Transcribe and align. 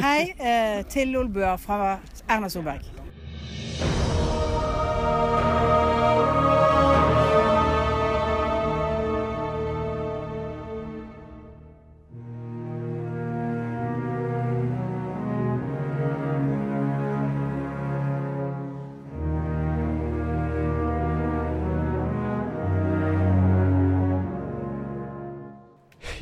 Hei 0.00 0.32
eh, 0.40 0.84
til 0.88 1.08
Lolbua 1.08 1.56
fra 1.56 1.98
Erna 2.28 2.48
Solberg. 2.48 2.99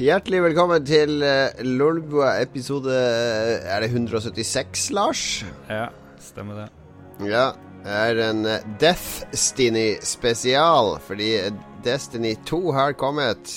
Hjertelig 0.09 0.39
velkommen 0.41 0.85
til 0.89 1.19
uh, 1.21 1.59
Lolbua 1.61 2.31
episode 2.41 2.95
eh, 2.97 3.67
Er 3.69 3.83
det 3.83 3.91
176, 3.91 4.87
Lars? 4.97 5.25
Ja, 5.69 5.91
stemmer 6.23 6.63
det. 6.63 6.69
Ja. 7.29 7.51
Det 7.83 7.97
er 8.07 8.21
en 8.31 8.41
uh, 8.49 8.55
Deathstiny 8.81 9.99
spesial, 10.01 10.95
fordi 11.05 11.35
Destiny 11.85 12.39
2 12.49 12.63
har 12.73 12.97
kommet. 12.97 13.53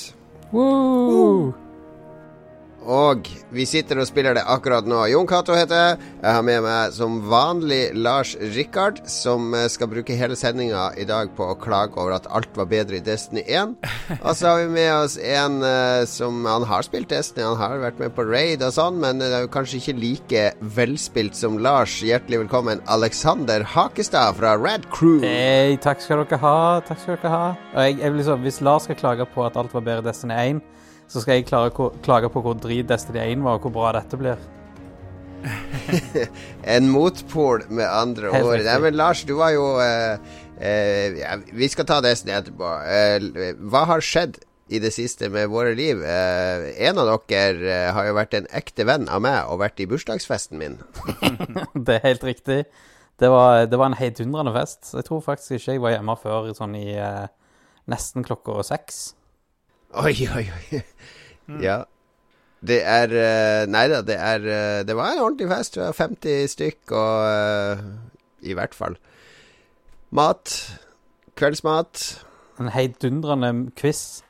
Woo! 0.51 1.53
Og 2.81 3.27
vi 3.53 3.65
sitter 3.69 3.99
og 4.01 4.07
spiller 4.09 4.33
det 4.33 4.43
akkurat 4.49 4.87
nå. 4.89 5.03
Jon 5.11 5.27
Cato 5.29 5.53
heter 5.53 5.77
jeg. 5.77 5.97
Jeg 6.21 6.35
har 6.37 6.45
med 6.45 6.63
meg 6.65 6.93
som 6.95 7.19
vanlig 7.29 7.91
Lars 7.93 8.33
Rikard, 8.55 9.01
som 9.09 9.53
eh, 9.53 9.67
skal 9.69 9.89
bruke 9.91 10.15
hele 10.17 10.37
sendinga 10.39 10.87
i 10.97 11.05
dag 11.05 11.29
på 11.37 11.45
å 11.51 11.57
klage 11.61 11.99
over 12.01 12.15
at 12.17 12.29
alt 12.33 12.49
var 12.57 12.69
bedre 12.71 12.97
i 12.97 13.03
Destiny 13.05 13.43
1. 13.45 13.75
Og 14.25 14.33
så 14.37 14.49
har 14.49 14.63
vi 14.63 14.71
med 14.73 14.89
oss 14.95 15.17
en 15.21 15.59
uh, 15.61 16.07
som 16.09 16.41
Han 16.49 16.65
har 16.65 16.85
spilt 16.87 17.11
Destiny, 17.11 17.43
han 17.45 17.59
har 17.59 17.77
vært 17.81 17.99
med 18.01 18.13
på 18.15 18.23
raid 18.25 18.63
og 18.65 18.73
sånn, 18.73 18.97
men 19.01 19.19
det 19.21 19.29
er 19.29 19.45
jo 19.45 19.51
kanskje 19.51 19.79
ikke 19.81 19.97
like 19.99 20.43
velspilt 20.77 21.37
som 21.37 21.59
Lars. 21.61 21.99
Hjertelig 22.05 22.43
velkommen, 22.45 22.81
Alexander 22.91 23.65
Hakestad 23.75 24.37
fra 24.39 24.55
Rad 24.59 24.87
Crew. 24.93 25.21
Hei, 25.25 25.77
takk 25.83 26.01
skal 26.03 26.23
dere 26.23 26.41
ha. 26.41 26.57
Takk 26.87 27.03
skal 27.03 27.17
dere 27.17 27.33
ha. 27.33 27.47
Og 27.75 27.81
jeg, 27.85 27.99
jeg 28.01 28.17
liksom, 28.17 28.45
hvis 28.45 28.61
Lars 28.65 28.87
skal 28.89 28.99
klage 28.99 29.27
på 29.33 29.45
at 29.45 29.59
alt 29.59 29.75
var 29.75 29.85
bedre 29.85 30.05
i 30.05 30.09
Destiny 30.11 30.39
1 30.41 30.63
så 31.11 31.21
skal 31.23 31.39
jeg 31.39 31.47
klare, 31.49 31.71
klage 32.05 32.29
på 32.31 32.41
hvor 32.43 32.55
drit 32.55 32.87
Destiny 32.87 33.19
1 33.25 33.41
var, 33.43 33.59
og 33.59 33.65
hvor 33.67 33.73
bra 33.75 33.91
dette 33.97 34.19
blir. 34.19 34.39
en 36.75 36.87
motpol, 36.91 37.65
med 37.69 37.87
andre 37.87 38.31
Helt 38.31 38.47
ord. 38.47 38.63
Nei, 38.67 38.77
men 38.85 38.95
Lars, 38.95 39.25
du 39.27 39.33
var 39.39 39.51
jo 39.55 39.65
uh, 39.81 40.15
uh, 40.61 41.17
ja, 41.17 41.35
Vi 41.57 41.69
skal 41.73 41.89
ta 41.89 41.99
Destiny 42.05 42.37
etterpå. 42.37 42.71
Uh, 42.85 43.51
hva 43.73 43.83
har 43.89 44.05
skjedd 44.05 44.39
i 44.71 44.79
det 44.79 44.93
siste 44.95 45.27
med 45.33 45.51
våre 45.51 45.73
liv? 45.75 45.99
En 45.99 47.01
av 47.01 47.09
dere 47.27 47.81
har 47.91 48.07
jo 48.07 48.15
vært 48.15 48.37
en 48.37 48.47
ekte 48.55 48.85
venn 48.87 49.09
av 49.11 49.19
meg 49.25 49.49
og 49.51 49.59
vært 49.59 49.81
i 49.83 49.87
bursdagsfesten 49.91 50.61
min. 50.61 50.77
det 51.75 51.97
er 51.97 52.05
helt 52.05 52.23
riktig. 52.23 52.61
Det 53.19 53.29
var, 53.29 53.65
det 53.67 53.77
var 53.77 53.91
en 53.91 53.99
heidundrende 53.99 54.53
fest. 54.55 54.93
Jeg 54.95 55.09
tror 55.09 55.25
faktisk 55.25 55.57
ikke 55.57 55.75
jeg 55.75 55.83
var 55.83 55.97
hjemme 55.97 56.15
før 56.23 56.53
sånn 56.55 56.79
i 56.79 56.95
nesten 57.91 58.23
klokka 58.23 58.61
seks. 58.63 59.09
Oi, 59.91 60.13
oi, 60.35 60.45
oi. 60.47 60.81
Ja. 61.59 61.81
Det 62.61 62.77
er 62.85 63.11
eh, 63.17 63.63
Nei 63.67 63.87
da, 63.89 63.99
det 64.05 64.15
er 64.15 64.45
eh, 64.45 64.81
Det 64.87 64.95
var 64.95 65.11
en 65.11 65.23
ordentlig 65.25 65.49
fest. 65.51 65.75
Det 65.75 65.83
var 65.83 65.97
50 65.97 66.51
stykk, 66.53 66.93
og 66.95 67.25
eh, 67.27 67.81
I 68.47 68.55
hvert 68.55 68.77
fall. 68.77 68.95
Mat. 70.15 70.53
Kveldsmat. 71.35 72.05
En 72.61 72.71
heidundrende 72.71 73.71
quiz. 73.75 74.21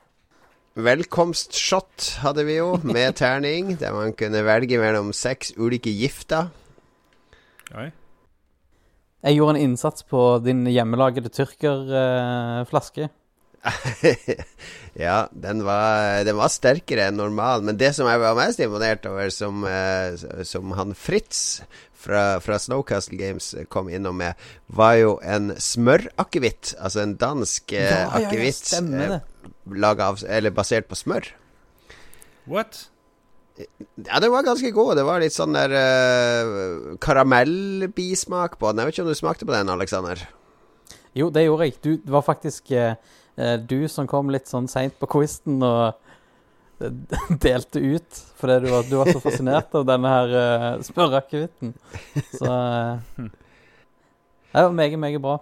Velkomstshot 0.82 2.08
hadde 2.24 2.46
vi 2.48 2.56
jo, 2.56 2.78
med 2.88 3.18
terning, 3.22 3.76
der 3.80 3.94
man 3.94 4.16
kunne 4.18 4.46
velge 4.48 4.80
mellom 4.80 5.12
seks 5.14 5.52
ulike 5.60 5.92
gifter. 5.92 6.48
Oi. 7.76 7.90
Jeg 9.22 9.38
gjorde 9.38 9.60
en 9.60 9.66
innsats 9.70 10.08
på 10.08 10.22
din 10.42 10.64
hjemmelagede 10.66 11.30
tyrkerflaske. 11.30 13.12
ja, 15.06 15.28
den 15.32 15.64
var, 15.66 16.24
den 16.26 16.38
var 16.40 16.52
sterkere 16.54 17.10
enn 17.10 17.20
normal. 17.20 17.66
Men 17.66 17.78
det 17.80 17.94
som 17.98 18.10
jeg 18.10 18.22
var 18.22 18.38
mest 18.40 18.62
imponert 18.64 19.06
over, 19.10 19.30
som, 19.34 19.66
eh, 19.68 20.18
som 20.48 20.74
han 20.78 20.96
Fritz 20.98 21.62
fra, 22.02 22.40
fra 22.42 22.58
Snowcastle 22.60 23.20
Games 23.20 23.54
kom 23.74 23.92
innom 23.92 24.18
med, 24.22 24.40
var 24.68 24.98
jo 25.00 25.18
en 25.24 25.54
smørakevitt. 25.62 26.76
Altså 26.80 27.04
en 27.06 27.18
dansk 27.22 27.76
eh, 27.78 27.86
ja, 27.86 28.00
ja, 28.06 28.08
ja, 28.08 28.32
akevitt 28.32 28.74
det. 28.90 29.22
Eller 30.28 30.56
basert 30.56 30.90
på 30.90 30.98
smør. 30.98 31.30
What? 32.50 32.88
Ja, 34.08 34.20
den 34.20 34.32
var 34.34 34.46
ganske 34.48 34.72
god. 34.74 34.96
Det 34.98 35.06
var 35.06 35.22
litt 35.22 35.36
sånn 35.36 35.54
der 35.54 35.74
uh, 35.76 36.94
karamellbismak 37.04 38.58
på 38.58 38.72
den. 38.72 38.82
Jeg 38.82 38.90
vet 38.90 38.98
ikke 38.98 39.06
om 39.06 39.12
du 39.12 39.20
smakte 39.20 39.48
på 39.48 39.54
den, 39.54 39.70
Alexander? 39.70 40.24
Jo, 41.18 41.30
det 41.30 41.46
gjorde 41.46 41.68
jeg. 41.68 41.78
Du, 41.84 41.92
det 42.00 42.14
var 42.14 42.24
faktisk 42.24 42.72
eh, 42.72 42.94
eh, 42.94 43.20
du 43.68 43.88
som 43.92 44.08
kom 44.10 44.30
litt 44.34 44.50
sånn 44.50 44.68
seint 44.72 44.98
på 45.02 45.08
quizen 45.12 45.62
og 45.64 45.94
eh, 46.82 46.90
delte 47.46 47.80
ut 47.84 48.20
fordi 48.42 48.58
du 48.64 48.72
var, 48.74 48.88
du 48.90 48.96
var 48.98 49.12
så 49.14 49.22
fascinert 49.22 49.76
av 49.78 49.86
denne 49.86 50.10
her 50.12 50.32
uh, 50.34 50.82
spørreakevitten. 50.86 51.76
Så 52.34 52.50
uh, 52.50 53.30
Det 54.52 54.64
var 54.66 54.74
meget, 54.76 54.98
meget 55.00 55.22
bra. 55.24 55.38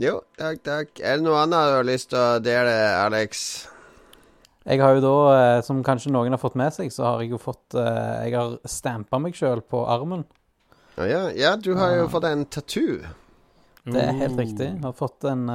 Jo, 0.00 0.20
takk, 0.38 0.62
takk. 0.64 1.00
Er 1.04 1.18
det 1.18 1.26
noe 1.26 1.42
annet 1.42 1.66
du 1.72 1.74
har 1.80 1.84
lyst 1.88 2.08
til 2.14 2.20
å 2.22 2.38
dele, 2.40 2.72
Alex? 3.02 3.42
Jeg 4.64 4.80
har 4.80 4.94
jo 4.96 5.02
da, 5.04 5.10
eh, 5.34 5.58
som 5.66 5.82
kanskje 5.84 6.12
noen 6.14 6.32
har 6.32 6.40
fått 6.40 6.56
med 6.60 6.72
seg, 6.72 6.88
så 6.94 7.04
har 7.08 7.20
jeg 7.24 7.32
jo 7.34 7.38
fått 7.40 7.74
eh, 7.80 8.26
Jeg 8.28 8.34
har 8.36 8.54
stampa 8.68 9.18
meg 9.20 9.34
sjøl 9.36 9.60
på 9.66 9.82
armen. 9.88 10.22
Ja, 11.00 11.26
ja, 11.36 11.54
du 11.56 11.72
har 11.76 11.94
jo 11.96 12.06
Ah. 12.06 12.10
fått 12.12 12.26
en 12.28 12.44
tattoo. 12.46 13.00
Det 13.88 14.02
er 14.04 14.12
helt 14.20 14.38
riktig. 14.38 14.68
Jeg 14.68 14.82
har 14.84 14.92
fått 14.96 15.24
en 15.28 15.46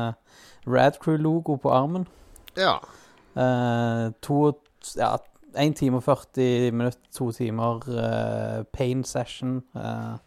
uh, 0.67 0.73
Radcrew-logo 0.73 1.55
på 1.55 1.69
armen. 1.69 2.07
Ja. 2.57 2.77
Eh, 3.37 4.11
to 4.21 4.53
Ja, 4.97 5.15
1 5.57 5.75
time 5.75 5.97
og 5.97 6.03
40 6.03 6.71
minutter, 6.71 6.99
to 7.17 7.31
timer 7.31 7.79
eh, 7.89 8.63
pain 8.73 9.03
session 9.03 9.63
eh, 9.75 10.17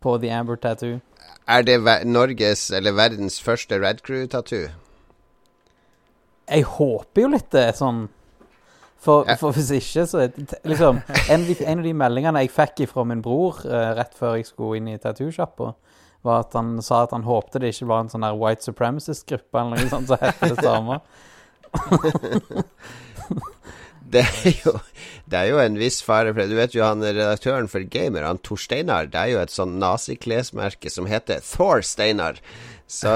på 0.00 0.18
The 0.18 0.30
Amber 0.30 0.56
Tattoo. 0.56 1.00
Er 1.48 1.62
det 1.62 1.80
Norges 2.06 2.70
eller 2.70 2.92
verdens 2.92 3.40
første 3.42 3.74
Red 3.80 4.02
Crew-tattoo? 4.04 4.68
Jeg 6.48 6.64
håper 6.64 7.22
jo 7.22 7.28
litt 7.28 7.50
det 7.52 7.76
sånn 7.78 8.08
For, 9.02 9.24
Ja. 9.26 9.34
for 9.34 9.50
hvis 9.52 9.70
ikke, 9.70 10.06
så 10.06 10.18
er 10.22 10.28
det 10.28 10.60
liksom 10.64 11.00
en, 11.30 11.46
en 11.66 11.78
av 11.78 11.84
de 11.84 11.92
meldingene 11.92 12.38
jeg 12.44 12.50
fikk 12.54 12.84
fra 12.88 13.02
min 13.04 13.22
bror 13.22 13.56
rett 13.66 14.14
før 14.14 14.36
jeg 14.36 14.46
skulle 14.46 14.76
inn 14.78 14.92
i 14.92 14.98
tattoo-sjappa, 14.98 15.72
var 16.26 16.36
at 16.46 16.52
han 16.58 16.68
sa 16.84 16.96
at 17.06 17.14
han 17.14 17.26
håpte 17.26 17.60
det 17.62 17.72
ikke 17.74 17.90
var 17.90 18.04
en 18.04 18.12
sånn 18.12 18.26
der 18.26 18.38
white 18.38 18.64
supremacist-gruppe 18.66 19.56
eller 19.58 19.82
noe 19.82 19.92
sånt 19.92 20.08
som 20.10 20.22
heter 20.22 20.54
det 20.54 20.62
samme. 20.62 20.96
Det 24.12 24.20
er 24.20 24.52
jo 24.60 24.72
Det 25.24 25.38
er 25.38 25.46
jo 25.48 25.56
en 25.62 25.78
viss 25.80 26.02
fare 26.04 26.34
for 26.34 26.42
det. 26.42 26.50
Du 26.50 26.56
vet 26.58 26.74
jo 26.76 26.84
han 26.84 27.00
redaktøren 27.00 27.68
for 27.70 27.80
Gamer, 27.88 28.26
han 28.28 28.42
Tor 28.44 28.60
Steinar, 28.60 29.08
det 29.08 29.20
er 29.20 29.28
jo 29.32 29.40
et 29.40 29.54
sånn 29.54 29.78
naziklesmerke 29.80 30.90
som 30.92 31.08
heter 31.08 31.40
Thor 31.46 31.80
Steinar. 31.86 32.36
Så 32.92 33.08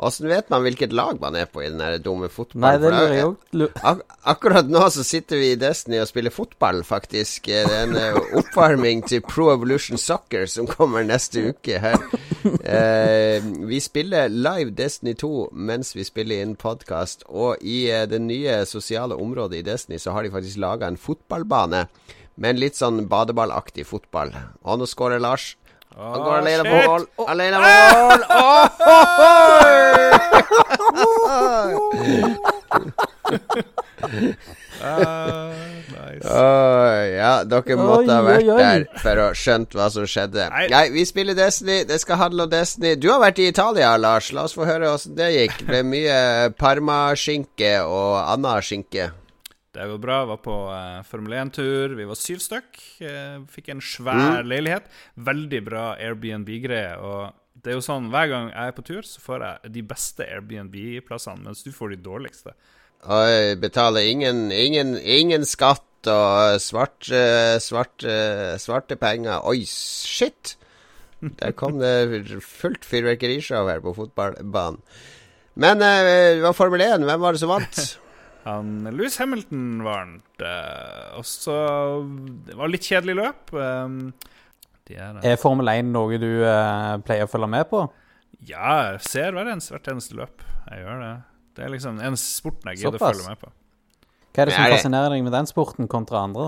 Åssen 0.00 0.30
vet 0.30 0.48
man 0.48 0.62
hvilket 0.64 0.94
lag 0.96 1.18
man 1.20 1.36
er 1.36 1.48
på 1.50 1.60
i 1.60 1.68
den 1.68 1.80
dumme 1.80 1.98
dumme 2.00 2.28
Nei, 2.28 2.32
fotballen? 2.32 2.80
det 2.80 2.92
lurer 2.94 3.14
jeg 3.14 3.26
òg. 3.28 3.80
Ak 3.84 3.98
akkurat 4.32 4.70
nå 4.72 4.86
så 4.94 5.04
sitter 5.04 5.36
vi 5.40 5.50
i 5.52 5.58
Destiny 5.60 5.98
og 6.00 6.08
spiller 6.08 6.32
fotball, 6.32 6.80
faktisk. 6.88 7.50
Det 7.50 7.66
er 7.66 7.84
en 7.84 7.98
eh, 8.00 8.16
oppvarming 8.40 9.04
til 9.08 9.20
Pro 9.26 9.50
Evolution 9.52 10.00
Soccer 10.00 10.48
som 10.48 10.68
kommer 10.70 11.04
neste 11.04 11.50
uke 11.52 11.82
her. 11.84 12.00
Eh, 12.40 13.44
vi 13.68 13.82
spiller 13.84 14.32
live 14.32 14.72
Destiny 14.72 15.12
2 15.20 15.50
mens 15.52 15.92
vi 15.92 16.06
spiller 16.08 16.40
inn 16.40 16.56
podkast, 16.56 17.26
og 17.28 17.60
i 17.60 17.82
eh, 17.92 18.06
det 18.08 18.22
nye 18.24 18.62
sosiale 18.64 19.18
området 19.20 19.60
i 19.60 19.66
Destiny 19.66 20.00
så 20.00 20.16
har 20.16 20.24
de 20.24 20.32
faktisk 20.32 20.62
laga 20.64 20.88
en 20.88 20.96
fotballbane. 20.96 21.84
Med 22.40 22.54
en 22.54 22.62
litt 22.62 22.78
sånn 22.78 23.04
badeballaktig 23.10 23.84
fotball. 23.84 24.32
Og 24.64 24.80
nå 24.80 24.88
skårer 24.88 25.20
Lars. 25.20 25.58
Han 25.96 26.20
går 26.22 26.34
alene 26.38 26.62
på 26.64 26.76
mål. 26.90 27.06
Alene 27.28 27.56
på 27.56 27.62
mål! 27.98 28.20
Ah, 34.82 35.52
nice. 35.92 36.24
oh, 36.24 37.04
ja, 37.12 37.32
dere 37.44 37.76
måtte 37.76 38.14
ha 38.16 38.22
vært 38.24 38.48
der 38.48 38.86
for 39.02 39.20
å 39.20 39.26
skjønt 39.36 39.76
hva 39.76 39.90
som 39.92 40.06
skjedde. 40.08 40.46
Nei. 40.54 40.66
Nei, 40.72 40.84
vi 40.94 41.04
spiller 41.08 41.36
Destiny. 41.36 41.82
Det 41.88 42.00
skal 42.00 42.20
handle 42.22 42.46
om 42.46 42.52
Destiny. 42.52 42.94
Du 42.96 43.10
har 43.12 43.20
vært 43.20 43.42
i 43.42 43.50
Italia, 43.52 43.92
Lars. 44.00 44.32
La 44.32 44.46
oss 44.48 44.56
få 44.56 44.64
høre 44.68 44.94
åssen 44.94 45.18
det 45.18 45.28
gikk. 45.34 45.58
Det 45.60 45.68
ble 45.68 45.82
mye 45.90 46.20
parmaskinke 46.56 47.74
og 47.84 48.22
anna 48.22 48.56
skinke. 48.64 49.10
Det 49.70 49.86
går 49.86 50.00
bra. 50.02 50.24
Var 50.32 50.40
på 50.42 50.56
uh, 50.66 51.02
Formel 51.06 51.36
1-tur. 51.44 51.94
Vi 51.98 52.06
var 52.08 52.18
syv 52.18 52.40
stykk. 52.42 52.80
Uh, 53.04 53.44
fikk 53.50 53.70
en 53.70 53.82
svær 53.84 54.42
leilighet. 54.46 54.88
Veldig 55.14 55.60
bra 55.66 55.84
Airbnb-greie. 55.94 56.96
Og 56.98 57.30
det 57.62 57.72
er 57.72 57.78
jo 57.78 57.84
sånn, 57.84 58.08
hver 58.10 58.30
gang 58.32 58.50
jeg 58.50 58.72
er 58.72 58.74
på 58.74 58.84
tur, 58.86 59.06
så 59.06 59.22
får 59.22 59.46
jeg 59.46 59.74
de 59.76 59.84
beste 59.86 60.26
Airbnb-plassene, 60.26 61.44
mens 61.46 61.62
du 61.66 61.70
får 61.74 61.94
de 61.94 62.00
dårligste. 62.02 62.56
Og 63.10 63.60
betaler 63.62 64.10
ingen, 64.10 64.48
ingen, 64.52 64.96
ingen 64.98 65.46
skatt 65.48 66.08
og 66.10 66.56
svart, 66.64 67.10
eh, 67.12 67.58
svart, 67.60 68.04
eh, 68.04 68.56
svarte 68.60 68.96
penger. 68.96 69.44
Oi, 69.48 69.64
shit! 69.68 70.56
Der 71.20 71.52
kom 71.52 71.78
det 71.80 72.40
fullt 72.40 72.84
fyrverkerishow 72.88 73.68
her 73.68 73.82
på 73.84 73.92
fotballbanen. 73.92 74.80
Men 75.60 75.82
det 75.82 76.40
var 76.40 76.56
Formel 76.56 76.80
1. 76.80 77.04
Hvem 77.04 77.20
var 77.20 77.36
det 77.36 77.42
som 77.42 77.52
vant? 77.52 77.80
Han, 78.44 78.70
Louis 78.96 79.16
Hamilton 79.20 79.82
vant. 79.84 80.28
Uh, 80.40 81.18
og 81.18 81.24
så 81.28 81.56
Det 82.46 82.56
var 82.56 82.70
litt 82.72 82.86
kjedelig 82.88 83.16
løp. 83.18 83.52
Um, 83.52 83.98
de 84.88 84.96
er, 84.96 85.18
uh, 85.18 85.26
Er 85.32 85.36
Formel 85.40 85.68
1 85.68 85.90
noe 85.92 86.16
du 86.22 86.28
uh, 86.44 86.96
pleier 87.04 87.26
å 87.28 87.30
følge 87.30 87.50
med 87.52 87.68
på? 87.72 87.86
ja, 88.48 88.94
jeg 88.94 89.00
ser 89.04 89.34
hver 89.36 89.50
eneste, 89.52 89.74
hvert 89.74 89.88
eneste 89.92 90.14
løp. 90.16 90.40
Jeg 90.70 90.80
gjør 90.80 91.00
det. 91.02 91.10
Det 91.58 91.64
er 91.66 91.72
liksom 91.74 91.98
en 92.00 92.14
sporten 92.16 92.70
jeg 92.70 92.78
gidder 92.80 92.96
å 92.96 93.02
følge 93.10 93.26
med 93.28 93.40
på. 93.42 93.50
Hva 94.30 94.40
er 94.40 94.48
det 94.48 94.54
som 94.54 94.64
Er 94.64 94.70
det- 94.70 94.76
fascinerer 94.78 95.10
deg 95.12 95.24
med 95.26 95.32
den 95.34 95.48
sporten 95.50 95.88
kontra 95.92 96.22
andre? 96.24 96.46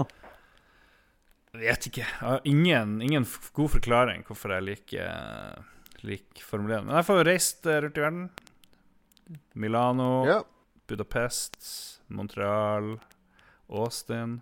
Jeg 1.53 1.61
vet 1.67 1.89
ikke. 1.91 2.07
Jeg 2.07 2.21
har 2.23 2.41
ingen, 2.49 2.95
ingen 3.05 3.27
god 3.53 3.75
forklaring 3.75 4.23
hvorfor 4.25 4.55
jeg 4.57 4.65
liker, 4.71 5.59
liker 6.09 6.47
Formel 6.49 6.79
1. 6.79 6.87
Men 6.87 6.97
jeg 6.97 7.05
får 7.11 7.21
jo 7.21 7.27
reist 7.29 7.67
eh, 7.69 7.81
rundt 7.85 7.99
i 8.01 8.05
verden. 8.07 8.25
Milano, 9.55 10.09
Ja. 10.27 10.39
Budapest, 10.91 11.59
Montreal, 12.13 12.97
Austin 13.69 14.41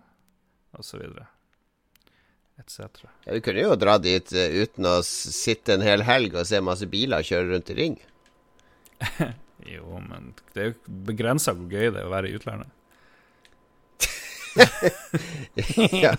osv. 0.77 1.03
Etc. 2.59 2.79
ja, 3.25 3.33
Vi 3.33 3.41
kunne 3.41 3.63
jo 3.63 3.77
dra 3.79 3.97
dit 4.01 4.33
eh, 4.33 4.57
uten 4.63 4.85
å 4.85 4.97
sitte 5.05 5.75
en 5.77 5.85
hel 5.85 6.03
helg 6.05 6.35
og 6.37 6.47
se 6.49 6.61
masse 6.63 6.87
biler 6.91 7.25
kjøre 7.25 7.53
rundt 7.53 7.71
i 7.73 7.79
ring. 7.83 8.01
Jo, 9.61 9.99
men 10.01 10.31
det 10.55 10.61
er 10.61 10.69
jo 10.71 10.93
begrensa 11.05 11.53
hvor 11.53 11.67
gøy 11.69 11.91
det 11.93 11.99
er 12.01 12.07
å 12.07 12.13
være 12.13 12.31
i 12.31 12.37
utlandet. 12.37 12.71
Ja. 16.03 16.11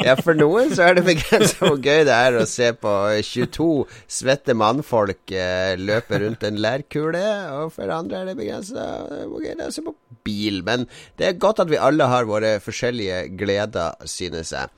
ja, 0.00 0.14
for 0.16 0.36
noen 0.38 0.72
så 0.74 0.86
er 0.86 0.96
det 0.98 1.04
begrenset 1.06 1.60
hvor 1.60 1.76
gøy 1.76 2.04
det 2.08 2.14
er 2.14 2.38
å 2.40 2.46
se 2.48 2.70
på 2.78 2.92
22 3.26 3.68
svette 4.18 4.56
mannfolk 4.56 5.34
eh, 5.34 5.74
løpe 5.80 6.20
rundt 6.22 6.46
en 6.46 6.60
lærkule, 6.62 7.24
og 7.58 7.74
for 7.76 7.92
andre 7.92 8.22
er 8.22 8.30
det 8.30 8.38
begrenset 8.40 9.12
hvor 9.28 9.44
gøy 9.44 9.52
det 9.52 9.66
er 9.66 9.72
å 9.72 9.76
se 9.76 9.84
på 9.84 9.94
bil. 10.26 10.62
Men 10.66 10.88
det 11.20 11.28
er 11.28 11.40
godt 11.42 11.62
at 11.64 11.72
vi 11.72 11.80
alle 11.80 12.08
har 12.10 12.28
våre 12.28 12.56
forskjellige 12.64 13.26
gleder, 13.38 13.96
synes 14.08 14.54
jeg. 14.56 14.72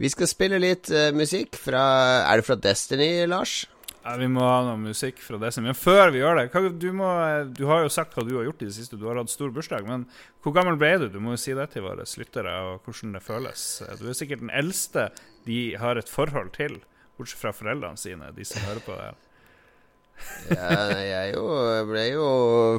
Vi 0.00 0.08
skal 0.08 0.30
spille 0.30 0.62
litt 0.62 0.88
eh, 0.94 1.10
musikk 1.12 1.58
fra 1.60 1.82
Er 2.24 2.40
det 2.40 2.46
fra 2.46 2.56
Destiny, 2.56 3.26
Lars? 3.28 3.66
Ja, 4.00 4.14
vi 4.16 4.30
må 4.32 4.40
ha 4.40 4.60
noe 4.64 4.80
musikk 4.80 5.18
fra 5.20 5.36
det 5.42 5.50
som 5.52 5.66
Men 5.66 5.76
før 5.76 6.08
vi 6.14 6.22
gjør 6.22 6.38
det 6.38 6.46
hva, 6.54 6.62
du, 6.72 6.86
må, 6.96 7.08
du 7.52 7.66
har 7.68 7.82
jo 7.84 7.90
sagt 7.92 8.14
hva 8.16 8.24
du 8.24 8.32
har 8.38 8.46
gjort 8.48 8.62
i 8.64 8.68
det 8.70 8.76
siste. 8.78 8.96
Du 8.96 9.04
har 9.10 9.20
hatt 9.20 9.32
stor 9.32 9.52
bursdag. 9.52 9.84
Men 9.88 10.06
hvor 10.40 10.54
gammel 10.56 10.78
ble 10.80 10.94
du? 11.02 11.08
Du 11.12 11.18
må 11.20 11.34
jo 11.36 11.40
si 11.42 11.52
det 11.56 11.68
til 11.74 11.84
våre 11.84 12.06
lyttere, 12.08 12.54
og 12.70 12.86
hvordan 12.86 13.16
det 13.18 13.24
føles. 13.26 13.64
Du 14.00 14.06
er 14.08 14.16
sikkert 14.16 14.44
den 14.44 14.54
eldste 14.56 15.10
de 15.44 15.60
har 15.80 16.00
et 16.00 16.08
forhold 16.08 16.54
til, 16.56 16.78
bortsett 17.20 17.42
fra 17.42 17.52
foreldrene 17.56 18.00
sine, 18.00 18.32
de 18.36 18.46
som 18.48 18.64
hører 18.68 18.86
på 18.86 18.96
det. 18.96 19.10
Ja, 20.50 20.72
jeg 21.00 21.34
jo, 21.34 21.44
jeg 21.64 21.84
ble 21.88 22.02
jo 22.12 22.30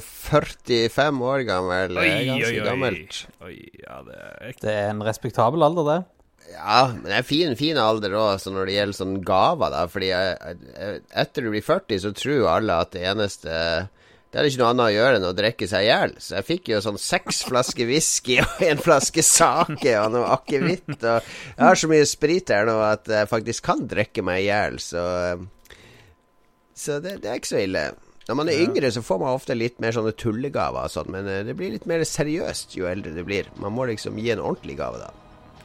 45 0.06 1.22
år 1.26 1.46
gammel. 1.48 1.98
Oi, 1.98 2.10
ganske 2.10 2.34
oi, 2.34 2.42
ganske 2.42 2.66
gammelt. 2.68 3.22
Oi, 3.46 3.56
ja, 3.82 4.02
det 4.06 4.18
er 4.22 4.60
Det 4.62 4.74
er 4.74 4.90
en 4.92 5.06
respektabel 5.06 5.66
alder, 5.66 5.90
det. 5.90 6.00
Ja, 6.52 6.92
men 6.94 7.08
det 7.08 7.18
er 7.22 7.26
fin, 7.26 7.56
fin 7.60 7.80
alder 7.80 8.14
òg, 8.20 8.44
når 8.52 8.68
det 8.68 8.76
gjelder 8.76 8.98
sånn 8.98 9.16
gaver, 9.26 9.72
da. 9.74 9.86
Fordi 9.92 10.12
jeg, 10.12 10.58
jeg, 10.76 11.02
etter 11.24 11.46
du 11.46 11.52
blir 11.54 11.66
40, 11.66 12.02
så 12.04 12.12
tror 12.18 12.50
alle 12.52 12.78
at 12.84 12.92
det 12.96 13.06
eneste 13.08 13.56
Det 14.32 14.40
er 14.40 14.48
ikke 14.48 14.62
noe 14.62 14.70
annet 14.72 14.86
å 14.86 14.94
gjøre 14.96 15.16
enn 15.20 15.28
å 15.28 15.34
drikke 15.36 15.68
seg 15.68 15.86
i 15.86 15.90
hjel. 15.90 16.14
Så 16.24 16.38
jeg 16.38 16.48
fikk 16.48 16.70
jo 16.72 16.84
sånn 16.84 17.00
seks 17.02 17.42
flasker 17.50 17.90
whisky 17.90 18.38
og 18.44 18.62
en 18.68 18.84
flaske 18.84 19.24
sake 19.28 19.96
og 20.00 20.14
noe 20.14 20.30
akevitt. 20.38 20.94
Og 20.96 21.18
jeg 21.18 21.66
har 21.66 21.82
så 21.82 21.90
mye 21.92 22.06
sprit 22.08 22.54
her 22.54 22.70
nå 22.70 22.78
at 22.86 23.12
jeg 23.12 23.32
faktisk 23.32 23.68
kan 23.68 23.84
drikke 23.92 24.24
meg 24.24 24.44
i 24.44 24.48
hjel, 24.48 24.80
så 24.84 25.04
Så 26.82 27.02
det, 27.04 27.20
det 27.22 27.30
er 27.30 27.42
ikke 27.42 27.52
så 27.52 27.60
ille. 27.66 27.90
Når 28.30 28.38
man 28.38 28.50
er 28.50 28.62
yngre, 28.64 28.92
så 28.94 29.02
får 29.04 29.20
man 29.20 29.36
ofte 29.36 29.58
litt 29.58 29.82
mer 29.84 29.92
sånne 29.92 30.14
tullegaver 30.16 30.88
og 30.88 30.94
sånn, 30.94 31.10
men 31.12 31.28
eh, 31.28 31.42
det 31.44 31.56
blir 31.58 31.74
litt 31.74 31.88
mer 31.90 32.04
seriøst 32.08 32.78
jo 32.78 32.88
eldre 32.88 33.12
det 33.18 33.26
blir. 33.28 33.50
Man 33.60 33.74
må 33.76 33.90
liksom 33.90 34.16
gi 34.22 34.32
en 34.32 34.44
ordentlig 34.44 34.78
gave, 34.80 35.02
da. 35.02 35.10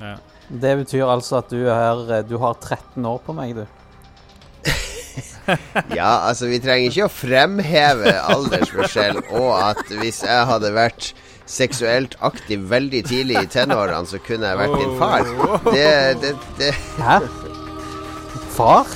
Ja. 0.01 0.17
Det 0.47 0.77
betyr 0.79 1.09
altså 1.11 1.41
at 1.41 1.51
du, 1.51 1.65
er, 1.67 2.21
du 2.23 2.37
har 2.39 2.55
13 2.55 3.03
år 3.09 3.19
på 3.27 3.35
meg, 3.35 3.57
du. 3.59 3.65
Ja, 5.95 6.27
altså 6.27 6.49
vi 6.51 6.57
trenger 6.59 6.91
ikke 6.91 7.05
å 7.07 7.13
fremheve 7.13 8.11
aldersforskjell, 8.35 9.21
og 9.39 9.53
at 9.63 9.79
hvis 10.01 10.19
jeg 10.27 10.49
hadde 10.51 10.73
vært 10.75 11.13
seksuelt 11.47 12.17
aktiv 12.27 12.65
veldig 12.71 13.05
tidlig 13.07 13.45
i 13.45 13.51
tenårene, 13.55 14.03
så 14.11 14.19
kunne 14.27 14.51
jeg 14.51 14.59
vært 14.59 14.75
din 14.83 14.97
far. 14.99 15.23
Det, 15.71 15.87
det, 16.25 16.33
det 16.59 16.73
Hæ? 16.99 17.21
Far? 18.57 18.91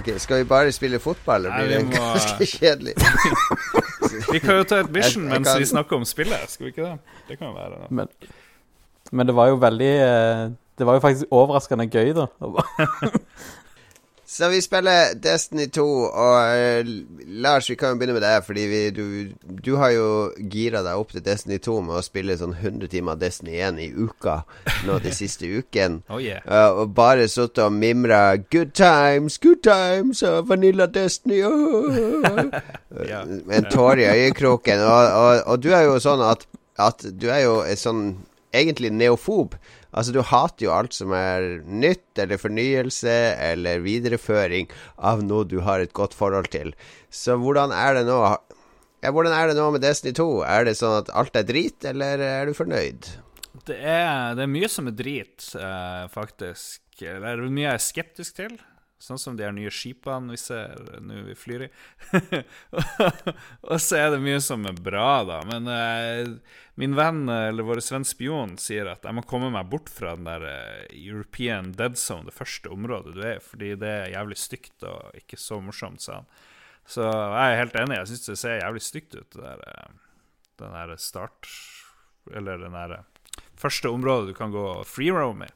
Ok, 0.00 0.10
skal 0.22 0.40
vi 0.42 0.48
bare 0.48 0.72
spille 0.72 0.98
fotball? 1.02 1.46
eller 1.46 1.56
blir 1.58 1.68
det 1.76 1.84
må- 1.86 2.04
ganske 2.14 2.46
kjedelig. 2.56 2.94
Vi 4.32 4.38
kan 4.42 4.56
jo 4.60 4.64
ta 4.66 4.80
et 4.82 4.90
mission 4.90 5.24
Jeg- 5.24 5.32
jeg 5.32 5.40
mens 5.40 5.48
kan- 5.48 5.58
vi 5.60 5.66
snakker 5.70 5.96
om 5.96 6.04
spillet, 6.04 6.50
skal 6.50 6.64
vi 6.66 6.70
ikke 6.72 6.82
det? 6.82 6.98
Det 7.28 7.38
kan 7.38 7.46
jo 7.48 7.54
være 7.54 7.70
det. 7.70 7.90
Men, 7.90 8.08
men 9.12 9.26
det 9.26 9.34
var 9.36 9.48
jo 9.52 9.54
veldig 9.62 9.90
eh, 10.00 10.50
Det 10.78 10.86
var 10.86 10.94
jo 10.96 11.00
faktisk 11.04 11.26
overraskende 11.30 11.86
gøy, 11.92 12.12
da. 12.16 12.26
Så 14.30 14.48
vi 14.48 14.62
spiller 14.62 15.14
Destiny 15.14 15.66
2, 15.66 15.84
og 16.02 16.34
uh, 16.38 16.90
Lars, 17.26 17.70
vi 17.70 17.74
kan 17.74 17.90
jo 17.90 17.96
begynne 17.98 18.14
med 18.14 18.22
deg, 18.22 18.44
fordi 18.46 18.66
vi, 18.70 18.82
du, 18.94 19.02
du 19.42 19.72
har 19.80 19.90
jo 19.90 20.04
gira 20.52 20.84
deg 20.86 21.00
opp 21.02 21.10
til 21.10 21.24
Destiny 21.26 21.58
2 21.58 21.74
med 21.88 21.96
å 21.98 22.02
spille 22.06 22.36
sånn 22.38 22.54
100 22.54 22.92
timer 22.92 23.18
Destiny 23.18 23.58
1 23.58 23.80
i 23.82 23.88
uka 23.90 24.36
nå 24.86 25.00
de 25.02 25.10
siste 25.16 25.50
ukene. 25.50 26.04
Oh 26.14 26.22
yeah. 26.22 26.46
Uh, 26.46 26.84
og 26.84 26.94
bare 26.94 27.26
sittet 27.30 27.58
og 27.64 27.74
mimra 27.74 28.36
'good 28.38 28.70
times, 28.74 29.38
good 29.42 29.64
times' 29.66 30.22
og 30.22 30.46
'Vanilla 30.46 30.86
Destiny'. 30.86 31.42
åh». 31.50 32.54
Ja. 33.10 33.24
Med 33.26 33.56
en 33.56 33.70
tåre 33.70 34.06
i 34.06 34.10
øyekroken. 34.26 34.78
Og, 34.78 35.12
og, 35.22 35.42
og 35.46 35.62
du 35.62 35.72
er 35.74 35.88
jo 35.90 35.98
sånn 36.02 36.22
at, 36.22 36.46
at 36.78 37.02
du 37.02 37.30
er 37.30 37.42
jo 37.48 37.62
sånn 37.74 38.12
egentlig 38.54 38.90
neofob. 38.94 39.58
Altså, 39.90 40.14
du 40.14 40.20
hater 40.22 40.66
jo 40.66 40.74
alt 40.74 40.94
som 40.94 41.14
er 41.16 41.60
nytt, 41.66 42.12
eller 42.20 42.40
fornyelse, 42.40 43.16
eller 43.50 43.82
videreføring 43.84 44.70
av 44.96 45.24
noe 45.26 45.48
du 45.48 45.58
har 45.66 45.82
et 45.82 45.94
godt 45.96 46.14
forhold 46.14 46.50
til. 46.54 46.74
Så 47.10 47.38
hvordan 47.40 47.74
er 47.74 47.98
det 47.98 48.06
nå? 48.10 48.20
Ja, 49.00 49.10
hvordan 49.16 49.34
er 49.34 49.50
det 49.50 49.58
nå 49.58 49.70
med 49.74 49.82
Destiny 49.82 50.14
2? 50.16 50.28
Er 50.46 50.68
det 50.68 50.76
sånn 50.78 51.00
at 51.00 51.10
alt 51.16 51.38
er 51.38 51.46
drit, 51.48 51.80
eller 51.88 52.22
er 52.22 52.50
du 52.50 52.54
fornøyd? 52.56 53.08
Det 53.66 53.76
er, 53.76 54.36
det 54.38 54.44
er 54.44 54.52
mye 54.52 54.68
som 54.70 54.88
er 54.90 54.96
drit, 54.96 55.50
eh, 55.58 56.04
faktisk. 56.12 56.84
Det 57.00 57.16
er 57.16 57.42
mye 57.48 57.66
jeg 57.66 57.72
er 57.74 57.82
skeptisk 57.82 58.36
til. 58.38 58.58
Sånn 59.00 59.18
som 59.20 59.36
de 59.36 59.46
her 59.46 59.54
nye 59.56 59.70
skipene 59.72 60.34
vi 60.34 60.36
ser 60.36 60.76
nå 61.00 61.22
vi 61.24 61.34
flyr 61.38 61.62
i. 61.64 61.68
og 63.70 63.78
så 63.80 63.96
er 63.96 64.10
det 64.12 64.18
mye 64.20 64.42
som 64.44 64.66
er 64.68 64.76
bra, 64.76 65.22
da. 65.24 65.38
Men 65.48 65.70
eh, 65.72 66.34
min 66.80 66.96
venn, 66.98 67.22
eller 67.32 67.64
vår 67.64 67.80
venn 67.94 68.04
spion, 68.04 68.52
sier 68.60 68.90
at 68.92 69.08
jeg 69.08 69.16
må 69.16 69.24
komme 69.24 69.48
meg 69.54 69.70
bort 69.72 69.88
fra 69.88 70.12
den 70.18 70.28
der 70.28 70.44
eh, 70.50 70.84
European 71.00 71.72
Dead 71.78 71.96
Zone, 71.96 72.28
det 72.28 72.36
første 72.36 72.68
området 72.76 73.16
du 73.16 73.22
er 73.24 73.38
i, 73.38 73.44
fordi 73.44 73.72
det 73.80 73.94
er 74.02 74.14
jævlig 74.18 74.38
stygt 74.42 74.84
og 74.90 75.16
ikke 75.16 75.40
så 75.40 75.62
morsomt, 75.64 76.04
sa 76.04 76.20
han. 76.20 76.30
Så 76.90 77.06
jeg 77.06 77.40
er 77.54 77.60
helt 77.60 77.80
enig. 77.80 77.98
Jeg 78.02 78.10
syns 78.10 78.28
det 78.28 78.38
ser 78.42 78.60
jævlig 78.60 78.84
stygt 78.84 79.16
ut, 79.16 79.28
det 79.32 79.42
der, 79.46 79.64
eh, 79.70 79.90
den 80.60 80.76
der 80.76 80.96
start 81.00 81.48
Eller 82.36 82.60
den 82.60 82.76
der 82.76 82.98
første 83.56 83.88
området 83.88 84.28
du 84.28 84.36
kan 84.36 84.52
gå 84.52 84.82
free 84.84 85.12
roam 85.12 85.40
i. 85.42 85.48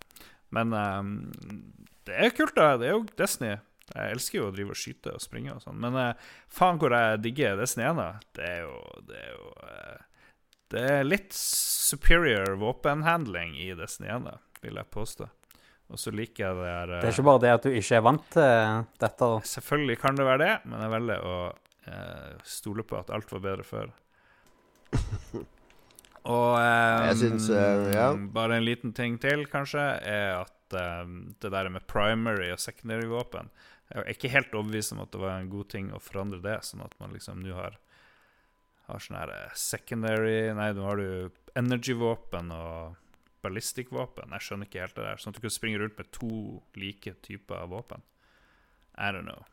Men 0.55 0.73
ehm, 0.73 1.19
det 2.09 2.19
er 2.27 2.35
kult, 2.37 2.57
da. 2.57 2.75
Det 2.81 2.89
er 2.89 2.97
jo 2.97 3.05
Disney. 3.19 3.59
Jeg 3.91 4.15
elsker 4.15 4.39
jo 4.39 4.49
å 4.49 4.55
drive 4.55 4.73
og 4.73 4.81
skyte 4.81 5.13
og 5.13 5.21
springe 5.21 5.53
og 5.53 5.61
sånn, 5.61 5.77
men 5.83 5.97
eh, 6.01 6.27
faen 6.49 6.79
hvor 6.81 6.95
jeg 6.97 7.21
digger 7.27 7.59
Disney 7.61 7.85
1, 7.85 8.01
da. 8.01 8.09
Det 8.37 8.49
er 8.49 8.61
jo 8.65 8.77
Det 9.05 9.19
er 9.21 9.33
jo 9.35 9.51
eh, 9.69 10.05
Det 10.73 10.85
er 10.95 11.09
litt 11.09 11.37
superior 11.37 12.57
våpenhandling 12.63 13.59
i 13.61 13.75
Disney 13.77 14.09
1, 14.09 14.31
da, 14.31 14.39
vil 14.65 14.81
jeg 14.81 14.93
påstå. 14.95 15.29
Og 15.93 16.01
så 16.01 16.15
liker 16.17 16.47
jeg 16.47 16.61
det 16.63 16.71
her 16.71 16.95
Det 16.95 17.03
er 17.03 17.13
ikke 17.13 17.27
bare 17.29 17.43
det 17.45 17.53
at 17.59 17.67
du 17.67 17.75
ikke 17.77 17.99
er 17.99 18.07
vant 18.07 18.31
til 18.33 18.87
dette. 19.05 19.29
Selvfølgelig 19.53 19.99
kan 20.01 20.17
det 20.17 20.29
være 20.31 20.43
det, 20.47 20.55
men 20.65 20.87
jeg 20.87 20.95
velger 20.95 21.29
å 21.29 21.37
eh, 21.93 22.31
stole 22.49 22.87
på 22.89 22.99
at 23.03 23.13
alt 23.13 23.37
var 23.37 23.45
bedre 23.45 23.69
før. 23.69 23.93
Og 26.25 26.57
eh, 26.57 27.07
Jeg 27.11 27.17
synes, 27.21 27.51
uh, 27.53 27.91
ja. 27.93 28.09
bare 28.17 28.57
en 28.57 28.65
liten 28.65 28.95
ting 28.97 29.19
til, 29.21 29.45
kanskje, 29.51 29.83
er 30.09 30.39
at 30.41 30.64
eh, 30.81 31.15
det 31.43 31.53
der 31.55 31.71
med 31.73 31.87
primary 31.91 32.51
og 32.55 32.61
secondary 32.63 33.07
våpen 33.11 33.51
Jeg 33.91 34.01
er 34.01 34.13
ikke 34.15 34.33
helt 34.33 34.55
overbevist 34.55 34.95
om 34.95 35.03
at 35.05 35.13
det 35.13 35.21
var 35.21 35.39
en 35.39 35.51
god 35.53 35.69
ting 35.75 35.91
å 35.93 36.03
forandre 36.03 36.41
det, 36.45 36.59
sånn 36.65 36.85
at 36.85 36.95
man 37.01 37.13
liksom 37.15 37.43
nå 37.45 37.57
har 37.57 37.79
har 38.89 39.01
sånn 39.01 39.19
her 39.19 39.33
eh, 39.33 39.57
secondary 39.59 40.37
Nei, 40.57 40.69
nå 40.77 40.85
har 40.89 41.01
du 41.01 41.09
energy-våpen 41.57 42.53
og 42.55 43.01
ballistic-våpen. 43.45 44.33
Jeg 44.33 44.47
skjønner 44.47 44.69
ikke 44.69 44.81
helt 44.81 44.97
det 44.97 45.05
der. 45.05 45.21
Sånn 45.21 45.35
at 45.35 45.39
du 45.39 45.45
kan 45.45 45.53
springe 45.53 45.81
rundt 45.83 45.99
med 46.01 46.09
to 46.17 46.31
like 46.81 47.13
typer 47.27 47.67
våpen. 47.69 48.05
I 48.97 49.11
don't 49.13 49.29
know. 49.29 49.45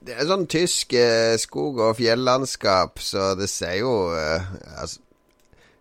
Det 0.00 0.16
er 0.16 0.26
sånn 0.26 0.46
tysk 0.50 0.94
eh, 0.96 1.36
skog- 1.40 1.82
og 1.84 1.98
fjellandskap, 1.98 2.98
så 3.04 3.34
det 3.38 3.50
ser 3.52 3.76
jo 3.82 3.92
eh, 4.16 4.46
altså, 4.80 5.02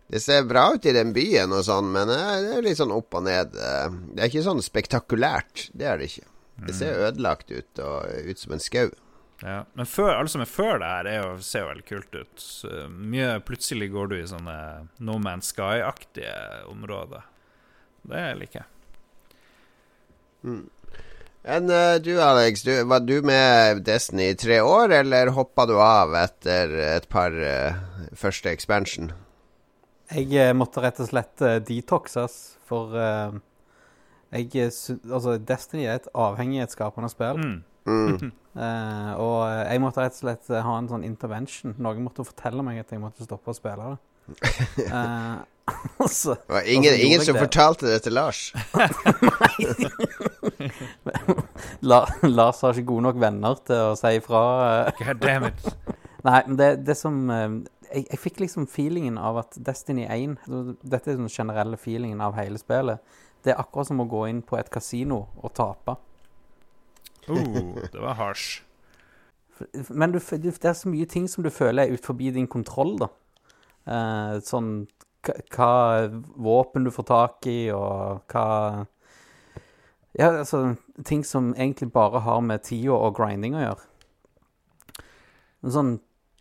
Det 0.10 0.22
ser 0.24 0.48
bra 0.50 0.72
ut 0.74 0.86
i 0.90 0.94
den 0.96 1.12
byen 1.14 1.54
og 1.54 1.62
sånn, 1.68 1.92
men 1.94 2.10
eh, 2.10 2.40
det 2.46 2.56
er 2.58 2.66
litt 2.66 2.80
sånn 2.80 2.96
opp 2.96 3.14
og 3.20 3.28
ned. 3.28 3.54
eh. 3.54 3.92
det 4.16 4.24
er 4.24 4.32
ikke 4.32 4.48
sånn 4.48 4.64
spektakulært. 4.66 5.68
Det 5.78 5.86
er 5.86 6.02
det 6.02 6.10
ikke. 6.10 6.26
Det 6.66 6.74
ser 6.76 6.98
ødelagt 7.06 7.54
ut 7.54 7.80
og 7.80 8.10
ut 8.28 8.42
som 8.42 8.56
en 8.56 8.60
skau. 8.64 8.90
Ja, 9.40 9.62
Men 9.74 9.88
før, 9.88 10.18
alle 10.18 10.32
som 10.32 10.42
er 10.44 10.50
før 10.52 10.82
det 10.82 10.90
her, 10.92 11.08
er 11.08 11.22
jo, 11.22 11.30
ser 11.46 11.64
jo 11.64 11.70
veldig 11.70 11.86
kult 11.88 12.18
ut. 12.18 12.48
Mye 12.92 13.38
Plutselig 13.48 13.88
går 13.94 14.10
du 14.12 14.18
i 14.18 14.26
sånne 14.28 14.58
No 15.08 15.16
Man's 15.24 15.54
Sky-aktige 15.54 16.34
områder. 16.68 17.24
Det 18.10 18.26
liker 18.42 18.60
jeg. 18.60 18.68
Men 21.44 21.72
eh, 21.72 21.96
du 22.04 22.12
Alex, 22.22 22.66
du, 22.68 22.74
var 22.84 23.00
du 23.00 23.22
med 23.24 23.86
Destiny 23.88 24.34
i 24.34 24.36
tre 24.36 24.60
år, 24.62 24.92
eller 25.00 25.32
hoppa 25.36 25.66
du 25.70 25.78
av 25.80 26.16
etter 26.20 26.76
et 26.98 27.08
par 27.12 27.32
uh, 27.32 27.80
første 28.18 28.52
expansion? 28.52 29.14
Jeg 30.10 30.34
eh, 30.42 30.56
måtte 30.58 30.82
rett 30.82 30.98
og 31.04 31.10
slett 31.12 31.42
eh, 31.46 31.60
detoxes, 31.62 32.36
for 32.70 32.96
uh, 32.98 33.30
jeg 34.34 34.50
Altså, 34.66 35.36
Destiny 35.38 35.84
er 35.86 36.00
et 36.00 36.08
avhengighetsskapende 36.18 37.10
spill. 37.14 37.38
Mm. 37.42 37.60
Mm. 37.90 38.32
Eh, 38.60 39.12
og 39.22 39.46
jeg 39.70 39.80
måtte 39.80 40.02
rett 40.02 40.16
og 40.18 40.22
slett 40.24 40.48
ha 40.66 40.72
en 40.76 40.88
sånn 40.90 41.04
intervention. 41.06 41.76
Noen 41.80 42.02
måtte 42.04 42.26
fortelle 42.28 42.64
meg 42.66 42.80
at 42.82 42.90
jeg 42.92 43.00
måtte 43.00 43.24
stoppe 43.24 43.54
å 43.54 43.56
spille 43.56 43.94
det. 43.94 43.98
Uh, 44.90 45.38
og 46.02 46.10
så 46.12 46.34
Det 46.34 46.56
var 46.58 46.66
ingen, 46.68 46.94
Og 46.98 47.04
ingen 47.06 47.22
som 47.24 47.38
det. 47.38 47.44
fortalte 47.46 47.86
det 47.88 48.02
til 48.04 48.14
Lars. 48.18 48.40
La, 51.94 52.02
Lars 52.26 52.60
har 52.66 52.74
ikke 52.74 52.90
gode 52.90 53.06
nok 53.06 53.22
venner 53.22 53.54
til 53.70 53.80
å 53.94 53.96
si 54.02 54.12
ifra. 54.18 54.42
God 54.98 55.22
damn 55.24 55.46
it. 55.54 55.62
Nei, 56.26 56.42
men 56.50 56.56
det, 56.60 56.70
det 56.90 56.98
som 57.00 57.22
jeg, 57.94 58.06
jeg 58.10 58.20
fikk 58.20 58.40
liksom 58.44 58.68
feelingen 58.70 59.18
av 59.18 59.42
at 59.44 59.58
Destiny 59.66 60.06
1 60.06 60.38
Dette 60.82 61.12
er 61.12 61.20
den 61.20 61.32
generelle 61.32 61.78
feelingen 61.78 62.22
av 62.22 62.38
hele 62.38 62.60
spillet. 62.62 63.02
Det 63.44 63.54
er 63.54 63.62
akkurat 63.62 63.90
som 63.90 64.02
å 64.04 64.08
gå 64.10 64.26
inn 64.30 64.42
på 64.46 64.58
et 64.60 64.70
kasino 64.72 65.26
og 65.40 65.54
tape. 65.58 65.96
Oh, 67.30 67.78
det 67.94 68.00
var 68.00 68.18
harsh. 68.20 68.62
Men 69.90 70.12
du, 70.12 70.20
det 70.20 70.66
er 70.66 70.78
så 70.78 70.90
mye 70.90 71.08
ting 71.10 71.28
som 71.28 71.44
du 71.44 71.52
føler 71.52 71.86
er 71.86 71.96
ut 71.96 72.06
forbi 72.06 72.32
din 72.36 72.48
kontroll, 72.48 72.96
da. 73.00 73.10
Eh, 73.90 74.40
sånn 74.46 74.88
hva 75.52 76.08
våpen 76.40 76.86
du 76.88 76.92
får 76.96 77.08
tak 77.10 77.48
i, 77.52 77.60
og 77.76 78.24
hva 78.32 78.86
Ja, 80.18 80.32
altså 80.32 80.76
Ting 81.06 81.24
som 81.24 81.54
egentlig 81.56 81.92
bare 81.94 82.20
har 82.26 82.42
med 82.42 82.64
tida 82.64 82.96
og 82.96 83.16
grinding 83.16 83.56
å 83.56 83.62
gjøre. 83.64 83.86
Sånn, 85.76 86.00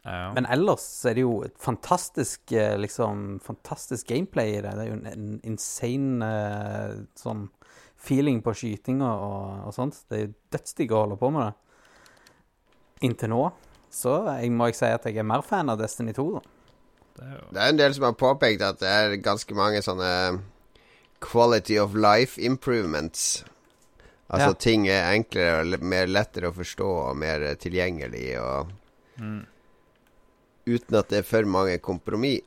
Ja. 0.09 0.33
men 0.33 0.47
ellers 0.49 0.87
er 1.05 1.19
det 1.19 1.25
jo 1.27 1.35
et 1.45 1.57
fantastisk 1.61 2.53
eh, 2.57 2.77
liksom, 2.81 3.39
fantastisk 3.45 4.09
gameplay 4.09 4.57
i 4.57 4.61
det. 4.65 4.73
Det 4.73 4.85
er 4.85 4.89
jo 4.89 4.97
en, 4.97 5.09
en 5.13 5.31
insane 5.51 6.29
uh, 6.29 7.01
sånn 7.19 7.49
feeling 7.99 8.41
på 8.45 8.55
skytinga 8.57 9.09
og, 9.09 9.65
og 9.69 9.75
sånt. 9.77 9.99
Det 10.09 10.17
er 10.17 10.23
jo 10.27 10.35
dødsdigg 10.55 10.95
å 10.95 11.03
holde 11.03 11.19
på 11.21 11.33
med 11.35 11.49
det. 11.49 11.57
Inntil 13.09 13.35
nå. 13.35 13.43
Så 13.93 14.15
jeg 14.39 14.53
må 14.55 14.71
jeg 14.71 14.79
si 14.79 14.89
at 14.93 15.07
jeg 15.09 15.21
er 15.21 15.27
mer 15.27 15.45
fan 15.47 15.73
av 15.73 15.81
Destiny 15.81 16.15
2. 16.17 16.29
Da. 16.37 16.43
det 17.19 17.27
er 17.27 17.37
jo 17.37 17.45
Det 17.51 17.63
er 17.63 17.75
en 17.75 17.83
del 17.83 17.95
som 17.97 18.09
har 18.09 18.17
påpekt 18.21 18.65
at 18.65 18.81
det 18.83 18.95
er 18.95 19.21
ganske 19.25 19.59
mange 19.59 19.83
sånne 19.85 20.11
quality 21.25 21.79
of 21.83 21.97
life 21.99 22.41
improvements. 22.41 23.45
Altså 24.29 24.49
Ja. 24.49 24.55
ting 24.61 24.89
er 24.89 25.13
enklere 25.15 25.61
og 25.61 25.83
mer 25.83 26.07
lettere 26.07 26.51
å 26.51 26.55
forstå 26.55 26.89
og 27.11 27.17
mer 27.17 27.43
eh, 27.43 27.55
tilgjengelig 27.57 28.37
og 28.43 28.73
mm. 29.17 29.47
Uten 30.69 30.99
at 31.01 31.09
det 31.13 31.23
er 31.23 31.27
for 31.29 31.49
mange 31.49 31.79
kompromiss. 31.85 32.45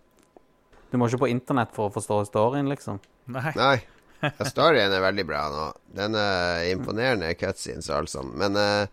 Du 0.91 0.97
må 0.99 1.07
ikke 1.07 1.21
på 1.23 1.31
internett 1.31 1.71
for 1.75 1.87
å 1.87 1.93
forstå 1.95 2.17
storyen, 2.27 2.67
liksom. 2.71 2.99
Nei. 3.31 3.51
Nei. 3.55 3.77
Storyen 4.51 4.91
er 4.93 5.01
veldig 5.01 5.23
bra 5.25 5.45
nå. 5.49 5.65
Den 5.97 6.17
er 6.19 6.67
imponerende 6.69 7.31
cutscenes 7.39 7.87
og 7.89 8.01
alt 8.01 8.11
sånt. 8.11 8.35
Men 8.37 8.57
uh, 8.59 8.83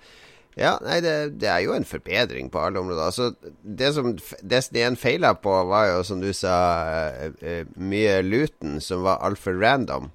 ja, 0.59 0.77
nei, 0.83 1.01
det, 1.05 1.13
det 1.43 1.51
er 1.51 1.65
jo 1.67 1.75
en 1.75 1.85
forbedring 1.87 2.49
på 2.55 2.63
alle 2.63 2.81
områder. 2.81 3.11
Altså, 3.11 3.53
det 3.63 3.91
som 3.97 4.15
f- 4.15 4.39
Destiny 4.41 4.87
1 4.87 4.97
feila 5.03 5.35
på, 5.37 5.53
var 5.69 5.91
jo, 5.91 5.99
som 6.07 6.23
du 6.23 6.31
sa, 6.37 6.55
uh, 7.27 7.35
uh, 7.43 7.75
mye 7.83 8.21
luten 8.25 8.79
som 8.85 9.03
var 9.05 9.21
altfor 9.27 9.59
random. 9.61 10.09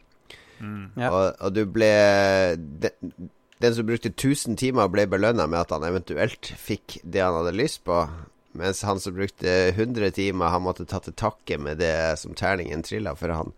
Mm. 0.63 0.83
Ja. 0.95 1.11
Og, 1.11 1.23
og 1.43 1.55
du 1.59 1.65
ble 1.67 1.91
den, 2.57 3.29
den 3.63 3.75
som 3.75 3.87
brukte 3.87 4.11
1000 4.15 4.57
timer, 4.63 4.89
ble 4.91 5.05
belønna 5.11 5.45
med 5.51 5.65
at 5.65 5.75
han 5.75 5.85
eventuelt 5.87 6.53
fikk 6.59 7.01
det 7.03 7.21
han 7.23 7.35
hadde 7.41 7.53
lyst 7.59 7.83
på. 7.87 8.01
Mens 8.57 8.83
han 8.85 8.99
som 9.01 9.15
brukte 9.17 9.49
100 9.73 10.11
timer, 10.11 10.53
han 10.53 10.65
måtte 10.65 10.85
ta 10.85 11.01
til 11.01 11.15
takke 11.17 11.57
med 11.57 11.81
det 11.81 12.19
som 12.21 12.35
terningen 12.37 12.85
trilla 12.85 13.15
for 13.17 13.33
han. 13.33 13.53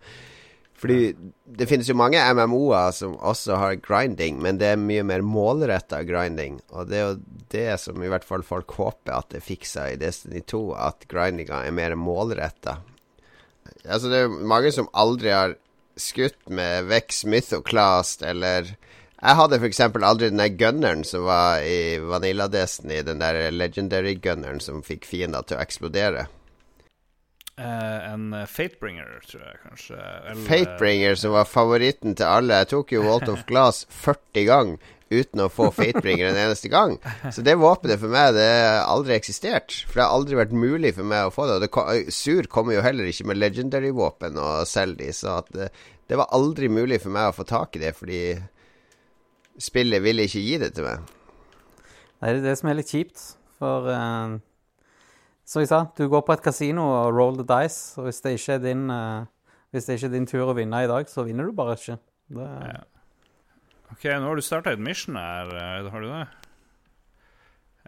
Fordi 0.76 1.14
det 1.56 1.68
finnes 1.70 1.88
jo 1.88 1.96
mange 1.96 2.20
MMO-er 2.36 2.92
som 2.92 3.14
også 3.16 3.56
har 3.56 3.78
grinding, 3.80 4.42
men 4.44 4.58
det 4.60 4.74
er 4.74 4.80
mye 4.80 5.04
mer 5.08 5.24
målretta 5.24 6.02
grinding. 6.04 6.58
Og 6.68 6.90
det 6.90 6.98
er 6.98 7.06
jo 7.06 7.44
det 7.52 7.68
som 7.80 8.02
i 8.04 8.10
hvert 8.12 8.26
fall 8.28 8.44
folk 8.44 8.74
håper 8.76 9.14
at 9.16 9.30
det 9.32 9.44
fikser 9.44 9.94
i 9.94 10.00
Destiny 10.00 10.42
2, 10.44 10.60
at 10.76 11.08
grindinga 11.08 11.62
er 11.64 11.76
mer 11.76 11.96
målretta. 11.96 12.78
Altså, 13.86 14.10
det 14.12 14.20
er 14.24 14.36
mange 14.52 14.72
som 14.74 14.90
aldri 14.92 15.32
har 15.32 15.56
skutt 15.96 16.42
med 16.52 16.90
Vex 16.90 17.24
Mythoclast, 17.24 18.20
eller 18.26 18.68
Jeg 19.26 19.40
hadde 19.40 19.58
f.eks. 19.58 19.80
aldri 19.82 20.28
den 20.30 20.38
der 20.38 20.52
gunneren 20.54 21.00
som 21.06 21.24
var 21.26 21.64
i 21.66 21.98
Vanilla 21.98 22.46
Destiny, 22.46 23.00
den 23.02 23.18
der 23.18 23.50
legendary 23.50 24.14
gunneren 24.22 24.60
som 24.62 24.84
fikk 24.86 25.08
fiender 25.08 25.42
til 25.42 25.58
å 25.58 25.64
eksplodere. 25.64 26.28
Uh, 27.56 28.12
en 28.12 28.34
eh, 28.36 28.44
Fatebringer, 28.46 29.16
tror 29.26 29.42
jeg 29.42 29.58
kanskje. 29.64 29.96
Eller, 29.96 30.42
Fatebringer, 30.46 31.16
som 31.18 31.34
var 31.34 31.48
favoritten 31.48 32.14
til 32.14 32.28
alle. 32.28 32.60
Jeg 32.62 32.70
tok 32.74 32.94
jo 32.94 33.02
Walt 33.06 33.30
of 33.32 33.42
Glass 33.48 33.86
40 34.04 34.46
ganger 34.46 34.92
uten 35.08 35.42
å 35.42 35.50
få 35.50 35.72
Fatebringer 35.74 36.28
en 36.30 36.40
eneste 36.44 36.70
gang. 36.70 36.96
Så 37.32 37.42
det 37.46 37.56
våpenet 37.58 37.98
for 38.02 38.12
meg, 38.12 38.34
det 38.36 38.46
har 38.46 38.84
aldri 38.92 39.16
eksistert. 39.16 39.74
For 39.86 39.98
det 39.98 40.06
har 40.06 40.18
aldri 40.20 40.38
vært 40.38 40.54
mulig 40.54 40.92
for 40.98 41.08
meg 41.08 41.26
å 41.26 41.32
få 41.34 41.48
det. 41.48 41.58
Og 41.58 41.64
det 41.66 42.14
Sur 42.14 42.46
kommer 42.52 42.76
jo 42.76 42.84
heller 42.84 43.10
ikke 43.10 43.26
med 43.30 43.40
legendary-våpen 43.42 44.38
og 44.42 44.66
selger 44.70 45.00
de, 45.00 45.14
så 45.14 45.40
det, 45.54 45.70
det 46.10 46.18
var 46.20 46.30
aldri 46.36 46.70
mulig 46.70 47.00
for 47.02 47.14
meg 47.14 47.30
å 47.30 47.36
få 47.38 47.46
tak 47.48 47.78
i 47.78 47.82
det, 47.86 47.94
fordi 47.98 48.20
spillet 49.62 50.02
ville 50.04 50.26
ikke 50.26 50.42
gi 50.44 50.58
det 50.62 50.72
til 50.76 50.84
meg. 50.86 51.06
Nei, 52.22 52.30
Det 52.32 52.38
er 52.40 52.44
det 52.48 52.56
som 52.58 52.68
er 52.70 52.78
litt 52.78 52.90
kjipt, 52.92 53.22
for 53.60 53.88
uh, 53.92 54.36
Som 55.46 55.62
jeg 55.62 55.68
sa, 55.70 55.84
du 55.96 56.08
går 56.10 56.24
på 56.26 56.32
et 56.34 56.42
kasino 56.42 56.82
og 56.90 57.14
roll 57.14 57.36
the 57.38 57.44
dice, 57.46 57.94
og 58.00 58.08
hvis 58.08 58.20
det 58.24 58.32
ikke 58.38 58.52
er 58.56 58.62
din 58.64 58.90
uh, 58.90 59.26
Hvis 59.70 59.84
det 59.86 59.96
ikke 59.98 60.06
er 60.10 60.14
din 60.16 60.26
tur 60.26 60.48
å 60.50 60.56
vinne 60.56 60.80
i 60.84 60.88
dag, 60.90 61.08
så 61.08 61.22
vinner 61.26 61.46
du 61.46 61.52
bare 61.56 61.76
ikke. 61.78 61.98
Det, 62.28 62.50
Ja. 62.72 62.82
OK, 63.92 64.04
nå 64.04 64.26
har 64.26 64.34
du 64.34 64.42
starta 64.42 64.72
et 64.74 64.80
mission 64.82 65.14
her. 65.14 65.46
eh, 65.54 65.90
Har 65.92 66.00
du 66.02 66.08
det? 66.10 66.26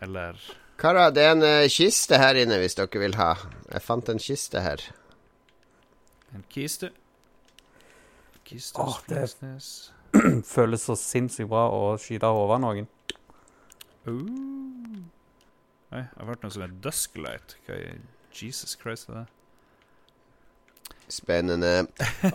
Eller 0.02 0.36
Kara, 0.78 1.08
det 1.10 1.24
er 1.24 1.32
en 1.34 1.42
uh, 1.42 1.66
kiste 1.66 2.20
her 2.20 2.38
inne 2.38 2.60
hvis 2.62 2.76
dere 2.78 3.00
vil 3.02 3.16
ha. 3.18 3.32
Jeg 3.72 3.82
fant 3.82 4.08
en 4.08 4.18
kiste 4.22 4.60
her. 4.62 4.84
en 6.34 6.44
kiste? 6.48 6.92
Kiste 8.46 8.78
oh, 8.78 9.00
det-. 9.08 9.34
føles 10.54 10.84
så 10.88 10.96
sinnssykt 10.98 11.50
bra 11.50 11.68
å 11.72 11.96
skyte 12.00 12.28
over 12.28 12.44
hodet 12.44 12.58
av 12.58 12.64
noen. 12.64 12.92
Uh. 14.08 15.02
Nei, 15.88 16.04
jeg 16.04 16.20
har 16.20 16.28
hørt 16.28 16.44
noe 16.44 16.52
som 16.52 16.64
er 16.66 16.78
Dusklight. 16.84 17.56
Hva 17.66 17.80
i 17.80 17.98
Jesus 18.36 18.76
Christ 18.80 19.08
er 19.08 19.22
det? 19.22 19.26
Spennende. 21.08 21.86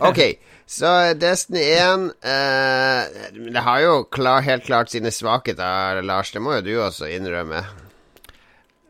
Ok, 0.02 0.18
så 0.66 1.14
Destiny 1.14 1.62
1 1.62 2.08
eh, 2.26 3.28
Det 3.54 3.62
har 3.62 3.80
jo 3.84 3.92
klar, 4.10 4.42
helt 4.42 4.64
klart 4.66 4.90
sine 4.90 5.12
svakheter, 5.14 6.02
Lars. 6.02 6.32
Det 6.34 6.42
må 6.42 6.56
jo 6.56 6.64
du 6.66 6.72
også 6.82 7.06
innrømme. 7.14 7.62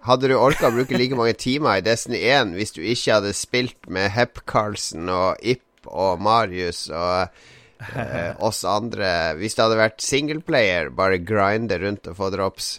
Hadde 0.04 0.28
du 0.28 0.36
orka 0.36 0.68
å 0.68 0.74
bruke 0.74 0.96
like 0.96 1.16
mange 1.16 1.36
timer 1.40 1.80
i 1.80 1.84
Destiny 1.84 2.22
1 2.28 2.56
hvis 2.56 2.74
du 2.76 2.80
ikke 2.80 3.18
hadde 3.18 3.36
spilt 3.36 3.88
med 3.88 4.10
Hepp 4.12 4.42
Carlsen 4.48 5.08
og 5.12 5.40
Ipp 5.44 5.88
og 5.88 6.20
Marius 6.24 6.86
og 6.88 7.32
eh, 7.80 8.32
oss 8.42 8.64
andre? 8.68 9.34
Hvis 9.38 9.56
det 9.56 9.64
hadde 9.66 9.80
vært 9.80 10.04
singleplayer, 10.04 10.90
bare 10.94 11.20
grinde 11.22 11.78
rundt 11.82 12.10
og 12.10 12.18
få 12.18 12.30
drops? 12.34 12.74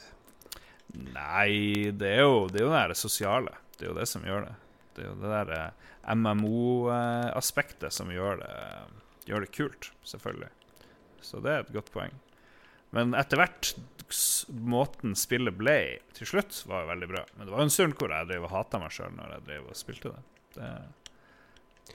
Nei, 0.95 1.91
det 1.91 2.11
er 2.17 2.23
jo 2.23 2.45
det, 2.47 2.61
er 2.61 2.67
jo 2.67 2.73
det 2.73 2.77
der 2.77 2.99
sosiale. 2.99 3.55
Det 3.75 3.87
er 3.87 3.91
jo 3.91 3.97
det 3.97 4.07
som 4.09 4.25
gjør 4.25 4.47
det. 4.47 4.53
Det 4.95 5.03
er 5.03 5.09
jo 5.09 5.17
det 5.19 5.31
der 5.33 5.55
eh, 5.57 5.89
MMO-aspektet 6.15 7.93
som 7.93 8.11
gjør 8.13 8.39
det, 8.43 8.53
gjør 9.27 9.43
det 9.43 9.51
kult, 9.55 9.89
selvfølgelig. 10.07 10.51
Så 11.25 11.41
det 11.43 11.51
er 11.51 11.65
et 11.65 11.73
godt 11.75 11.91
poeng. 11.93 12.13
Men 12.95 13.15
etter 13.17 13.41
hvert, 13.41 13.73
måten 14.61 15.17
spillet 15.17 15.57
ble 15.57 15.77
til 16.15 16.29
slutt, 16.29 16.61
var 16.69 16.85
jo 16.85 16.91
veldig 16.93 17.09
bra. 17.11 17.25
Men 17.35 17.47
det 17.47 17.55
var 17.55 17.63
jo 17.63 17.67
en 17.67 17.73
stund 17.73 17.97
hvor 17.99 18.13
jeg 18.13 18.29
drev 18.29 18.45
og 18.47 18.53
hata 18.53 18.79
meg 18.79 18.93
sjøl 18.95 19.15
når 19.17 19.33
jeg 19.33 19.45
drev 19.49 19.67
og 19.71 19.79
spilte 19.79 20.13
det. 20.13 20.21
det. 20.55 20.71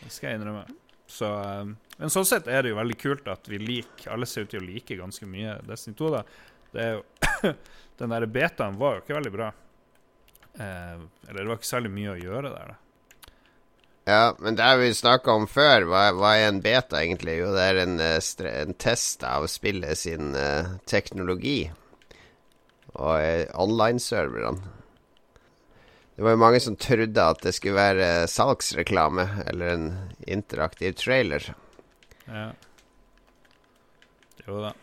Skal 0.08 0.32
jeg 0.32 0.40
innrømme. 0.40 0.66
Så, 1.10 1.30
eh, 1.40 1.96
men 1.98 2.12
sånn 2.14 2.28
sett 2.28 2.48
er 2.48 2.62
det 2.62 2.72
jo 2.72 2.78
veldig 2.78 2.98
kult 3.00 3.26
at 3.28 3.48
vi 3.50 3.58
liker 3.58 4.12
Alle 4.14 4.28
ser 4.30 4.46
ut 4.46 4.52
til 4.54 4.62
å 4.62 4.66
like 4.66 4.96
ganske 4.96 5.26
mye 5.28 5.56
Destiny 5.66 5.98
2. 5.98 6.12
da 6.14 6.22
det 6.70 6.84
er 6.84 6.92
jo 6.94 7.50
Den 8.00 8.14
der 8.14 8.28
betaen 8.30 8.78
var 8.80 8.94
jo 8.94 9.02
ikke 9.02 9.16
veldig 9.18 9.32
bra. 9.34 9.48
Eh, 10.54 11.02
eller 11.28 11.40
det 11.42 11.50
var 11.50 11.58
ikke 11.58 11.68
særlig 11.68 11.90
mye 11.92 12.14
å 12.14 12.20
gjøre 12.20 12.54
der. 12.54 12.70
da 12.72 12.78
ja, 14.10 14.34
men 14.38 14.56
det 14.56 14.68
vi 14.80 14.94
snakka 14.94 15.32
om 15.32 15.46
før. 15.46 15.84
Hva, 15.86 16.00
hva, 16.16 16.32
er 16.38 16.48
en 16.48 16.62
beta, 16.64 16.98
egentlig? 17.02 17.36
Jo, 17.42 17.52
det 17.54 17.66
er 17.68 17.80
en, 17.84 17.98
eh, 18.00 18.18
en 18.48 18.74
test 18.80 19.22
av 19.28 19.46
spillet 19.50 19.98
sin 19.98 20.32
uh, 20.34 20.78
teknologi. 20.88 21.70
Og 22.96 23.12
uh, 23.20 23.44
online-serverne. 23.60 24.79
Det 26.20 26.24
var 26.24 26.34
jo 26.34 26.38
mange 26.42 26.58
som 26.60 26.74
trodde 26.76 27.22
at 27.32 27.38
det 27.40 27.54
skulle 27.56 27.78
være 27.78 28.06
salgsreklame, 28.28 29.22
eller 29.48 29.70
en 29.72 29.84
interaktiv 30.28 30.92
trailer. 31.00 31.46
Ja. 32.26 32.42
Jo 34.44 34.58
da. 34.66 34.74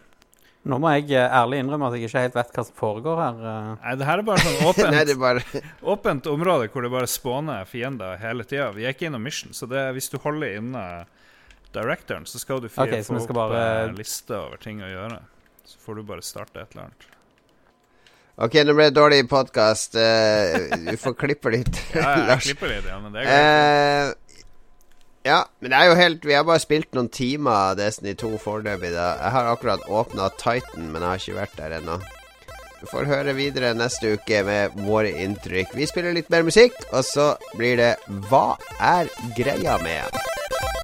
Nå 0.65 0.79
må 0.81 0.95
jeg 0.95 1.11
eh, 1.11 1.27
ærlig 1.29 1.59
innrømme 1.61 1.91
at 1.91 1.99
jeg 1.99 2.07
ikke 2.09 2.23
helt 2.23 2.39
vet 2.39 2.57
hva 2.57 2.63
som 2.65 2.77
foregår 2.79 3.21
her. 3.21 3.43
Eh. 3.51 3.67
Nei, 3.83 3.93
det 4.01 4.07
her 4.09 4.23
er 4.23 4.25
bare 4.31 4.45
sånn 4.47 4.65
åpent, 4.71 4.97
Nei, 4.97 5.17
bare... 5.27 5.61
åpent 5.93 6.29
område 6.31 6.71
hvor 6.73 6.87
det 6.87 6.91
bare 6.95 7.11
spåner 7.13 7.69
fiender 7.69 8.17
hele 8.23 8.47
tida. 8.49 8.71
Vi 8.73 8.87
er 8.87 8.97
ikke 8.97 9.11
innom 9.11 9.29
mission, 9.29 9.53
så 9.53 9.69
det, 9.69 9.83
hvis 9.93 10.09
du 10.09 10.17
holder 10.23 10.57
inne 10.57 10.87
directoren, 11.77 12.25
så 12.25 12.41
skal 12.41 12.65
du 12.65 12.71
okay, 12.71 13.05
få 13.05 13.21
opp 13.21 13.37
bare... 13.43 13.61
en 13.83 13.93
liste 14.01 14.33
over 14.33 14.57
ting 14.65 14.81
å 14.81 14.89
gjøre. 14.89 15.21
Så 15.69 15.85
får 15.85 16.01
du 16.01 16.09
bare 16.15 16.25
starte 16.25 16.65
et 16.65 16.73
eller 16.73 16.87
annet. 16.87 17.07
OK, 18.37 18.53
nå 18.61 18.73
ble 18.77 18.91
det 18.91 18.93
dårlig 18.93 19.23
podkast. 19.31 19.95
Uh, 19.97 20.69
du 20.85 20.93
får 21.01 21.15
klippe 21.17 21.49
litt. 21.55 21.79
ja, 21.97 22.11
jeg 22.35 22.51
klipper 22.51 22.69
litt, 22.69 22.85
ja, 22.85 22.99
men 23.01 23.15
det 23.15 23.23
er. 23.25 24.11
Uh, 24.13 24.43
ja, 25.25 25.39
men 25.59 25.73
det 25.73 25.79
er 25.79 25.89
jo 25.89 25.95
helt 25.99 26.23
Vi 26.23 26.35
har 26.37 26.45
bare 26.47 26.61
spilt 26.63 26.93
noen 26.95 27.09
timer 27.11 27.73
Destiny 27.75 28.13
2 28.15 28.37
foreløpig. 28.43 28.93
Jeg 28.93 29.33
har 29.33 29.49
akkurat 29.49 29.89
åpna 29.89 30.29
Titan, 30.37 30.85
men 30.93 31.01
jeg 31.01 31.09
har 31.09 31.23
ikke 31.23 31.39
vært 31.39 31.57
der 31.57 31.77
ennå. 31.79 31.97
Du 32.77 32.85
får 32.91 33.09
høre 33.09 33.33
videre 33.33 33.73
neste 33.73 34.13
uke 34.13 34.43
med 34.45 34.77
våre 34.85 35.09
inntrykk. 35.25 35.73
Vi 35.73 35.89
spiller 35.89 36.13
litt 36.13 36.29
mer 36.29 36.45
musikk, 36.45 36.77
og 36.93 37.01
så 37.09 37.31
blir 37.57 37.81
det 37.81 37.93
Hva 38.29 38.51
er 38.77 39.09
greia 39.33 39.81
med? 39.81 40.76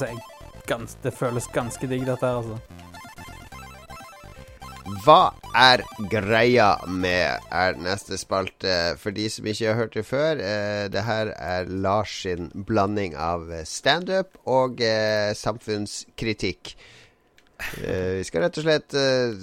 Si, 0.00 0.10
gans, 0.66 0.98
det 1.02 1.14
føles 1.14 1.48
ganske 1.54 1.88
digg, 1.90 2.06
dette 2.08 2.26
her, 2.26 2.42
altså. 2.42 2.60
Hva 5.02 5.34
er 5.58 5.82
greia 6.12 6.68
med 6.86 7.42
er 7.50 7.78
neste 7.82 8.18
spalte? 8.20 8.94
For 9.00 9.14
de 9.14 9.26
som 9.32 9.46
ikke 9.50 9.66
har 9.66 9.78
hørt 9.80 9.96
det 9.98 10.04
før, 10.06 10.38
eh, 10.38 10.86
det 10.92 11.02
her 11.02 11.32
er 11.34 11.66
Lars 11.66 12.12
sin 12.22 12.52
blanding 12.68 13.16
av 13.18 13.50
standup 13.66 14.38
og 14.46 14.82
eh, 14.82 15.34
samfunnskritikk. 15.34 16.76
Eh, 17.82 18.20
vi 18.20 18.24
skal 18.28 18.46
rett 18.46 18.60
og 18.60 18.66
slett 18.68 18.94
eh, 19.00 19.34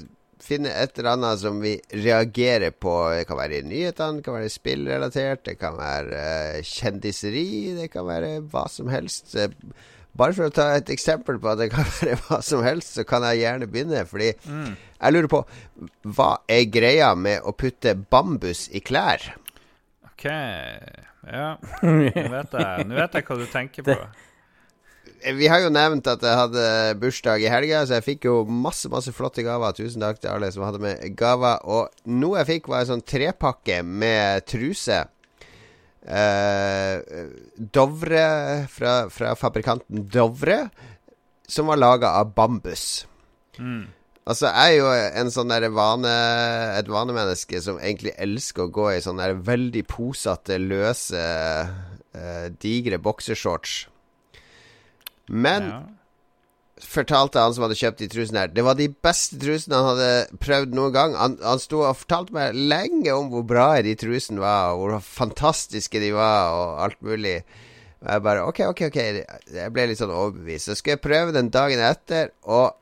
finne 0.43 0.71
et 0.71 0.95
eller 0.99 1.17
annet 1.17 1.43
som 1.43 1.59
vi 1.63 1.75
reagerer 1.91 2.71
på. 2.71 2.95
Det 3.17 3.27
kan 3.27 3.39
være 3.39 3.59
i 3.59 3.67
nyhetene, 3.67 4.19
det 4.21 4.27
kan 4.27 4.39
være 4.39 4.53
spillrelatert, 4.53 5.43
det 5.49 5.57
kan 5.59 5.75
være 5.79 6.63
kjendiseri, 6.67 7.49
det 7.81 7.89
kan 7.91 8.07
være 8.07 8.37
hva 8.47 8.67
som 8.71 8.91
helst. 8.93 9.35
Bare 10.17 10.35
for 10.37 10.45
å 10.49 10.53
ta 10.53 10.67
et 10.77 10.91
eksempel 10.93 11.39
på 11.41 11.53
at 11.53 11.61
det 11.61 11.69
kan 11.73 11.87
være 11.99 12.17
hva 12.27 12.41
som 12.45 12.63
helst, 12.65 12.97
så 12.97 13.05
kan 13.07 13.25
jeg 13.29 13.43
gjerne 13.43 13.69
begynne. 13.69 14.03
Fordi 14.09 14.33
mm. 14.45 14.73
jeg 14.99 15.15
lurer 15.15 15.31
på 15.31 15.45
Hva 16.15 16.33
er 16.51 16.67
greia 16.71 17.13
med 17.17 17.41
å 17.41 17.55
putte 17.57 17.95
bambus 17.97 18.67
i 18.73 18.83
klær? 18.85 19.31
OK. 20.11 20.27
Ja. 20.27 21.55
Nå 21.81 22.11
vet 22.11 22.53
jeg, 22.59 22.85
Nå 22.87 22.99
vet 22.99 23.17
jeg 23.17 23.27
hva 23.27 23.39
du 23.39 23.49
tenker 23.49 23.89
på. 23.89 23.97
Vi 25.23 25.47
har 25.47 25.61
jo 25.63 25.71
nevnt 25.71 26.07
at 26.11 26.23
jeg 26.23 26.35
hadde 26.35 26.63
bursdag 26.99 27.45
i 27.45 27.51
helga, 27.51 27.85
så 27.87 27.95
jeg 27.95 28.05
fikk 28.09 28.25
jo 28.27 28.41
masse 28.43 28.89
masse 28.91 29.11
flotte 29.15 29.43
gaver. 29.45 29.75
Tusen 29.75 30.03
takk 30.03 30.19
til 30.19 30.33
alle 30.33 30.49
som 30.51 30.65
hadde 30.67 30.81
med 30.83 31.15
gaver. 31.19 31.63
Og 31.63 32.11
noe 32.11 32.41
jeg 32.41 32.49
fikk, 32.49 32.69
var 32.71 32.83
en 32.83 32.91
sånn 32.93 33.05
trepakke 33.07 33.79
med 33.87 34.43
truse 34.51 34.99
Dovre 37.77 38.23
fra, 38.71 38.93
fra, 39.13 39.33
fabrikanten 39.39 40.07
Dovre, 40.11 40.65
som 41.47 41.71
var 41.71 41.79
laga 41.79 42.15
av 42.19 42.33
bambus. 42.35 43.05
Mm. 43.59 43.87
Altså, 44.23 44.47
jeg 44.47 44.75
er 44.75 44.77
jo 44.79 44.91
en 45.21 45.31
sånn 45.35 45.51
der 45.51 45.67
vane, 45.75 46.11
et 46.77 46.91
vanemenneske 46.91 47.59
som 47.63 47.79
egentlig 47.79 48.13
elsker 48.23 48.67
å 48.67 48.71
gå 48.71 48.91
i 48.93 49.01
sånne 49.03 49.29
der 49.29 49.41
veldig 49.47 49.83
posete, 49.91 50.59
løse, 50.59 51.23
eh, 52.15 52.45
digre 52.63 52.99
boksershorts. 53.03 53.81
Men 55.31 55.69
ja 55.71 55.81
fortalte 56.89 57.41
han 57.41 57.53
som 57.55 57.65
hadde 57.65 57.77
kjøpt 57.79 58.01
de 58.03 58.09
trusene 58.11 58.43
her, 58.43 58.53
det 58.53 58.63
var 58.65 58.77
de 58.79 58.89
beste 59.05 59.39
trusene 59.41 59.79
han 59.79 59.89
hadde 59.91 60.39
prøvd 60.43 60.77
noen 60.77 60.95
gang. 60.95 61.17
Han, 61.19 61.37
han 61.43 61.61
sto 61.61 61.81
og 61.83 61.99
fortalte 62.01 62.35
meg 62.35 62.57
lenge 62.57 63.13
om 63.15 63.29
hvor 63.33 63.45
bra 63.47 63.67
de 63.85 63.95
trusene 63.99 64.43
var, 64.43 64.73
og 64.73 64.83
hvor 64.83 65.03
fantastiske 65.05 66.01
de 66.03 66.13
var, 66.15 66.53
og 66.53 66.83
alt 66.87 66.99
mulig. 67.05 67.39
Og 68.03 68.09
jeg 68.11 68.23
bare 68.25 68.47
OK, 68.47 68.59
OK, 68.67 68.81
ok 68.89 68.97
Jeg 68.99 69.71
ble 69.71 69.85
litt 69.87 70.01
sånn 70.01 70.11
overbevist. 70.11 70.67
Så 70.67 70.75
skulle 70.75 70.97
jeg 70.97 71.05
prøve 71.05 71.35
den 71.35 71.51
dagen 71.53 71.83
etter, 71.83 72.33
og 72.43 72.75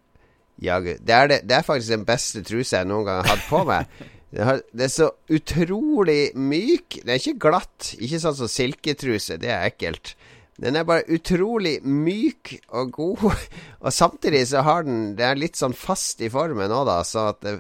jaggu 0.62 0.96
det, 0.98 1.20
det, 1.30 1.38
det 1.50 1.58
er 1.58 1.66
faktisk 1.66 1.94
den 1.94 2.08
beste 2.08 2.44
trusa 2.46 2.82
jeg 2.82 2.90
noen 2.90 3.08
gang 3.08 3.22
har 3.22 3.36
hatt 3.36 3.48
på 3.50 3.64
meg. 3.68 3.86
Det, 4.32 4.46
har, 4.48 4.62
det, 4.72 4.86
er 4.86 4.92
så 4.94 5.10
utrolig 5.28 6.30
myk. 6.40 7.02
Det 7.04 7.12
er 7.12 7.18
ikke 7.20 7.50
glatt. 7.50 7.90
Ikke 8.00 8.16
sånn 8.24 8.38
som 8.38 8.48
silketruse. 8.48 9.36
Det 9.36 9.50
er 9.52 9.66
ekkelt. 9.68 10.14
Den 10.62 10.78
er 10.78 10.86
bare 10.86 11.08
utrolig 11.10 11.80
myk 11.82 12.54
og 12.70 12.92
god, 12.94 13.24
og 13.86 13.94
samtidig 13.94 14.44
så 14.52 14.62
har 14.66 14.86
den 14.86 15.16
Det 15.18 15.26
er 15.26 15.40
litt 15.40 15.58
sånn 15.58 15.74
fast 15.78 16.22
i 16.22 16.30
formen 16.30 16.70
òg, 16.72 16.86
da, 16.90 17.00
så 17.08 17.32
at 17.32 17.42
det, 17.46 17.56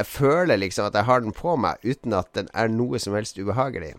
jeg 0.00 0.08
føler 0.08 0.58
liksom 0.58 0.88
at 0.88 0.96
jeg 0.96 1.06
har 1.06 1.22
den 1.22 1.36
på 1.36 1.54
meg 1.60 1.82
uten 1.84 2.16
at 2.16 2.32
den 2.36 2.48
er 2.56 2.72
noe 2.72 2.98
som 3.02 3.14
helst 3.14 3.38
ubehagelig. 3.38 3.94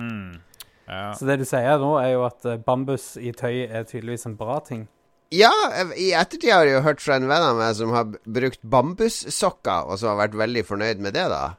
Hmm. 0.00 0.40
Ja. 0.88 1.12
Så 1.16 1.28
det 1.28 1.38
du 1.40 1.46
sier 1.48 1.80
nå, 1.80 1.94
er 2.00 2.14
jo 2.14 2.24
at 2.26 2.44
eh, 2.48 2.60
bambus 2.60 3.14
i 3.20 3.32
tøy 3.36 3.64
er 3.66 3.86
tydeligvis 3.88 4.26
en 4.28 4.38
bra 4.40 4.58
ting? 4.64 4.86
Ja, 5.34 5.52
i 5.98 6.12
ettertid 6.14 6.52
har 6.52 6.66
jeg 6.68 6.76
jo 6.76 6.84
hørt 6.84 7.02
fra 7.02 7.16
en 7.18 7.28
venn 7.28 7.42
av 7.42 7.56
meg 7.58 7.74
som 7.78 7.92
har 7.96 8.10
brukt 8.12 8.60
bambussokker, 8.62 9.88
og 9.88 9.98
som 9.98 10.12
har 10.12 10.26
vært 10.26 10.36
veldig 10.38 10.64
fornøyd 10.68 11.00
med 11.02 11.16
det, 11.16 11.24
da. 11.32 11.56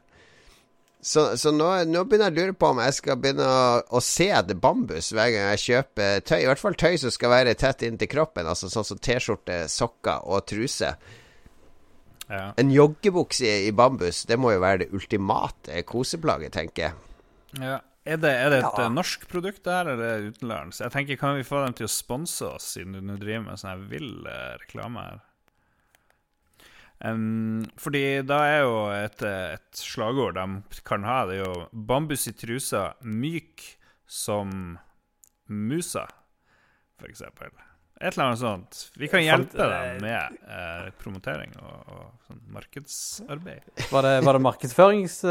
Så, 1.02 1.36
så 1.38 1.52
nå, 1.54 1.66
nå 1.86 2.00
begynner 2.08 2.32
jeg 2.32 2.34
å 2.34 2.40
lure 2.48 2.54
på 2.58 2.70
om 2.72 2.80
jeg 2.82 2.94
skal 2.96 3.18
begynne 3.22 3.44
å, 3.46 3.66
å 3.94 4.00
se 4.02 4.26
det 4.48 4.56
bambus 4.58 5.12
hver 5.14 5.30
gang 5.30 5.50
jeg 5.54 5.62
kjøper 5.66 6.24
tøy. 6.26 6.40
I 6.42 6.48
hvert 6.48 6.62
fall 6.62 6.74
tøy 6.80 6.96
som 6.98 7.12
skal 7.14 7.30
være 7.30 7.54
tett 7.54 7.84
inntil 7.86 8.10
kroppen, 8.10 8.48
altså 8.50 8.70
sånn 8.72 8.86
som 8.88 8.98
T-skjorte, 8.98 9.60
sokker 9.70 10.24
og 10.26 10.46
truse. 10.50 10.94
Ja. 12.26 12.48
En 12.58 12.72
joggebukse 12.74 13.46
i, 13.46 13.68
i 13.68 13.74
bambus, 13.76 14.24
det 14.26 14.38
må 14.40 14.50
jo 14.56 14.62
være 14.64 14.82
det 14.82 14.88
ultimate 14.98 15.84
koseplagget, 15.86 16.56
tenker 16.56 16.88
jeg. 16.88 16.96
Ja. 17.62 17.76
Er 18.06 18.20
det, 18.22 18.30
er 18.38 18.50
det 18.52 18.58
et 18.60 18.66
Ja. 18.78 18.84
eh, 18.84 18.90
norsk 18.94 19.24
produkt 19.30 19.64
der, 19.66 19.88
eller 19.90 20.04
er 20.06 20.20
det 20.22 20.34
utenlands? 20.36 20.78
Jeg 20.78 20.92
tenker, 20.94 21.16
Kan 21.18 21.34
vi 21.38 21.42
få 21.46 21.64
dem 21.64 21.72
til 21.74 21.86
å 21.88 21.90
sponse 21.90 22.46
oss, 22.46 22.68
siden 22.76 22.92
du 22.94 23.00
nå 23.02 23.16
driver 23.18 23.48
med 23.48 23.58
sånn 23.58 23.88
vill 23.90 24.12
eh, 24.30 24.52
reklame 24.62 25.02
her? 25.02 25.16
Em, 27.04 27.64
fordi 27.76 28.22
da 28.24 28.38
er 28.48 28.62
jo 28.64 28.76
et, 28.94 29.20
et 29.26 29.80
slagord 29.80 30.38
de 30.38 30.80
kan 30.86 31.04
ha, 31.04 31.24
det 31.28 31.40
er 31.40 31.44
jo 31.44 31.66
'bambus 31.72 32.26
i 32.30 32.32
trusa, 32.32 32.94
myk 33.04 33.64
som 34.06 34.78
musa', 35.48 36.08
for 36.96 37.08
eksempel. 37.10 37.52
Et 38.00 38.12
eller 38.12 38.26
annet 38.26 38.38
sånt. 38.38 38.90
Vi 39.00 39.08
kan 39.08 39.22
hjelpe 39.24 39.56
dem 39.56 40.02
med 40.04 40.34
eh, 40.44 40.88
promotering 41.00 41.54
og, 41.62 41.76
og 41.88 42.26
sånn 42.28 42.42
markedsarbeid. 42.52 43.70
Var 43.88 44.04
det, 44.04 44.16
var, 44.26 44.36
det 44.36 44.42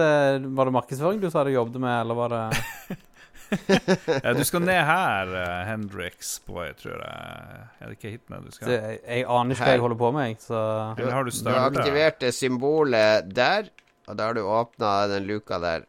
eh, 0.02 0.48
var 0.50 0.66
det 0.66 0.74
markedsføring 0.74 1.22
du 1.22 1.30
sa 1.30 1.44
du 1.46 1.52
jobbet 1.54 1.78
med, 1.84 1.94
eller 2.02 2.18
var 2.18 2.34
det 2.34 2.98
du 4.38 4.44
skal 4.48 4.64
ned 4.66 4.82
her, 4.88 5.32
uh, 5.34 5.62
Hendrix 5.68 6.38
Boy, 6.48 6.72
tror 6.80 6.98
jeg. 7.02 7.60
Er 7.80 7.92
det 7.92 7.98
ikke 7.98 8.14
hit 8.16 8.34
ned 8.34 8.48
du 8.48 8.56
skal? 8.56 8.72
det, 8.72 8.80
Jeg 9.04 9.26
aner 9.26 9.56
ikke 9.56 9.68
hva 9.68 9.76
jeg 9.76 9.84
holder 9.86 10.00
på 10.02 10.12
med, 10.16 10.42
så 10.44 10.64
du, 10.98 11.06
har 11.12 11.28
du 11.28 11.32
Du 11.36 11.52
har 11.52 11.70
aktivert 11.70 12.20
det 12.24 12.34
symbolet 12.38 13.30
der, 13.36 13.70
og 14.10 14.18
da 14.18 14.30
har 14.30 14.38
du 14.38 14.44
åpna 14.44 14.92
den 15.12 15.30
luka 15.30 15.60
der. 15.62 15.88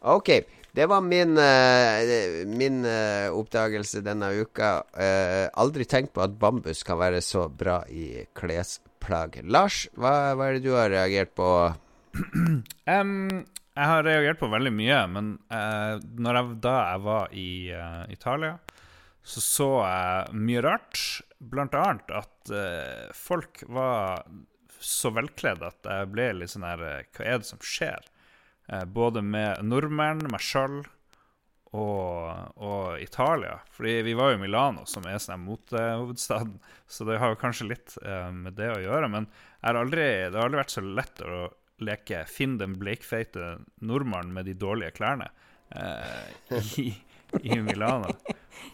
OK. 0.00 0.32
Det 0.70 0.86
var 0.86 1.02
min, 1.02 1.34
uh, 1.34 2.46
min 2.46 2.84
uh, 2.86 3.34
oppdagelse 3.34 4.04
denne 4.06 4.30
uka. 4.38 4.76
Aldri 5.58 5.86
tenkt 5.90 6.14
på 6.14 6.22
at 6.22 6.36
bambus 6.38 6.84
kan 6.86 7.00
være 7.00 7.22
så 7.26 7.48
bra 7.50 7.80
i 7.90 8.22
klesplagg. 8.38 9.40
Lars, 9.50 9.88
hva, 9.98 10.36
hva 10.38 10.50
er 10.50 10.58
det 10.60 10.66
du 10.68 10.76
har 10.78 10.92
reagert 10.94 11.34
på? 11.34 11.48
Em, 12.90 13.42
jeg 13.80 13.88
har 13.88 14.04
reagert 14.04 14.40
på 14.42 14.50
veldig 14.52 14.72
mye, 14.76 15.00
men 15.08 15.32
eh, 15.48 15.96
jeg, 15.96 16.44
da 16.60 16.76
jeg 16.92 17.02
var 17.06 17.32
i 17.32 17.50
uh, 17.72 18.04
Italia, 18.12 18.58
så 19.24 19.40
så 19.44 19.68
jeg 19.86 20.38
mye 20.44 20.62
rart. 20.64 21.00
Blant 21.40 21.76
annet 21.78 22.12
at 22.12 22.52
uh, 22.52 23.08
folk 23.16 23.62
var 23.72 24.26
så 24.80 25.12
velkledd 25.16 25.64
at 25.64 25.88
jeg 25.88 26.08
ble 26.12 26.26
litt 26.38 26.52
sånn 26.52 26.64
her 26.64 26.80
eh, 26.84 27.08
Hva 27.16 27.24
er 27.24 27.40
det 27.40 27.48
som 27.48 27.60
skjer? 27.64 28.04
Uh, 28.68 28.84
både 28.84 29.22
med 29.24 29.64
nordmenn, 29.64 30.26
meg 30.28 30.44
sjøl 30.44 30.82
og, 31.72 32.60
og 32.60 33.00
Italia. 33.00 33.60
Fordi 33.72 33.96
vi 34.04 34.16
var 34.18 34.34
jo 34.34 34.40
i 34.40 34.42
Milano, 34.42 34.84
som 34.88 35.08
er 35.08 35.20
sånn 35.22 35.46
motehovedstaden, 35.46 36.58
så 36.84 37.08
det 37.08 37.20
har 37.22 37.32
jo 37.32 37.40
kanskje 37.40 37.70
litt 37.70 37.96
med 38.34 38.56
det 38.58 38.72
å 38.74 38.80
gjøre. 38.82 39.08
Men 39.12 39.28
aldri, 39.62 40.08
det 40.26 40.34
har 40.34 40.48
aldri 40.48 40.60
vært 40.64 40.74
så 40.74 40.82
lett 40.82 41.22
å 41.22 41.44
leke 41.80 42.24
'finn 42.28 42.58
den 42.60 42.74
bleikfeite 42.80 43.58
nordmannen 43.80 44.32
med 44.36 44.46
de 44.46 44.54
dårlige 44.54 44.92
klærne' 44.98 45.30
eh, 45.74 46.30
i, 46.84 46.88
i 47.42 47.60
Milano. 47.60 48.12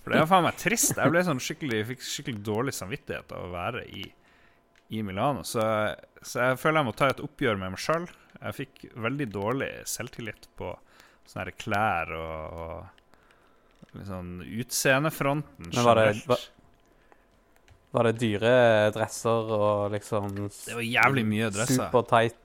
For 0.02 0.10
det 0.12 0.20
var 0.24 0.26
faen 0.30 0.44
meg 0.48 0.56
trist. 0.60 0.96
Jeg 0.96 1.12
ble 1.12 1.22
sånn 1.26 1.40
skikkelig, 1.42 1.82
fikk 1.92 2.02
skikkelig 2.02 2.42
dårlig 2.46 2.74
samvittighet 2.74 3.32
av 3.36 3.44
å 3.46 3.52
være 3.52 3.84
i, 3.88 4.06
i 4.96 5.02
Milano. 5.06 5.42
Så, 5.46 5.62
så 6.22 6.40
jeg 6.50 6.58
føler 6.62 6.80
jeg 6.82 6.88
må 6.90 6.94
ta 6.96 7.10
et 7.12 7.20
oppgjør 7.22 7.58
med 7.60 7.74
meg 7.76 7.82
sjøl. 7.82 8.06
Jeg 8.40 8.54
fikk 8.60 8.86
veldig 9.06 9.26
dårlig 9.32 9.70
selvtillit 9.88 10.48
på 10.58 10.72
sånne 11.26 11.44
her 11.46 11.54
klær 11.58 12.12
og, 12.16 12.60
og 13.96 14.02
sånn 14.06 14.34
utseendefronten 14.44 15.70
Men 15.72 15.84
var 15.86 15.94
det- 16.00 16.06
generelt. 16.12 16.26
var- 16.32 16.44
det 18.06 18.18
dyre 18.20 18.50
dresser 18.92 19.52
og 19.56 19.90
liksom 19.94 20.34
Det 20.36 20.74
var 20.76 20.82
jævlig 20.84 21.24
mye 21.26 21.46
dresser. 21.50 21.86
Super 21.88 22.02
tight. 22.10 22.36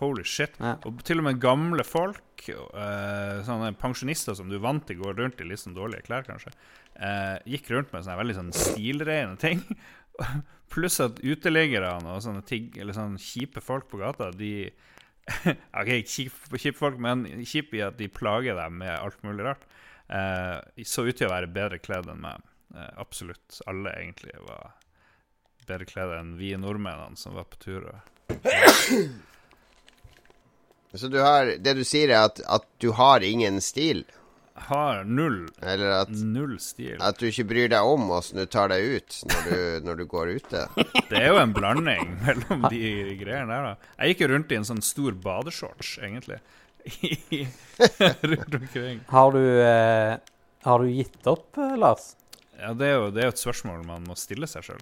Holy 0.00 0.24
shit. 0.26 0.56
Ja. 0.60 0.76
Og 0.88 1.02
til 1.06 1.20
og 1.20 1.26
med 1.28 1.40
gamle 1.42 1.84
folk, 1.86 2.44
uh, 2.48 3.40
sånne 3.46 3.72
pensjonister 3.80 4.36
som 4.36 4.50
du 4.50 4.56
er 4.58 4.64
vant 4.64 4.86
til 4.88 5.00
går 5.00 5.18
rundt 5.20 5.40
i 5.42 5.48
litt 5.48 5.62
sånn 5.62 5.76
dårlige 5.76 6.06
klær, 6.08 6.26
kanskje, 6.28 6.52
uh, 6.96 7.36
gikk 7.48 7.70
rundt 7.74 7.92
med 7.92 8.06
sånne 8.06 8.20
veldig 8.22 8.38
sånn 8.38 8.54
stilrene 8.56 9.36
ting. 9.40 9.64
Pluss 10.72 11.00
at 11.04 11.20
uteliggerne 11.20 12.14
og 12.14 12.24
sånne 12.24 12.44
tigg, 12.46 12.78
eller 12.80 12.96
sånne 12.96 13.20
kjipe 13.20 13.62
folk 13.64 13.90
på 13.90 14.00
gata, 14.00 14.30
de 14.32 14.70
OK, 15.80 15.90
kjipe, 16.08 16.58
kjip 16.58 16.78
folk, 16.78 16.96
men 17.02 17.26
kjipe 17.46 17.78
i 17.78 17.84
at 17.86 17.98
de 18.00 18.08
plager 18.10 18.56
deg 18.58 18.72
med 18.72 18.94
alt 18.96 19.20
mulig 19.26 19.46
rart. 19.46 19.66
Uh, 20.10 20.58
så 20.82 21.04
ut 21.06 21.14
til 21.14 21.28
å 21.28 21.34
være 21.34 21.52
bedre 21.52 21.78
kledd 21.82 22.08
enn 22.10 22.24
meg. 22.24 22.46
Eh, 22.74 22.90
absolutt 22.96 23.60
alle 23.66 23.92
egentlig 23.98 24.34
var 24.46 24.76
bedre 25.66 25.86
kledd 25.90 26.12
enn 26.14 26.36
vi 26.38 26.52
nordmennene 26.58 27.18
som 27.18 27.34
var 27.34 27.48
på 27.50 27.58
tur. 27.62 27.88
Og 27.90 28.30
Så 30.94 31.08
du 31.08 31.20
har 31.22 31.52
Det 31.62 31.74
du 31.78 31.84
sier, 31.86 32.10
er 32.10 32.24
at, 32.30 32.40
at 32.50 32.64
du 32.82 32.90
har 32.98 33.20
ingen 33.26 33.60
stil? 33.60 34.04
har 34.60 35.04
null, 35.08 35.46
Eller 35.64 36.02
at, 36.02 36.10
null 36.10 36.58
stil. 36.60 36.98
at 37.00 37.16
du 37.16 37.24
ikke 37.30 37.46
bryr 37.48 37.70
deg 37.72 37.80
om 37.80 38.10
åssen 38.12 38.36
du 38.42 38.44
tar 38.50 38.68
deg 38.68 38.82
ut 38.98 39.16
når 39.30 39.46
du, 39.46 39.54
når 39.86 39.96
du 39.96 40.04
går 40.10 40.32
ute? 40.36 40.64
Det 41.08 41.16
er 41.16 41.30
jo 41.30 41.38
en 41.40 41.54
blanding 41.56 42.10
mellom 42.26 42.66
de 42.68 42.82
greiene 43.22 43.48
der, 43.48 43.70
da. 43.70 43.92
Jeg 44.02 44.12
gikk 44.12 44.20
jo 44.26 44.28
rundt 44.34 44.52
i 44.52 44.58
en 44.60 44.68
sånn 44.68 44.82
stor 44.84 45.16
badeshorts, 45.16 45.94
egentlig. 46.04 46.40
Rundt 48.22 48.54
omkring. 48.54 49.00
Har 49.08 49.32
du 49.32 49.42
eh, 49.62 50.14
Har 50.64 50.78
du 50.84 50.90
gitt 50.92 51.26
opp, 51.28 51.56
eh, 51.58 51.76
Lars? 51.80 52.14
Ja, 52.60 52.74
det 52.76 52.86
er 52.90 52.94
jo 52.98 53.10
det 53.16 53.22
er 53.24 53.30
jo 53.30 53.34
et 53.38 53.40
spørsmål 53.40 53.84
man 53.88 54.04
må 54.08 54.16
stille 54.20 54.48
seg 54.50 54.64
sjøl. 54.66 54.80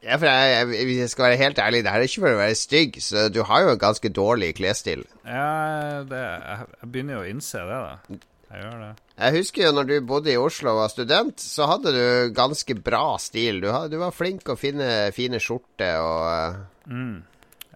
Ja, 0.00 0.16
for 0.16 0.24
jeg, 0.30 0.52
jeg, 0.72 0.86
Hvis 0.88 0.98
jeg 1.02 1.10
skal 1.12 1.26
være 1.28 1.36
helt 1.42 1.58
ærlig, 1.60 1.82
det 1.84 1.92
her 1.92 2.00
er 2.00 2.08
ikke 2.08 2.22
for 2.24 2.32
å 2.32 2.40
være 2.40 2.56
stygg, 2.56 2.94
så 3.04 3.26
du 3.28 3.42
har 3.44 3.66
jo 3.66 3.72
en 3.74 3.80
ganske 3.82 4.08
dårlig 4.16 4.54
klesstil. 4.56 5.02
Ja, 5.28 6.00
det, 6.08 6.20
jeg, 6.24 6.66
jeg 6.80 6.92
begynner 6.94 7.18
jo 7.18 7.24
å 7.26 7.30
innse 7.34 7.64
det, 7.68 7.80
da. 7.84 8.20
Jeg 8.50 8.64
gjør 8.64 8.78
det. 8.82 8.90
Jeg 9.20 9.34
husker 9.36 9.62
jo 9.66 9.72
når 9.76 9.90
du 9.90 9.94
bodde 10.08 10.32
i 10.32 10.38
Oslo 10.40 10.72
og 10.72 10.80
var 10.80 10.90
student, 10.90 11.44
så 11.44 11.68
hadde 11.70 11.92
du 11.94 12.32
ganske 12.34 12.74
bra 12.82 13.04
stil. 13.22 13.60
Du, 13.62 13.68
hadde, 13.70 13.92
du 13.92 14.00
var 14.00 14.16
flink 14.16 14.48
å 14.50 14.56
finne 14.58 14.88
fine 15.14 15.38
skjorter 15.42 16.00
og 16.02 16.22
eh, 16.32 16.60
Mm. 16.90 17.20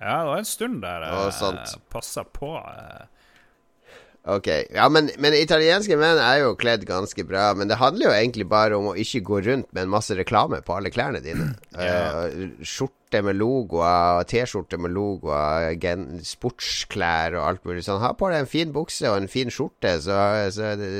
Ja, 0.00 0.14
det 0.24 0.30
var 0.32 0.40
en 0.40 0.48
stund 0.48 0.80
der 0.82 1.04
jeg 1.06 1.76
passa 1.92 2.24
på. 2.26 2.48
eh. 2.58 3.04
Ok. 4.24 4.46
Ja, 4.72 4.86
men, 4.88 5.10
men 5.20 5.34
italienske 5.36 5.98
menn 6.00 6.16
er 6.16 6.38
jo 6.40 6.54
kledd 6.56 6.86
ganske 6.88 7.26
bra. 7.28 7.50
Men 7.58 7.68
det 7.68 7.76
handler 7.76 8.08
jo 8.08 8.14
egentlig 8.16 8.46
bare 8.48 8.78
om 8.78 8.86
å 8.88 8.94
ikke 8.96 9.20
gå 9.26 9.40
rundt 9.44 9.68
med 9.76 9.82
en 9.84 9.92
masse 9.92 10.16
reklame 10.16 10.62
på 10.64 10.76
alle 10.78 10.92
klærne 10.94 11.20
dine. 11.24 11.50
Ja. 11.74 12.24
Uh, 12.30 12.54
skjorte 12.64 13.20
med 13.26 13.36
logoer, 13.36 14.22
T-skjorte 14.30 14.78
med 14.80 14.94
logoer, 14.94 15.74
gen- 15.82 16.22
sportsklær 16.24 17.34
og 17.36 17.44
alt 17.50 17.64
mulig 17.68 17.84
sånn. 17.84 18.00
Ha 18.02 18.12
på 18.16 18.30
deg 18.32 18.44
en 18.44 18.50
fin 18.50 18.72
bukse 18.74 19.10
og 19.10 19.18
en 19.20 19.28
fin 19.30 19.50
skjorte, 19.52 19.96
så, 20.06 20.16
så 20.54 20.72
det, 20.80 20.90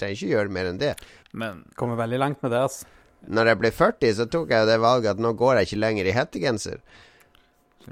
trenger 0.00 0.16
ikke 0.16 0.32
gjøre 0.32 0.54
mer 0.58 0.70
enn 0.72 0.80
det. 0.80 0.94
Men 1.38 1.62
Kommer 1.78 2.00
veldig 2.00 2.20
langt 2.24 2.42
med 2.42 2.56
det, 2.56 2.64
altså. 2.66 2.88
Når 3.28 3.50
jeg 3.52 3.60
ble 3.60 3.70
40, 3.74 4.12
så 4.16 4.26
tok 4.30 4.52
jeg 4.54 4.66
det 4.70 4.78
valget 4.80 5.12
at 5.16 5.20
nå 5.22 5.34
går 5.36 5.58
jeg 5.60 5.68
ikke 5.68 5.80
lenger 5.84 6.08
i 6.08 6.16
hettegenser. 6.16 6.80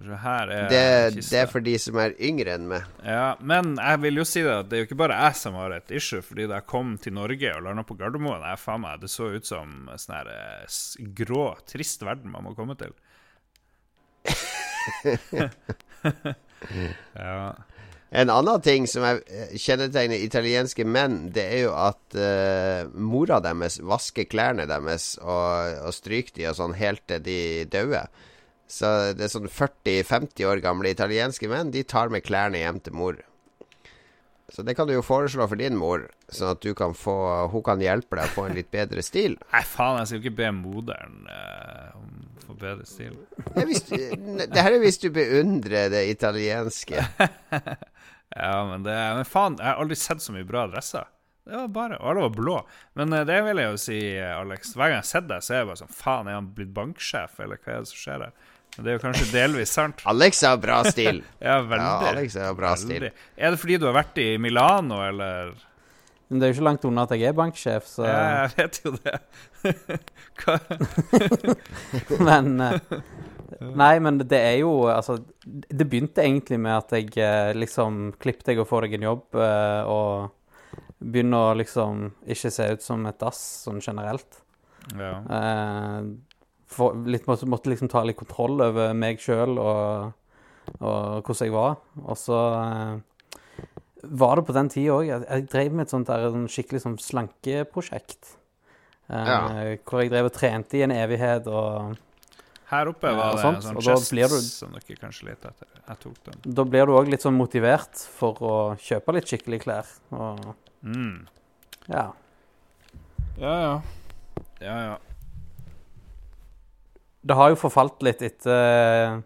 Se, 0.03 0.17
her 0.23 0.53
er 0.53 0.69
Det, 0.71 0.83
det 1.19 1.39
er 1.41 1.49
for 1.51 1.65
de 1.65 1.75
som 1.81 1.99
er 2.03 2.15
yngre 2.23 2.57
enn 2.57 2.69
meg. 2.71 2.83
Ja, 3.05 3.37
men 3.41 3.75
jeg 3.81 4.03
vil 4.05 4.21
jo 4.21 4.27
si 4.29 4.43
det 4.45 4.55
at 4.55 4.69
det 4.71 4.79
er 4.79 4.83
jo 4.85 4.89
ikke 4.91 5.03
bare 5.05 5.19
jeg 5.25 5.35
som 5.41 5.59
har 5.61 5.71
et 5.77 5.91
issue. 5.95 6.23
Fordi 6.25 6.49
da 6.49 6.61
jeg 6.61 6.71
kom 6.71 6.89
til 7.03 7.17
Norge 7.17 7.55
og 7.55 7.63
landa 7.67 7.83
på 7.87 7.99
Gardermoen, 7.99 8.45
jeg, 8.47 8.63
faen 8.63 8.83
meg, 8.85 9.01
det 9.03 9.11
så 9.13 9.25
ut 9.35 9.47
som 9.49 9.91
sånn 9.95 10.17
her 10.19 10.33
eh, 10.35 10.67
grå, 11.23 11.47
trist 11.69 12.01
verden 12.07 12.33
man 12.35 12.45
må 12.47 12.57
komme 12.59 12.77
til. 12.81 12.93
ja. 17.15 17.55
En 18.17 18.31
annen 18.31 18.61
ting 18.63 18.87
som 18.89 19.05
eh, 19.05 19.57
kjennetegner 19.59 20.23
italienske 20.23 20.87
menn, 20.87 21.33
det 21.35 21.43
er 21.57 21.65
jo 21.67 21.73
at 21.75 22.17
uh, 22.17 22.87
mora 22.95 23.41
deres 23.45 23.81
vasker 23.83 24.29
klærne 24.31 24.69
deres 24.71 25.17
og, 25.19 25.83
og 25.83 25.93
stryker 25.95 26.37
de 26.39 26.47
og 26.53 26.57
sånn 26.61 26.77
helt 26.79 27.03
til 27.11 27.25
de 27.27 27.41
dauer. 27.73 28.07
Så 28.67 28.91
det 29.15 29.27
er 29.27 29.33
sånn 29.33 29.49
40-50 29.51 30.47
år 30.51 30.61
gamle 30.65 30.91
italienske 30.91 31.49
menn, 31.51 31.71
de 31.75 31.85
tar 31.87 32.11
med 32.11 32.25
klærne 32.27 32.59
hjem 32.63 32.81
til 32.83 32.97
mor. 32.99 33.21
Så 34.51 34.63
det 34.63 34.77
kan 34.79 34.87
du 34.87 34.95
jo 34.95 35.03
foreslå 35.03 35.47
for 35.51 35.59
din 35.59 35.75
mor, 35.79 36.05
sånn 36.31 36.53
at 36.55 36.63
du 36.63 36.71
kan 36.79 36.95
få, 36.95 37.15
hun 37.51 37.65
kan 37.67 37.83
hjelpe 37.83 38.19
deg 38.19 38.29
å 38.29 38.35
få 38.35 38.47
en 38.47 38.55
litt 38.59 38.71
bedre 38.75 39.03
stil. 39.03 39.35
Nei, 39.51 39.63
faen, 39.67 39.99
jeg 40.01 40.11
skal 40.11 40.21
jo 40.21 40.25
ikke 40.25 40.39
be 40.39 40.53
moderen 40.55 41.27
eh, 41.31 41.97
om 41.99 42.27
få 42.47 42.55
bedre 42.61 42.87
stil. 42.87 43.17
Det 43.57 44.63
her 44.63 44.77
er 44.77 44.83
hvis 44.83 45.01
du 45.03 45.11
beundrer 45.15 45.91
det 45.95 46.07
italienske. 46.15 47.03
Ja, 48.37 48.67
men 48.69 48.83
det 48.85 48.93
Men 48.93 49.25
faen, 49.25 49.55
jeg 49.57 49.65
har 49.65 49.79
aldri 49.81 49.97
sett 49.97 50.21
så 50.21 50.33
mye 50.35 50.45
bra 50.45 50.67
dresser. 50.69 51.07
Det 51.47 51.55
var 51.55 51.69
bare, 51.73 51.97
Og 52.03 52.11
alle 52.11 52.25
var 52.27 52.35
blå. 52.35 52.57
Men 52.99 53.15
eh, 53.15 53.23
det 53.25 53.39
vil 53.47 53.61
jeg 53.63 53.71
jo 53.71 53.79
si, 53.81 53.99
eh, 54.19 54.33
Alex. 54.35 54.75
Hver 54.75 54.91
gang 54.91 54.99
jeg 54.99 55.05
har 55.05 55.09
sett 55.13 55.29
deg, 55.31 55.45
så 55.47 55.55
er 55.55 55.63
jeg 55.63 55.69
bare 55.71 55.81
sånn 55.81 55.95
Faen, 55.95 56.29
er 56.29 56.37
han 56.37 56.51
blitt 56.57 56.75
banksjef, 56.77 57.39
eller 57.41 57.63
hva 57.63 57.73
er 57.73 57.87
det 57.87 57.91
som 57.93 58.01
skjer 58.03 58.25
her? 58.27 58.51
Det 58.77 58.91
er 58.93 58.99
jo 58.99 59.03
kanskje 59.03 59.27
delvis 59.33 59.73
sant. 59.73 60.03
Alex 60.13 60.43
har 60.45 60.59
bra 60.63 60.83
stil. 60.89 61.23
Ja, 61.47 61.61
veldig. 61.63 61.87
Ja, 61.87 62.11
Alex 62.13 62.37
har 62.41 62.57
bra 62.59 62.75
stil. 62.81 63.09
Er 63.09 63.55
det 63.55 63.61
fordi 63.63 63.79
du 63.81 63.87
har 63.89 63.97
vært 63.97 64.21
i 64.23 64.29
Milano, 64.43 65.01
eller? 65.07 65.55
Men 66.29 66.41
det 66.41 66.47
er 66.47 66.51
jo 66.51 66.57
ikke 66.57 66.67
langt 66.67 66.85
unna 66.89 67.05
at 67.07 67.15
jeg 67.15 67.29
er 67.29 67.37
banksjef, 67.39 67.87
så 67.87 68.07
Ja, 68.09 68.23
jeg 68.47 68.57
vet 68.59 68.81
jo 68.83 68.93
det. 68.97 69.19
Hva? 70.43 70.57
Men 72.19 72.49
eh, 72.67 72.97
Nei, 73.79 73.93
men 74.03 74.19
det 74.19 74.41
er 74.43 74.57
jo 74.59 74.73
Altså, 74.91 75.21
det 75.47 75.87
begynte 75.87 76.25
egentlig 76.25 76.59
med 76.61 76.75
at 76.75 76.97
jeg 76.97 77.13
eh, 77.23 77.53
liksom 77.57 78.11
klippet 78.19 78.51
deg 78.51 78.63
og 78.63 78.67
få 78.69 78.83
deg 78.85 78.99
en 78.99 79.07
jobb, 79.07 79.39
eh, 79.39 79.87
og 79.87 80.83
begynne 80.99 81.39
å 81.39 81.55
liksom 81.61 82.09
ikke 82.27 82.51
se 82.51 82.67
ut 82.75 82.83
som 82.83 83.07
et 83.07 83.19
dass 83.23 83.39
sånn 83.67 83.79
generelt. 83.85 84.41
Ja. 84.99 85.21
For, 86.77 86.95
litt, 87.09 87.25
måtte, 87.29 87.47
måtte 87.49 87.71
liksom 87.73 87.89
ta 87.93 88.03
litt 88.05 88.19
kontroll 88.21 88.61
over 88.61 88.93
meg 88.97 89.19
sjøl 89.23 89.57
og, 89.57 90.13
og 90.81 91.23
hvordan 91.25 91.47
jeg 91.49 91.55
var. 91.55 91.77
Og 92.05 92.17
så 92.21 92.41
eh, 92.61 93.69
var 94.17 94.37
det 94.41 94.47
på 94.49 94.55
den 94.57 94.69
tida 94.73 94.97
òg 94.99 95.07
jeg, 95.09 95.25
jeg 95.27 95.47
drev 95.55 95.73
med 95.79 95.87
et 95.87 95.95
sånt 95.95 96.11
der, 96.11 96.27
skikkelig 96.53 96.83
sånn 96.85 96.99
slankeprosjekt. 97.03 98.35
Eh, 99.09 99.23
Ja. 99.31 99.39
Hvor 99.87 100.03
jeg 100.03 100.11
drev 100.13 100.29
og 100.29 100.35
trente 100.35 100.77
i 100.79 100.83
en 100.85 100.93
evighet 100.95 101.47
og 101.49 101.97
Her 102.67 102.89
oppe 102.91 103.07
var 103.15 103.37
det 103.37 103.45
en 103.47 103.61
sånn 103.63 103.77
chest 103.87 104.11
du- 104.11 104.41
som 104.43 104.73
dere 104.75 104.97
kanskje 104.99 105.29
leter 105.29 105.53
etter. 105.55 105.69
Jeg 105.87 105.99
tok 106.03 106.17
den. 106.25 106.41
Da 106.59 106.65
blir 106.67 106.87
du 106.91 106.93
òg 106.99 107.09
litt 107.13 107.23
sånn 107.23 107.37
motivert 107.39 107.95
for 108.19 108.35
å 108.43 108.55
kjøpe 108.83 109.15
litt 109.15 109.29
skikkelige 109.31 109.63
klær. 109.69 109.87
Og 110.11 110.55
Mm. 110.83 111.27
ja. 111.89 112.09
Ja, 113.39 113.55
ja. 113.61 113.83
Ja, 114.61 114.77
ja. 114.89 114.97
Det 117.27 117.35
har 117.35 117.51
jo 117.51 117.59
forfalt 117.59 118.05
litt 118.07 118.23
etter 118.23 119.17
uh, 119.19 119.23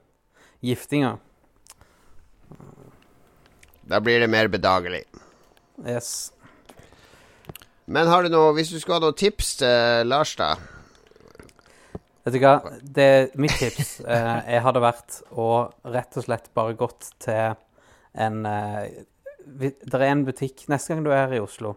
giftinga. 0.64 1.16
Da 3.90 3.98
blir 4.00 4.22
det 4.22 4.30
mer 4.30 4.48
bedagelig. 4.48 5.02
Yes. 5.84 6.32
Men 7.90 8.06
har 8.06 8.22
du 8.22 8.30
noe, 8.30 8.52
hvis 8.54 8.70
du 8.70 8.78
skulle 8.78 9.00
ha 9.00 9.02
noen 9.02 9.18
tips 9.18 9.56
til 9.60 10.06
Lars, 10.06 10.36
da? 10.38 10.54
Vet 12.22 12.36
du 12.36 12.40
hva, 12.44 12.54
det 12.80 13.06
er 13.06 13.30
mitt 13.40 13.56
tips. 13.58 13.98
Eh, 14.04 14.32
jeg 14.54 14.62
hadde 14.64 14.84
vært 14.84 15.20
å 15.34 15.48
rett 15.90 16.16
og 16.20 16.26
slett 16.28 16.50
bare 16.56 16.76
gått 16.78 17.10
til 17.22 17.56
en 18.14 18.40
eh, 18.46 19.02
Det 19.40 19.96
er 19.96 20.06
en 20.08 20.24
butikk 20.26 20.66
Neste 20.70 20.92
gang 20.92 21.04
du 21.06 21.10
er 21.10 21.24
her 21.24 21.36
i 21.38 21.42
Oslo, 21.42 21.74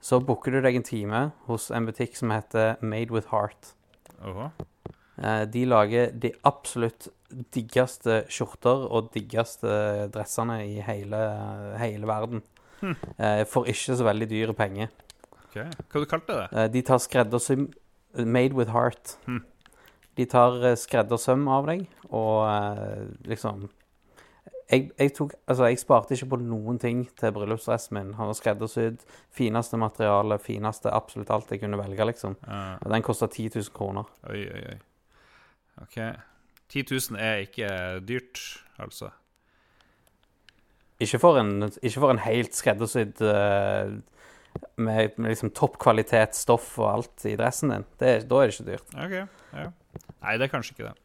så 0.00 0.20
booker 0.20 0.54
du 0.54 0.60
deg 0.64 0.78
en 0.78 0.86
time 0.86 1.22
hos 1.48 1.70
en 1.74 1.88
butikk 1.88 2.18
som 2.18 2.34
heter 2.34 2.76
Made 2.82 3.14
with 3.14 3.32
Heart. 3.32 3.72
Uh 4.20 4.50
Eh, 4.50 4.67
de 5.50 5.64
lager 5.66 6.12
de 6.14 6.30
absolutt 6.46 7.08
diggeste 7.54 8.22
skjorter 8.32 8.86
og 8.86 9.10
diggeste 9.14 9.68
dressene 10.14 10.60
i 10.64 10.78
hele, 10.84 11.20
hele 11.80 12.08
verden. 12.08 12.42
Hm. 12.80 12.94
Eh, 13.18 13.44
for 13.50 13.68
ikke 13.68 13.96
så 13.98 14.06
veldig 14.06 14.28
dyre 14.30 14.54
penger. 14.54 14.92
Ok. 15.48 15.58
Hva 15.90 16.02
du 16.02 16.08
kalte 16.08 16.36
det? 16.36 16.48
Eh, 16.52 16.68
de 16.72 16.82
tar 16.82 17.02
skreddersøm 17.02 17.68
Made 18.24 18.56
with 18.56 18.72
heart. 18.72 19.16
Hm. 19.26 19.42
De 20.16 20.26
tar 20.26 20.62
eh, 20.64 20.78
skreddersøm 20.78 21.48
av 21.52 21.68
deg, 21.68 21.84
og 22.08 22.46
eh, 22.48 23.04
liksom 23.28 23.68
jeg, 24.68 24.90
jeg 24.98 25.12
tok 25.16 25.32
Altså, 25.46 25.68
jeg 25.70 25.80
sparte 25.80 26.16
ikke 26.16 26.28
på 26.34 26.40
noen 26.42 26.76
ting 26.80 27.06
til 27.16 27.32
bryllupsdressen 27.32 27.96
min. 27.96 28.10
Han 28.18 28.28
var 28.28 28.36
skreddersydd. 28.36 29.04
Fineste 29.32 29.80
materiale, 29.80 30.36
fineste 30.44 30.92
absolutt 30.92 31.32
alt 31.32 31.54
jeg 31.54 31.62
kunne 31.62 31.80
velge, 31.80 32.04
liksom. 32.10 32.36
Uh. 32.44 32.76
Den 32.84 33.06
kosta 33.06 33.30
10 33.30 33.54
000 33.56 33.72
kroner. 33.74 34.10
Oi, 34.28 34.42
oi, 34.44 34.64
oi. 34.74 34.76
OK. 35.82 35.98
10 36.68 36.84
000 36.90 37.20
er 37.22 37.44
ikke 37.46 37.68
dyrt, 38.08 38.42
altså. 38.78 39.10
Ikke 41.00 41.20
for 41.22 41.38
en, 41.38 41.70
ikke 41.82 42.00
for 42.00 42.10
en 42.10 42.20
helt 42.24 42.56
skreddersydd 42.58 43.20
eh, 43.22 43.92
med, 44.76 45.10
med 45.16 45.30
liksom 45.30 45.52
toppkvalitet 45.54 46.34
stoff 46.36 46.72
og 46.78 46.90
alt 46.90 47.26
i 47.30 47.36
dressen 47.38 47.72
din. 47.72 47.86
Det, 48.00 48.14
da 48.30 48.40
er 48.40 48.50
det 48.50 48.56
ikke 48.56 48.70
dyrt. 48.72 48.96
OK. 48.98 49.14
Ja. 49.54 49.68
Nei, 50.24 50.34
det 50.34 50.48
er 50.48 50.52
kanskje 50.52 50.74
ikke 50.74 50.88
det. 50.88 50.96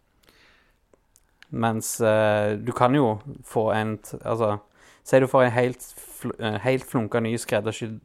Mens 1.54 1.96
uh, 2.02 2.58
du 2.58 2.72
kan 2.74 2.96
jo 2.98 3.20
få 3.46 3.68
en 3.78 4.00
Altså, 4.26 4.58
si 5.06 5.20
du 5.22 5.28
får 5.30 5.46
en 5.46 5.54
helt, 5.54 5.86
fl 6.18 6.34
eh, 6.40 6.58
helt 6.64 6.86
flunka 6.90 7.20
ny 7.22 7.36
skreddersydd 7.38 8.00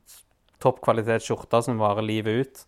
toppkvalitet 0.61 1.25
skjorte 1.25 1.63
som 1.65 1.81
varer 1.81 2.05
livet 2.05 2.43
ut. 2.43 2.63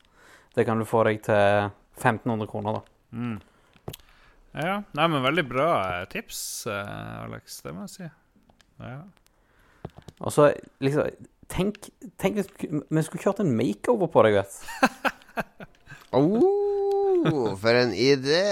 Det 0.55 0.65
kan 0.65 0.79
du 0.79 0.87
få 0.89 1.03
deg 1.05 1.21
til 1.27 1.69
1500 1.99 2.49
kroner, 2.49 2.79
da. 2.79 2.97
Mm. 3.11 3.41
Ja. 4.57 4.81
Nei, 4.99 5.07
men 5.13 5.23
veldig 5.23 5.45
bra 5.47 5.69
eh, 6.01 6.07
tips, 6.11 6.41
eh, 6.67 7.25
Alex. 7.25 7.61
Det 7.63 7.75
må 7.75 7.87
jeg 7.87 7.93
si. 7.95 8.09
Ja. 8.83 9.03
Og 10.21 10.33
så 10.35 10.51
liksom 10.83 11.29
Tenk, 11.51 11.89
tenk 12.23 12.37
hvis 12.37 12.51
vi 12.63 13.03
skulle 13.03 13.25
kjørt 13.25 13.41
en 13.43 13.49
makeover 13.59 14.07
på 14.15 14.23
deg, 14.23 14.37
vet 14.39 14.53
du. 14.55 14.67
Oh, 16.15 17.57
for 17.59 17.75
en 17.79 17.91
idé! 17.95 18.43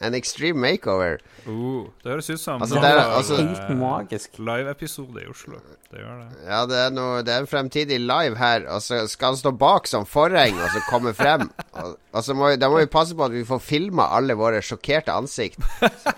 En 0.00 0.14
extreme 0.16 0.56
makeover. 0.64 1.18
Uh, 1.44 1.84
det 2.00 2.08
høres 2.14 2.30
ut 2.32 2.40
som 2.40 2.62
Altså, 2.64 2.80
det 2.80 2.88
er- 2.88 3.10
altså- 3.18 3.36
Helt 3.36 3.58
eh, 3.70 3.76
magisk. 3.76 4.38
live-episode 4.38 5.20
i 5.20 5.26
Oslo. 5.28 5.58
Det 5.90 6.00
gjør 6.00 6.20
det. 6.22 6.28
Ja, 6.46 6.60
det 6.66 6.78
er, 6.86 6.90
noe, 6.96 7.22
det 7.26 7.34
er 7.34 7.40
en 7.44 7.46
fremtidig 7.50 7.98
live 8.00 8.36
her, 8.40 8.64
og 8.72 8.80
så 8.80 9.02
skal 9.08 9.34
han 9.34 9.36
stå 9.36 9.52
bak 9.58 9.86
som 9.86 10.06
forheng 10.08 10.56
og 10.56 10.70
så 10.72 10.80
komme 10.88 11.12
frem. 11.12 11.50
Og, 11.80 11.96
og 12.14 12.24
så 12.24 12.34
må, 12.34 12.48
vi- 12.50 12.56
da 12.56 12.68
må 12.72 12.78
vi 12.80 12.86
passe 12.86 13.14
på 13.14 13.24
at 13.28 13.32
vi 13.32 13.44
får 13.44 13.60
filma 13.60 14.08
alle 14.16 14.34
våre 14.40 14.62
sjokkerte 14.64 15.12
ansikt. 15.12 15.60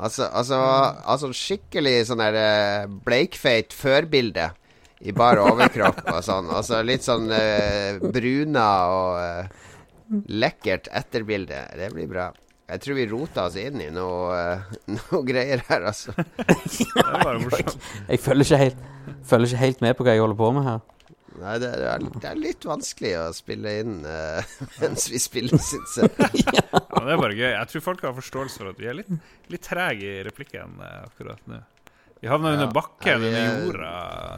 Altså, 0.00 0.24
altså, 0.32 0.56
altså 1.04 1.28
skikkelig 1.36 2.06
sånn 2.08 2.22
der 2.22 2.36
eh, 2.40 2.86
bleikfeit 3.04 3.74
førbilde 3.76 4.46
i 5.04 5.12
bar 5.12 5.36
overkropp 5.36 5.98
og 6.14 6.22
sånn. 6.24 6.48
Altså 6.56 6.78
litt 6.82 7.04
sånn 7.04 7.26
uh, 7.28 7.98
bruna 8.08 8.64
og 8.88 9.18
uh, 9.20 10.22
lekkert 10.32 10.88
etterbilde. 10.96 11.60
Det 11.76 11.90
blir 11.92 12.08
bra. 12.08 12.30
Jeg 12.70 12.80
tror 12.84 12.96
vi 13.00 13.04
rota 13.10 13.44
oss 13.48 13.56
inn 13.58 13.80
i 13.82 13.88
noe, 13.90 14.36
eh, 14.38 14.78
noe 14.94 15.20
greier 15.26 15.62
her, 15.68 15.88
altså. 15.90 16.14
Det 16.16 17.02
er 17.02 17.24
bare 17.24 17.40
morsomt. 17.42 17.76
Jeg 18.06 18.20
følger 18.22 18.46
ikke, 18.46 18.60
helt, 18.62 18.84
følger 19.26 19.50
ikke 19.52 19.62
helt 19.64 19.80
med 19.84 19.96
på 19.98 20.06
hva 20.06 20.14
jeg 20.14 20.22
holder 20.24 20.38
på 20.38 20.50
med 20.54 20.68
her. 20.68 20.80
Nei, 21.40 21.54
det, 21.62 21.70
det, 21.80 21.86
er, 21.88 22.02
det 22.20 22.28
er 22.28 22.36
litt 22.42 22.64
vanskelig 22.68 23.10
å 23.16 23.24
spille 23.32 23.70
inn 23.80 23.92
uh, 24.04 24.42
mens 24.82 25.06
vi 25.10 25.18
spiller, 25.22 25.56
syns 25.62 25.94
jeg. 26.02 26.10
Ja, 26.20 26.80
det 27.00 27.14
er 27.14 27.20
bare 27.22 27.32
gøy. 27.38 27.46
Jeg 27.54 27.70
tror 27.72 27.84
folk 27.86 28.02
har 28.04 28.16
forståelse 28.18 28.60
for 28.60 28.70
at 28.74 28.80
vi 28.82 28.90
er 28.90 28.98
litt, 28.98 29.10
litt 29.50 29.64
trege 29.64 30.10
i 30.18 30.24
replikken 30.26 30.76
uh, 30.82 31.06
akkurat 31.08 31.40
nå. 31.50 31.62
Vi 32.20 32.28
havna 32.28 32.50
Ja. 32.52 32.58
under 32.58 32.74
bakken, 32.76 33.22
under 33.24 33.40
er- 33.40 33.64
jorda. 33.64 33.92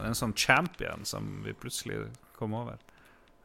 En 0.07 0.15
sånn 0.15 0.31
champion 0.39 1.03
som 1.05 1.27
vi 1.43 1.51
plutselig 1.59 2.05
kom 2.39 2.55
over. 2.55 2.79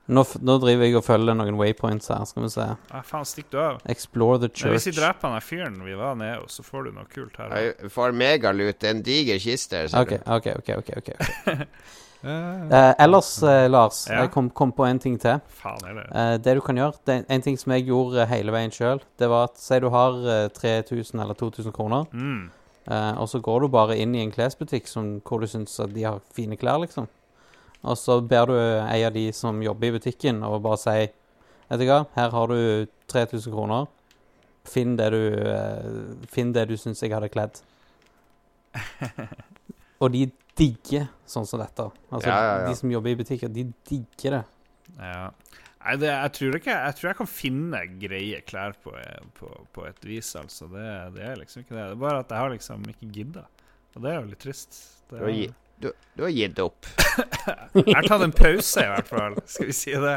Nå, 0.08 0.22
f- 0.24 0.38
nå 0.40 0.54
driver 0.62 0.86
jeg 0.88 0.96
og 0.96 1.04
følger 1.04 1.34
noen 1.36 1.58
waypoints 1.60 2.08
her. 2.08 2.24
Skal 2.24 2.42
vi 2.46 2.48
se. 2.48 2.64
Ah, 2.90 3.02
faen, 3.04 3.26
stikk 3.28 3.50
du 3.52 3.58
av. 3.60 3.80
Explore 3.92 4.38
the 4.40 4.48
Men 4.48 4.72
hvis 4.72 4.86
vi 4.88 4.92
church. 4.92 5.00
dreper 5.02 5.28
han 5.28 5.36
der 5.36 5.44
fyren 5.44 5.76
vi 5.84 5.94
var 5.98 6.14
nede 6.16 6.38
hos, 6.40 6.56
så 6.56 6.64
får 6.64 6.84
du 6.88 6.92
noe 6.96 7.04
kult 7.12 7.36
her. 7.36 7.52
Jeg 7.60 7.90
får 7.92 8.12
megalut. 8.16 8.84
En 8.88 9.02
diger 9.02 9.38
kiste. 9.38 9.76
her, 9.76 9.88
ser 9.88 10.00
OK, 10.00 10.08
du. 10.08 10.32
OK. 10.32 10.46
ok, 10.56 10.70
ok, 10.78 10.90
ok. 10.96 11.08
Eh, 11.54 11.64
Eh, 12.24 12.94
ellers, 12.98 13.42
eh, 13.46 13.68
Lars, 13.70 14.08
Ja. 14.10 14.22
jeg 14.24 14.32
kom, 14.34 14.48
kom 14.50 14.72
på 14.72 14.84
en 14.88 14.98
ting 14.98 15.18
til. 15.22 15.36
faen 15.60 15.84
er 15.86 15.94
det? 16.00 16.06
Eh, 16.18 16.36
det 16.42 16.54
du 16.56 16.60
kan 16.66 16.74
gjøre, 16.76 16.96
det 17.06 17.14
er 17.20 17.24
en 17.36 17.42
ting 17.44 17.56
som 17.56 17.70
jeg 17.76 17.84
gjorde 17.86 18.24
hele 18.26 18.50
veien 18.50 18.72
sjøl, 18.74 18.98
det 19.22 19.28
var 19.30 19.44
at 19.44 19.56
si 19.62 19.78
du 19.78 19.86
har 19.94 20.16
eh, 20.26 20.48
3000 20.48 21.20
eller 21.22 21.34
2000 21.38 21.70
kroner, 21.72 22.08
Mm. 22.12 22.50
eh, 22.90 23.12
og 23.22 23.28
så 23.30 23.38
går 23.40 23.60
du 23.60 23.68
bare 23.68 23.96
inn 23.96 24.16
i 24.16 24.22
en 24.24 24.32
klesbutikk 24.32 24.88
som, 24.88 25.20
hvor 25.20 25.38
du 25.40 25.46
syns 25.46 25.78
at 25.78 25.94
de 25.94 26.02
har 26.08 26.18
fine 26.34 26.56
klær, 26.58 26.80
liksom. 26.82 27.06
Og 27.86 27.98
så 27.98 28.18
ber 28.24 28.50
du 28.50 28.56
en 28.56 29.06
av 29.06 29.14
de 29.14 29.28
som 29.36 29.62
jobber 29.62 29.90
i 29.90 29.96
butikken, 29.98 30.42
og 30.46 30.62
bare 30.64 30.80
si 30.82 30.98
Vet 31.68 31.82
du 31.82 31.84
hva, 31.84 32.06
her 32.14 32.30
har 32.32 32.48
du 32.48 32.86
3000 33.12 33.52
kroner. 33.52 33.88
Finn 34.64 34.94
det 34.96 35.10
du, 35.12 35.20
eh, 35.36 35.88
finn 36.32 36.54
det 36.56 36.64
du 36.70 36.78
syns 36.80 37.02
jeg 37.04 37.12
hadde 37.12 37.28
kledd. 37.28 37.60
Og 40.00 40.14
de 40.14 40.22
digger 40.56 41.10
sånn 41.28 41.46
som 41.48 41.60
dette. 41.60 41.90
Altså, 42.08 42.30
Ja, 42.30 42.38
ja, 42.40 42.54
ja. 42.62 42.70
De 42.70 42.78
som 42.78 42.92
jobber 42.92 43.12
i 43.12 43.18
butikker, 43.20 43.52
de 43.52 43.66
digger 43.88 44.38
det. 44.38 44.42
Ja. 44.96 45.28
Nei, 45.78 45.94
det, 46.00 46.08
jeg, 46.10 46.32
tror 46.38 46.56
ikke, 46.58 46.74
jeg 46.74 46.96
tror 46.98 47.08
jeg 47.08 47.18
kan 47.20 47.30
finne 47.30 47.84
greie 48.00 48.40
klær 48.48 48.74
på, 48.82 48.92
på, 49.38 49.52
på 49.76 49.86
et 49.88 50.08
vis, 50.08 50.32
altså. 50.40 50.66
Det, 50.72 50.88
det 51.14 51.24
er 51.28 51.38
liksom 51.40 51.62
ikke 51.62 51.76
det. 51.76 51.84
Det 51.84 51.96
er 51.98 52.02
bare 52.02 52.24
at 52.24 52.34
jeg 52.34 52.44
har 52.44 52.54
liksom 52.56 52.88
ikke 52.92 53.12
gidda. 53.14 53.44
Og 53.94 54.04
det 54.04 54.10
er 54.10 54.18
jo 54.18 54.28
litt 54.32 54.42
trist. 54.42 54.80
Det 55.08 55.20
er, 55.20 55.54
du, 55.82 55.90
du 56.18 56.22
har 56.22 56.32
gitt 56.34 56.58
opp. 56.62 56.86
Jeg 57.78 57.94
har 57.94 58.06
tatt 58.08 58.24
en 58.26 58.34
pause, 58.34 58.82
i 58.82 58.90
hvert 58.90 59.10
fall. 59.10 59.36
Skal 59.46 59.68
vi 59.70 59.76
si 59.76 59.94
det? 59.94 60.16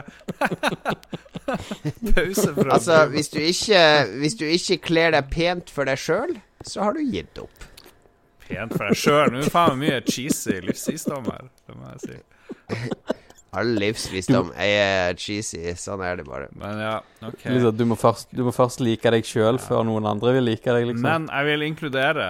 pause 2.16 2.48
fra 2.56 2.68
Altså, 2.78 3.00
hvis 3.14 3.30
du 3.34 3.40
ikke, 3.44 3.84
hvis 4.22 4.38
du 4.40 4.46
ikke 4.50 4.80
kler 4.90 5.16
deg 5.16 5.30
pent 5.34 5.74
for 5.74 5.90
deg 5.90 6.02
sjøl, 6.02 6.36
så 6.66 6.88
har 6.88 6.98
du 6.98 7.06
gitt 7.06 7.42
opp. 7.42 7.68
pent 8.48 8.76
for 8.78 8.90
deg 8.90 8.98
sjøl. 9.00 9.32
Nå 9.32 9.42
er 9.42 9.48
det 9.48 9.54
faen 9.54 9.78
meg 9.78 9.88
mye 9.88 10.04
cheesy 10.10 10.60
livsvisdom 10.66 11.30
her, 11.32 11.50
det 11.68 11.78
må 11.78 11.94
jeg 11.96 12.06
si. 12.08 12.22
All 13.52 13.68
livsvisdom 13.76 14.54
er 14.56 15.18
cheesy. 15.20 15.60
Sånn 15.76 16.02
er 16.08 16.22
det 16.22 16.26
bare. 16.28 16.48
Men 16.56 16.78
ja, 16.80 16.94
OK. 17.28 17.42
Liksom, 17.52 17.74
du, 17.76 17.86
må 17.90 17.98
først, 18.00 18.30
du 18.32 18.46
må 18.48 18.54
først 18.56 18.80
like 18.84 19.12
deg 19.12 19.28
sjøl 19.28 19.60
før 19.60 19.84
noen 19.90 20.08
andre 20.08 20.38
vil 20.38 20.48
like 20.48 20.64
deg, 20.72 20.88
liksom. 20.88 21.04
Men 21.04 21.28
jeg 21.28 21.50
vil 21.50 21.66
inkludere 21.68 22.28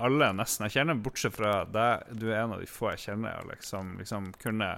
alle 0.00 0.30
nesten 0.36 0.66
jeg 0.66 0.78
kjenner, 0.78 0.98
bortsett 1.04 1.36
fra 1.36 1.60
deg. 1.68 2.08
Du 2.16 2.28
er 2.30 2.42
en 2.42 2.56
av 2.56 2.62
de 2.62 2.68
få 2.70 2.92
jeg 2.94 3.04
kjenner 3.08 3.52
som 3.64 3.94
liksom 4.00 4.32
kunne, 4.40 4.72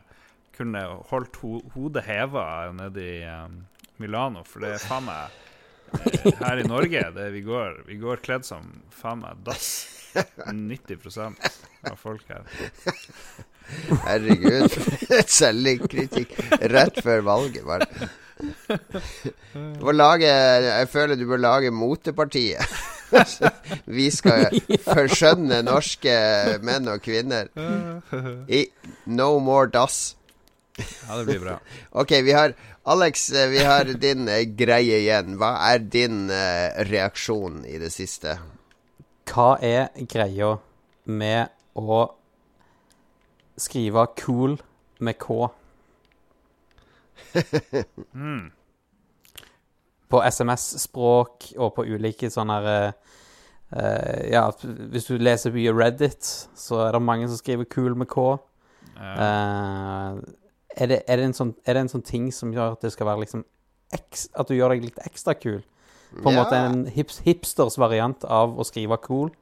kunne 0.56 0.82
holdt 1.10 1.40
ho 1.42 1.60
hodet 1.76 2.04
heva 2.08 2.44
nede 2.76 3.06
i 3.06 3.16
um, 3.28 3.62
Milano. 4.02 4.44
For 4.48 4.64
det 4.64 4.76
er 4.76 4.84
faen 4.84 5.06
meg 5.08 5.40
eh, 5.92 6.28
Her 6.42 6.62
i 6.62 6.68
Norge 6.68 7.06
det 7.16 7.30
vi 7.34 7.44
går, 7.46 7.82
vi 7.88 7.98
går 8.02 8.22
kledd 8.24 8.48
som 8.48 8.68
faen 8.94 9.24
meg 9.24 9.42
dass. 9.46 9.72
90 10.12 10.98
av 11.88 11.96
folk 11.96 12.26
her. 12.28 12.44
Herregud, 14.04 14.74
selvkritikk 15.30 16.34
rett 16.72 16.98
før 17.00 17.24
valget, 17.24 17.64
bare. 17.64 17.86
Du 19.54 19.84
må 19.86 19.94
lage 19.94 20.26
Jeg 20.26 20.88
føler 20.90 21.16
du 21.16 21.24
bør 21.30 21.40
lage 21.40 21.70
motepartiet. 21.72 22.60
Vi 23.98 24.08
skal 24.14 24.48
forskjønne 24.88 25.62
norske 25.66 26.16
menn 26.64 26.88
og 26.92 27.02
kvinner. 27.04 27.52
I 28.48 28.66
No 29.06 29.38
more 29.38 29.70
dass. 29.70 30.16
Ja, 30.78 31.18
det 31.18 31.24
blir 31.28 31.40
bra. 31.40 31.58
Ok, 32.00 32.10
vi 32.24 32.32
har 32.32 32.54
Alex, 32.84 33.32
eh, 33.32 33.48
vi 33.48 33.58
har 33.58 33.84
din 33.84 34.28
eh, 34.28 34.42
greie 34.58 34.98
igjen. 35.04 35.36
Hva 35.38 35.52
er 35.70 35.78
din 35.78 36.30
eh, 36.30 36.82
reaksjon 36.88 37.62
i 37.68 37.78
det 37.78 37.92
siste? 37.94 38.38
Hva 39.30 39.54
er 39.62 39.92
greia 40.10 40.56
med 41.04 41.52
å 41.78 42.02
skrive 43.56 44.06
'cool' 44.18 44.58
med 44.98 45.18
K? 45.18 45.52
På 50.12 50.20
SMS-språk 50.28 51.52
og 51.56 51.72
på 51.78 51.86
ulike 51.88 52.28
sånne 52.32 52.58
her 52.60 52.70
eh, 53.72 54.30
Ja, 54.34 54.44
hvis 54.92 55.08
du 55.08 55.16
leser 55.16 55.54
mye 55.54 55.72
Reddit, 55.72 56.28
så 56.58 56.82
er 56.86 56.92
det 56.92 57.02
mange 57.02 57.28
som 57.30 57.38
skriver 57.40 57.64
'cool' 57.64 57.96
med 57.96 58.08
K. 58.12 58.36
Uh, 58.96 59.02
Eh, 59.02 60.16
er, 60.76 60.86
det, 60.88 61.02
er, 61.06 61.16
det 61.16 61.24
en 61.24 61.34
sånn, 61.36 61.54
er 61.66 61.74
det 61.74 61.80
en 61.82 61.88
sånn 61.92 62.04
ting 62.04 62.30
som 62.32 62.52
gjør 62.52 62.76
at 62.76 62.84
det 62.84 62.92
skal 62.94 63.06
være 63.06 63.24
liksom 63.24 63.44
ekstra, 63.92 64.40
At 64.40 64.48
du 64.48 64.54
gjør 64.54 64.72
deg 64.72 64.84
litt 64.86 64.98
ekstra 65.04 65.34
kul? 65.34 65.62
På 66.22 66.28
en 66.28 66.36
Ja. 66.36 66.44
måte 66.44 66.56
en 66.56 66.86
hips, 66.86 67.18
hipsters 67.24 67.78
variant 67.78 68.24
av 68.24 68.58
å 68.58 68.64
skrive 68.64 68.96
'cool'? 69.00 69.32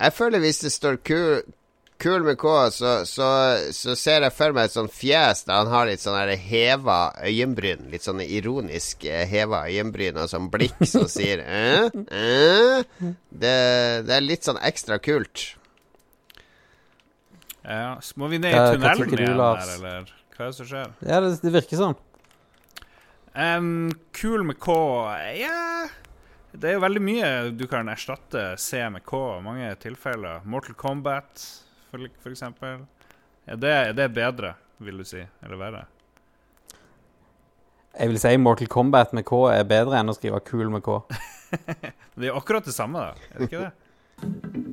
Jeg 0.00 0.12
føler 0.12 0.38
hvis 0.40 0.58
det 0.60 0.72
står 0.72 0.96
kul, 1.04 1.42
kul 2.00 2.24
med 2.26 2.38
K, 2.40 2.54
så, 2.74 2.94
så, 3.06 3.28
så 3.76 3.94
ser 3.98 4.24
jeg 4.26 4.34
for 4.34 4.56
meg 4.56 4.68
et 4.68 4.74
sånt 4.74 4.94
fjes 4.94 5.44
der 5.46 5.60
han 5.60 5.70
har 5.72 5.88
litt 5.88 6.02
sånn 6.02 6.18
heva 6.40 6.98
øyenbryn. 7.20 7.86
Litt 7.92 8.06
sånn 8.08 8.22
ironisk 8.24 9.06
eh, 9.08 9.26
heva 9.30 9.66
øyenbryn 9.68 10.18
og 10.20 10.30
sånn 10.32 10.50
blikk 10.52 10.80
som 10.88 11.08
sier 11.16 11.44
eh, 11.44 11.88
eh. 11.92 12.84
Det, 13.30 13.56
det 14.08 14.16
er 14.16 14.24
litt 14.24 14.48
sånn 14.48 14.60
ekstra 14.64 15.00
kult. 15.02 15.50
Ja, 17.60 17.98
så 18.02 18.16
må 18.20 18.30
vi 18.32 18.40
ned 18.40 18.56
i 18.56 18.56
tunnelen 18.56 19.14
igjen 19.14 19.36
der, 19.36 19.74
eller 19.76 20.14
hva 20.34 20.46
er 20.46 20.52
det 20.52 20.56
som 20.56 20.68
skjer? 20.68 20.94
Ja, 21.04 21.20
det, 21.20 21.34
det 21.42 21.52
virker 21.52 21.80
sånn. 21.80 21.98
Um, 23.36 23.92
kul 24.16 24.42
med 24.42 24.56
K 24.58 24.74
Ja 25.38 25.84
Det 26.50 26.66
er 26.66 26.72
jo 26.74 26.80
veldig 26.82 27.02
mye 27.04 27.28
du 27.54 27.62
kan 27.70 27.86
erstatte 27.92 28.56
C 28.58 28.80
med 28.90 29.04
K 29.06 29.20
i 29.36 29.42
mange 29.44 29.68
tilfeller. 29.78 30.40
Mortal 30.50 30.74
Kombat, 30.80 31.44
eksempel. 32.30 32.84
Er 33.46 33.56
det, 33.56 33.70
er 33.70 33.92
det 33.96 34.08
bedre, 34.14 34.54
vil 34.78 35.00
du 35.00 35.04
si? 35.04 35.22
Eller 35.42 35.60
verre? 35.60 35.84
Jeg 37.98 38.12
vil 38.12 38.20
si 38.22 38.36
Mortal 38.38 38.70
Kombat 38.70 39.12
med 39.16 39.26
K 39.26 39.40
er 39.50 39.64
bedre 39.66 39.98
enn 39.98 40.12
å 40.12 40.14
skrive 40.14 40.40
'cool' 40.46 40.70
med 40.70 40.84
K. 40.86 41.00
Det 42.14 42.28
er 42.28 42.30
jo 42.30 42.38
akkurat 42.38 42.64
det 42.64 42.74
samme, 42.74 42.98
da. 43.02 43.30
Er 43.34 43.38
det 43.38 43.50
ikke 43.50 43.64
det? 43.66 44.66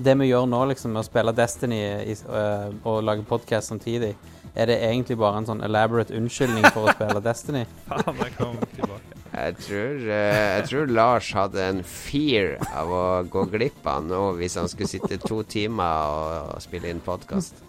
Det 0.00 0.14
vi 0.16 0.30
gjør 0.30 0.46
nå, 0.48 0.62
liksom, 0.70 0.94
med 0.94 1.02
å 1.02 1.06
spille 1.06 1.32
Destiny 1.36 1.78
i, 2.08 2.14
uh, 2.24 2.70
og 2.88 3.02
lage 3.04 3.24
podkast 3.28 3.68
samtidig, 3.68 4.14
er 4.56 4.70
det 4.70 4.78
egentlig 4.82 5.18
bare 5.20 5.42
en 5.42 5.48
sånn 5.50 5.60
elaborate 5.66 6.16
unnskyldning 6.16 6.64
for 6.72 6.88
å 6.88 6.94
spille 6.96 7.20
Destiny? 7.28 7.66
Faen, 7.88 8.22
jeg 8.24 8.36
kom 8.38 8.56
tilbake. 8.76 9.18
Jeg 9.30 9.56
tror, 9.62 10.00
eh, 10.10 10.46
jeg 10.56 10.64
tror 10.66 10.88
Lars 10.90 11.28
hadde 11.38 11.62
en 11.62 11.84
fear 11.86 12.56
av 12.74 12.90
å 12.90 13.02
gå 13.30 13.44
glipp 13.52 13.86
av 13.86 14.02
noe 14.08 14.32
hvis 14.40 14.56
han 14.58 14.66
skulle 14.72 14.90
sitte 14.90 15.20
to 15.22 15.44
timer 15.46 16.16
og, 16.16 16.56
og 16.56 16.64
spille 16.64 16.90
inn 16.90 17.02
podkast. 17.04 17.62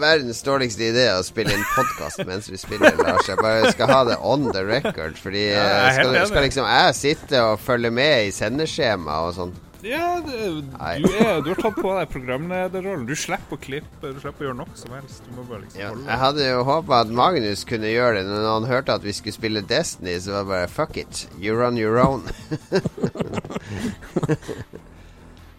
Verdens 0.00 0.42
dårligste 0.46 0.82
idé 0.90 1.06
å 1.14 1.22
spille 1.26 1.52
inn 1.56 1.66
podkast 1.74 2.18
mens 2.28 2.44
vi 2.50 2.56
spiller, 2.60 2.92
Lars. 3.00 3.28
Jeg 3.28 3.38
bare 3.42 3.72
skal 3.74 3.88
ha 3.92 4.00
det 4.08 4.16
on 4.20 4.42
the 4.52 4.62
record. 4.64 5.14
Fordi 5.20 5.44
Ja, 5.50 5.54
jeg 5.66 5.90
eh, 5.90 5.94
skal, 5.98 6.08
skal 6.30 6.42
liksom 6.48 6.66
jeg 6.70 6.94
sitte 6.98 7.36
og 7.50 7.60
følge 7.60 7.90
med 7.94 8.14
i 8.28 8.30
sendeskjema 8.34 9.14
og 9.26 9.30
sånn? 9.38 9.54
Ja, 9.82 10.20
det, 10.22 10.36
du, 10.62 10.68
er, 10.78 11.40
du 11.42 11.48
har 11.50 11.58
tatt 11.58 11.74
på 11.82 11.90
deg 11.96 12.06
programlederrollen. 12.12 13.02
Du 13.08 13.16
slipper 13.18 13.58
å 13.58 13.60
klippe, 13.60 14.12
du 14.14 14.20
slipper 14.22 14.44
å 14.44 14.46
gjøre 14.46 14.58
noe 14.60 14.76
som 14.78 14.92
helst. 14.94 15.24
Du 15.26 15.32
må 15.34 15.42
bare 15.48 15.64
liksom 15.64 15.80
Ja, 15.80 15.88
holde 15.90 16.06
jeg 16.06 16.18
hadde 16.20 16.44
jo 16.46 16.60
håpa 16.68 17.00
at 17.02 17.10
Magnus 17.18 17.64
kunne 17.66 17.90
gjøre 17.90 18.20
det, 18.20 18.28
men 18.28 18.38
når 18.44 18.52
han 18.60 18.68
hørte 18.70 18.94
at 18.94 19.02
vi 19.02 19.10
skulle 19.16 19.34
spille 19.34 19.64
Destiny, 19.66 20.14
så 20.22 20.28
var 20.36 20.44
det 20.44 20.50
bare 20.52 20.68
fuck 20.70 20.94
it. 21.02 21.24
You 21.42 21.56
run 21.58 21.74
your 21.80 21.98
own. 21.98 22.22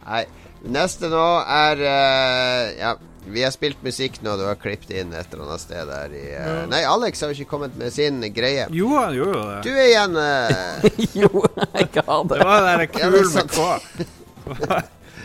Nei. 0.08 0.24
Neste 0.64 1.12
nå 1.12 1.26
er 1.44 1.84
uh, 1.84 2.64
Ja, 2.80 2.94
vi 3.28 3.44
har 3.44 3.52
spilt 3.52 3.84
musikk 3.84 4.20
nå. 4.24 4.36
Du 4.38 4.44
har 4.48 4.56
klippet 4.60 4.90
inn 5.02 5.14
et 5.14 5.34
eller 5.34 5.46
annet 5.48 5.62
sted 5.64 5.88
der 5.90 6.16
i 6.18 6.24
eh, 6.36 6.66
Nei, 6.72 6.82
Alex 6.88 7.22
har 7.24 7.32
jo 7.32 7.38
ikke 7.42 7.50
kommet 7.56 7.76
med 7.80 7.94
sin 7.94 8.20
greie. 8.34 8.68
Jo, 8.72 8.90
han 8.98 9.14
gjorde 9.16 9.38
jo 9.40 9.62
Du 9.64 9.70
er 9.74 9.86
igjen 9.92 10.18
uh... 10.18 10.90
jo, 11.22 11.30
jeg 11.74 11.88
har 12.08 12.28
det. 12.28 12.40
Det 12.40 12.50
var 12.50 12.68
det 12.68 12.74
der 12.74 12.86
kul 12.92 13.20
med. 13.34 13.54
K. 13.54 14.84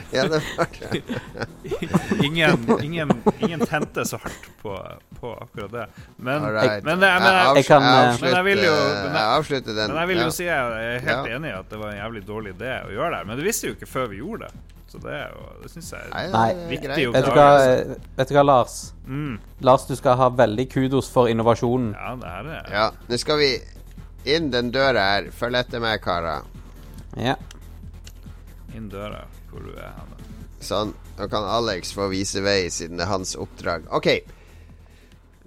ja, 0.17 0.23
det 0.29 0.41
var 0.57 0.69
det. 0.81 1.03
Ingen, 2.25 2.65
ingen, 2.83 3.11
ingen 3.39 3.61
tente 3.67 4.05
så 4.09 4.17
hardt 4.23 4.47
på, 4.63 4.73
på 5.21 5.33
akkurat 5.43 5.71
det. 5.73 5.87
Men, 6.17 6.43
right. 6.53 6.85
men, 6.85 7.01
det, 7.01 7.07
men, 7.07 7.23
jeg, 7.23 7.45
jeg, 7.45 7.57
jeg 7.57 7.67
kan, 7.69 7.83
Men 8.23 8.35
jeg 8.35 8.45
vil 8.45 8.63
jo- 8.65 8.73
men 8.73 9.05
jeg- 9.05 9.15
jeg 9.15 9.37
avslutter 9.37 9.75
den. 9.77 9.91
men 9.93 10.01
jeg 10.01 10.09
vil 10.09 10.19
jo 10.23 10.25
ja. 10.25 10.31
si 10.39 10.45
jeg 10.49 10.57
er 10.59 10.99
helt 11.05 11.29
Ja. 11.29 11.37
enig 11.37 11.51
i 11.53 11.57
at 11.59 11.71
det 11.71 11.79
var 11.83 11.93
en 11.93 11.99
jævlig 12.01 12.23
dårlig 12.27 12.55
idé 12.57 12.73
å 12.87 12.91
gjøre 12.95 13.11
det. 13.19 13.27
Men 13.29 13.37
det 13.41 13.47
visste 13.47 13.71
jo 13.71 13.77
ikke 13.77 13.91
før 13.91 14.09
vi 14.13 14.21
gjorde 14.23 14.49
det. 14.49 14.68
Så 14.89 14.99
det, 15.03 15.13
er 15.13 15.29
jo- 15.35 15.63
det 15.63 15.71
syns 15.71 15.91
jeg 15.93 16.01
er 16.13 16.35
er 16.35 16.69
Viktig 16.69 16.89
greit. 16.89 17.13
Vet 17.13 17.25
du, 17.27 17.31
hva, 17.31 17.49
vet 18.17 18.29
du 18.29 18.35
hva, 18.35 18.45
Lars? 18.47 18.93
mm, 19.07 19.39
Lars, 19.61 19.85
du 19.87 19.95
skal 19.97 20.17
ha 20.17 20.29
veldig 20.31 20.69
kudos 20.73 21.11
for 21.13 21.29
innovasjonen. 21.29 21.91
Ja, 21.93 22.15
det 22.17 22.31
er 22.39 22.43
det. 22.43 22.73
Ja, 22.73 22.91
nå 23.09 23.19
skal 23.19 23.39
vi 23.39 23.51
inn 24.25 24.51
den 24.51 24.71
døra 24.73 25.05
her. 25.13 25.31
Følg 25.31 25.55
etter 25.61 25.81
meg, 25.81 26.01
karer. 26.01 26.43
Ja. 27.17 27.37
inn 28.75 28.89
døra 28.89 29.25
hvor 29.51 29.61
du 29.65 29.71
er 29.77 29.93
hen. 29.93 30.15
Sånn. 30.61 30.95
Nå 31.19 31.29
kan 31.31 31.45
Alex 31.45 31.93
få 31.93 32.09
vise 32.11 32.41
vei, 32.43 32.69
siden 32.71 32.97
det 32.99 33.05
er 33.07 33.13
hans 33.13 33.37
oppdrag. 33.37 33.85
OK. 33.93 34.09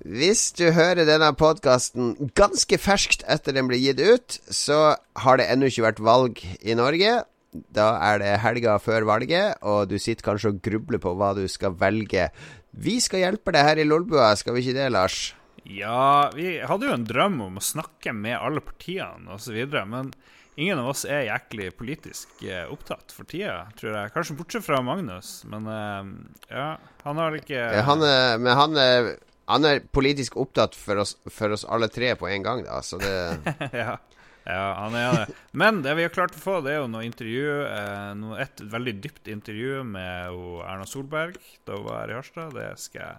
Hvis 0.06 0.52
du 0.58 0.72
hører 0.74 1.06
denne 1.06 1.30
podkasten 1.38 2.16
ganske 2.38 2.78
ferskt 2.82 3.22
etter 3.30 3.54
den 3.54 3.68
blir 3.70 3.78
gitt 3.80 4.00
ut, 4.02 4.40
så 4.50 4.96
har 5.22 5.38
det 5.38 5.46
ennå 5.52 5.70
ikke 5.70 5.86
vært 5.86 6.00
valg 6.02 6.42
i 6.62 6.74
Norge. 6.74 7.20
Da 7.52 7.90
er 8.08 8.22
det 8.22 8.32
helga 8.46 8.78
før 8.80 9.04
valget, 9.10 9.60
og 9.68 9.90
du 9.92 9.98
sitter 10.00 10.30
kanskje 10.30 10.54
og 10.54 10.62
grubler 10.64 11.02
på 11.04 11.12
hva 11.20 11.34
du 11.36 11.44
skal 11.52 11.76
velge. 11.76 12.30
Vi 12.72 13.00
skal 13.04 13.26
hjelpe 13.26 13.52
deg 13.52 13.68
her 13.68 13.82
i 13.82 13.88
Lolbua, 13.88 14.32
skal 14.40 14.56
vi 14.56 14.64
ikke 14.64 14.78
det, 14.78 14.92
Lars? 14.96 15.20
Ja, 15.68 16.32
vi 16.34 16.56
hadde 16.64 16.88
jo 16.88 16.94
en 16.96 17.08
drøm 17.08 17.42
om 17.46 17.60
å 17.60 17.64
snakke 17.64 18.14
med 18.16 18.40
alle 18.40 18.64
partiene 18.64 19.36
osv., 19.36 19.60
men 19.92 20.14
ingen 20.56 20.80
av 20.80 20.92
oss 20.94 21.04
er 21.06 21.28
jæklig 21.28 21.70
politisk 21.80 22.42
eh, 22.44 22.64
opptatt 22.72 23.14
for 23.16 23.28
tida, 23.30 23.66
tror 23.80 23.94
jeg. 23.94 24.14
Kanskje 24.16 24.38
bortsett 24.40 24.66
fra 24.66 24.80
Magnus, 24.86 25.42
men 25.52 25.68
eh, 25.72 26.14
ja, 26.56 26.70
han 27.04 27.22
har 27.22 27.38
ikke 27.38 27.68
han 27.88 28.08
er, 28.08 28.40
men 28.42 28.58
han 28.58 28.80
er, 28.80 29.12
han 29.52 29.68
er 29.68 29.84
politisk 29.92 30.40
opptatt 30.42 30.78
for 30.78 31.04
oss, 31.04 31.18
for 31.28 31.54
oss 31.56 31.68
alle 31.68 31.92
tre 31.92 32.16
på 32.20 32.32
en 32.32 32.48
gang, 32.48 32.66
da, 32.68 32.82
så 32.86 33.00
det 33.02 33.16
ja. 33.84 34.00
Ja, 34.46 34.74
han 34.78 34.96
er 34.98 35.12
det. 35.16 35.26
Men 35.52 35.82
det 35.86 35.96
vi 36.00 36.04
har 36.08 36.14
klart 36.14 36.36
å 36.38 36.40
få, 36.42 36.62
det 36.66 36.72
er 36.74 36.80
jo 36.82 36.88
noe 36.90 37.06
intervju. 37.06 37.50
Eh, 37.68 38.12
noe, 38.18 38.40
et 38.42 38.62
veldig 38.74 38.96
dypt 39.04 39.28
intervju 39.32 39.84
med 39.86 40.30
Erna 40.66 40.86
Solberg 40.90 41.36
da 41.68 41.72
hun 41.78 41.86
var 41.86 41.96
her 42.02 42.12
i 42.14 42.16
Harstad. 42.18 42.50
Det 42.58 42.70
skal 42.82 43.02
jeg 43.04 43.16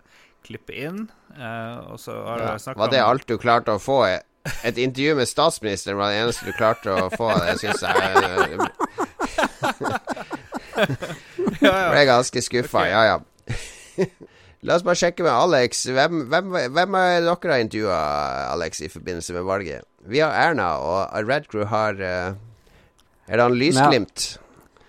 klippe 0.49 0.73
inn. 0.75 1.01
Eh, 1.37 1.79
og 1.93 1.99
så 2.03 2.13
har 2.27 2.39
ja. 2.43 2.47
jeg 2.53 2.61
snakket 2.67 2.83
Var 2.83 2.89
det 2.95 3.03
alt 3.07 3.27
du 3.31 3.37
klarte 3.39 3.71
å 3.77 3.81
få? 3.83 3.99
Et 4.67 4.79
intervju 4.83 5.13
med 5.21 5.27
statsministeren 5.31 5.99
var 6.01 6.07
det 6.11 6.19
eneste 6.25 6.43
du 6.51 6.55
klarte 6.59 6.89
å 6.91 6.95
få. 7.15 7.29
Det 7.47 7.57
syns 7.63 7.83
jeg 7.87 7.93
ja, 11.63 11.71
ja. 11.71 11.91
ble 11.93 12.03
ganske 12.09 12.41
skuffa. 12.43 12.83
Okay. 12.83 12.91
Ja, 12.91 13.03
ja. 13.13 13.19
La 14.63 14.77
oss 14.79 14.85
bare 14.87 14.95
sjekke 14.95 15.25
med 15.27 15.33
Alex. 15.35 15.81
Hvem, 15.91 16.21
hvem, 16.31 16.53
hvem 16.71 16.97
er 17.01 17.25
dere 17.27 17.51
har 17.51 17.63
intervjua, 17.65 17.97
Alex, 18.53 18.79
i 18.87 18.91
forbindelse 18.93 19.35
med 19.35 19.43
valget? 19.49 19.83
Vi 20.07 20.21
har 20.23 20.35
Erna, 20.39 20.69
og 20.79 21.27
Red 21.27 21.49
Crew 21.51 21.65
har 21.67 21.99
uh, 21.99 22.37
Er 23.27 23.41
det 23.41 23.43
han 23.43 23.57
Lysglimt? 23.59 24.27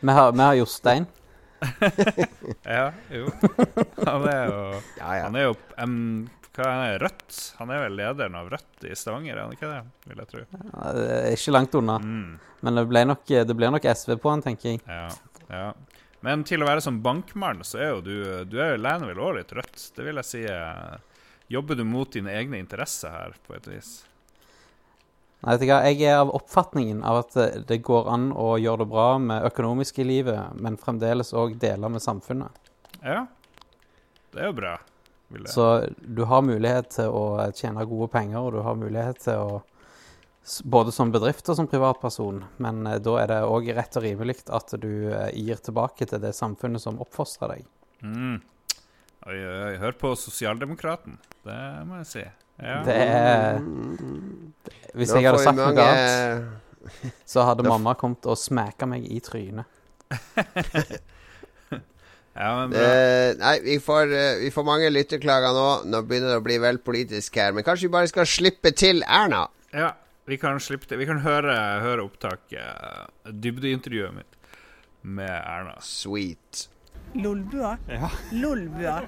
Vi 0.03 0.13
har, 0.13 0.31
vi 0.35 0.43
har 0.45 0.59
Jostein. 0.59 1.07
ja, 2.75 2.91
jo. 3.09 3.31
Han 4.03 4.25
er 4.27 4.41
jo 4.49 4.57
Ja, 5.01 5.11
ja. 5.15 5.23
Han 5.25 5.37
er 5.39 5.45
jo 5.47 5.53
um, 5.79 5.95
Hva 6.53 6.65
er 6.67 6.73
han? 6.75 6.97
Rødt? 7.05 7.37
Han 7.61 7.71
er 7.73 7.81
vel 7.85 7.95
lederen 7.97 8.35
av 8.37 8.51
Rødt 8.53 8.85
i 8.85 8.93
Stavanger, 8.99 9.37
er 9.39 9.45
han 9.47 9.55
ikke 9.55 9.71
det? 9.71 9.79
Vil 10.11 10.21
jeg 10.21 10.31
tro. 10.33 10.43
Ja, 10.67 10.91
det 10.99 11.07
er 11.15 11.29
Ikke 11.37 11.55
langt 11.55 11.79
unna. 11.79 11.97
Mm, 12.03 12.35
Men 12.61 12.77
det, 12.77 12.85
ble 12.91 13.05
nok, 13.09 13.25
det 13.25 13.57
ble, 13.57 13.71
nok 13.73 13.89
SV 13.89 14.19
på 14.21 14.35
han, 14.35 14.45
tenker 14.45 14.75
jeg. 14.75 14.83
ja, 14.85 15.09
ja. 15.49 15.65
Men 16.23 16.45
til 16.47 16.63
å 16.63 16.67
være 16.69 16.83
som 16.83 17.01
bankmann, 17.03 17.63
så 17.67 17.81
er 17.83 17.89
jo 17.91 18.01
du 18.05 18.13
Du 18.47 18.57
er 18.63 18.73
jo 18.75 18.83
lener 18.83 19.09
vel 19.11 19.19
også 19.19 19.37
litt 19.41 19.53
rødt. 19.59 19.83
Det 19.97 20.05
vil 20.07 20.21
jeg 20.21 20.29
si. 20.29 20.43
eh, 20.47 20.95
Jobber 21.51 21.75
du 21.75 21.83
mot 21.83 22.09
dine 22.09 22.31
egne 22.31 22.57
interesser 22.61 23.11
her, 23.11 23.33
på 23.45 23.53
et 23.57 23.67
vis? 23.67 23.89
Nei, 25.43 25.57
vet 25.57 25.59
du 25.59 25.67
hva, 25.67 25.81
Jeg 25.91 25.99
er 26.07 26.21
av 26.21 26.31
oppfatningen 26.33 27.03
av 27.03 27.19
at 27.25 27.35
eh, 27.35 27.59
det 27.67 27.81
går 27.83 28.07
an 28.13 28.29
å 28.31 28.53
gjøre 28.61 28.85
det 28.85 28.89
bra 28.93 29.09
med 29.19 29.43
økonomisk 29.51 29.99
i 29.99 30.07
livet, 30.07 30.55
men 30.55 30.79
fremdeles 30.79 31.33
òg 31.35 31.57
dele 31.59 31.91
med 31.91 32.01
samfunnet. 32.01 32.71
Ja. 33.03 33.25
Det 34.31 34.39
er 34.39 34.49
jo 34.49 34.55
bra. 34.61 34.77
Vil 35.33 35.43
jeg. 35.43 35.51
Så 35.51 35.67
du 35.99 36.23
har 36.31 36.47
mulighet 36.47 36.89
til 36.95 37.11
å 37.11 37.51
tjene 37.51 37.83
gode 37.89 38.07
penger, 38.15 38.39
og 38.39 38.55
du 38.55 38.61
har 38.63 38.79
mulighet 38.79 39.19
til 39.27 39.43
å 39.43 39.61
Både 40.67 40.91
som 40.91 41.11
bedrift 41.13 41.47
og 41.47 41.55
som 41.55 41.67
privatperson, 41.71 42.41
men 42.63 42.81
eh, 42.89 42.97
da 42.99 43.13
er 43.21 43.29
det 43.31 43.37
òg 43.47 43.69
rett 43.77 43.95
og 43.95 44.03
rimelig 44.03 44.41
at 44.51 44.73
du 44.81 44.89
eh, 45.15 45.29
gir 45.39 45.61
tilbake 45.63 46.03
til 46.09 46.19
det 46.19 46.33
samfunnet 46.35 46.83
som 46.83 46.97
oppfostrer 46.99 47.53
deg. 47.55 47.63
Mm. 48.03 48.41
Oi, 49.23 49.37
oi. 49.39 49.77
Hør 49.79 49.95
på 49.95 50.11
Sosialdemokraten. 50.19 51.15
Det 51.47 51.59
må 51.87 52.01
jeg 52.01 52.09
si. 52.09 52.25
Ja. 52.59 52.81
Det 52.85 52.97
er 52.99 53.61
Hvis 54.93 55.13
jeg 55.15 55.23
hadde 55.25 55.39
sagt 55.45 55.57
noe 55.57 55.71
mange- 55.71 55.87
annet, 55.87 57.07
så 57.25 57.47
hadde 57.47 57.63
Da 57.63 57.71
mamma 57.71 57.95
kommet 57.95 58.27
og 58.27 58.35
smekka 58.37 58.85
meg 58.91 59.07
i 59.07 59.21
trynet. 59.23 59.63
ja, 62.35 62.49
men 62.59 62.69
bra. 62.75 62.83
Eh, 62.83 63.31
nei, 63.39 63.55
vi 63.63 63.79
får, 63.79 64.11
vi 64.43 64.51
får 64.53 64.67
mange 64.67 64.91
lytterklager 64.91 65.55
nå. 65.55 65.67
Nå 65.87 66.03
begynner 66.03 66.35
det 66.35 66.39
å 66.43 66.45
bli 66.51 66.59
vel 66.67 66.83
politisk 66.83 67.39
her. 67.39 67.55
Men 67.55 67.63
kanskje 67.65 67.87
vi 67.87 67.95
bare 67.95 68.11
skal 68.11 68.27
slippe 68.29 68.75
til 68.75 69.03
Erna? 69.07 69.45
Ja, 69.73 69.93
vi 70.25 70.37
kan. 70.37 70.59
Vi 70.89 71.05
kan 71.05 71.19
høre, 71.23 71.55
høre 71.83 72.05
opptaket, 72.05 72.59
eh, 72.59 73.31
dybdeintervjuet 73.31 74.15
mitt 74.15 74.37
med 75.01 75.31
Erna. 75.31 75.75
Sweet. 75.81 76.69
Lolbua? 77.13 77.77
Ja, 77.87 78.09
Lolbua. 78.31 79.01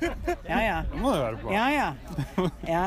Ja, 0.46 0.62
ja. 0.62 0.82
det 0.92 1.02
må 1.02 1.14
du 1.14 1.18
høre 1.18 1.38
på. 1.42 1.54
Ja, 1.54 1.70
ja. 1.74 2.50
ja. 2.68 2.86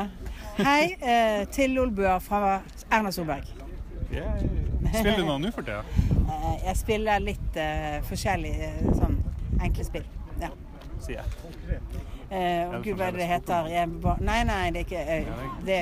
Hei 0.59 0.95
eh, 0.99 1.47
til 1.51 1.75
Lolbua 1.75 2.19
fra 2.23 2.61
Erna 2.91 3.11
Solberg. 3.11 3.47
Spiller 4.09 5.19
du 5.19 5.25
noe 5.27 5.39
nå 5.41 5.51
for 5.53 5.67
tida? 5.67 5.83
Eh, 6.29 6.53
jeg 6.65 6.77
spiller 6.79 7.23
litt 7.23 7.59
eh, 7.59 7.99
forskjellig 8.09 8.53
eh, 8.69 8.79
sånn 8.97 9.19
enkle 9.59 9.85
spill. 9.87 10.07
Ja. 10.41 10.53
Sier 11.03 11.19
jeg. 11.21 12.08
Eh, 12.29 12.65
og 12.69 12.83
gud, 12.85 12.93
hva 12.99 13.07
er 13.07 13.15
det 13.15 13.23
det 13.23 13.27
heter? 13.31 13.67
Jeg 13.73 13.89
nei, 14.21 14.39
nei, 14.45 14.63
det 14.73 14.83
er 14.83 14.85
ikke 14.85 14.99
jeg, 15.01 15.23
det 15.65 15.77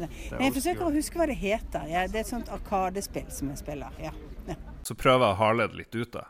nei. 0.00 0.08
Jeg 0.46 0.54
forsøker 0.56 0.86
å 0.86 0.92
huske 0.94 1.20
hva 1.20 1.26
det 1.28 1.36
heter. 1.36 1.84
Jeg, 1.90 2.12
det 2.12 2.20
er 2.22 2.24
et 2.24 2.30
sånt 2.30 2.52
arkadespill 2.54 3.26
som 3.34 3.50
jeg 3.52 3.60
spiller. 3.60 3.98
Ja. 4.00 4.14
ja. 4.48 4.56
Så 4.88 4.96
prøver 4.96 5.26
jeg 5.26 5.36
å 5.36 5.40
hale 5.42 5.68
det 5.68 5.82
litt 5.82 5.98
ut, 5.98 6.16
da. 6.16 6.24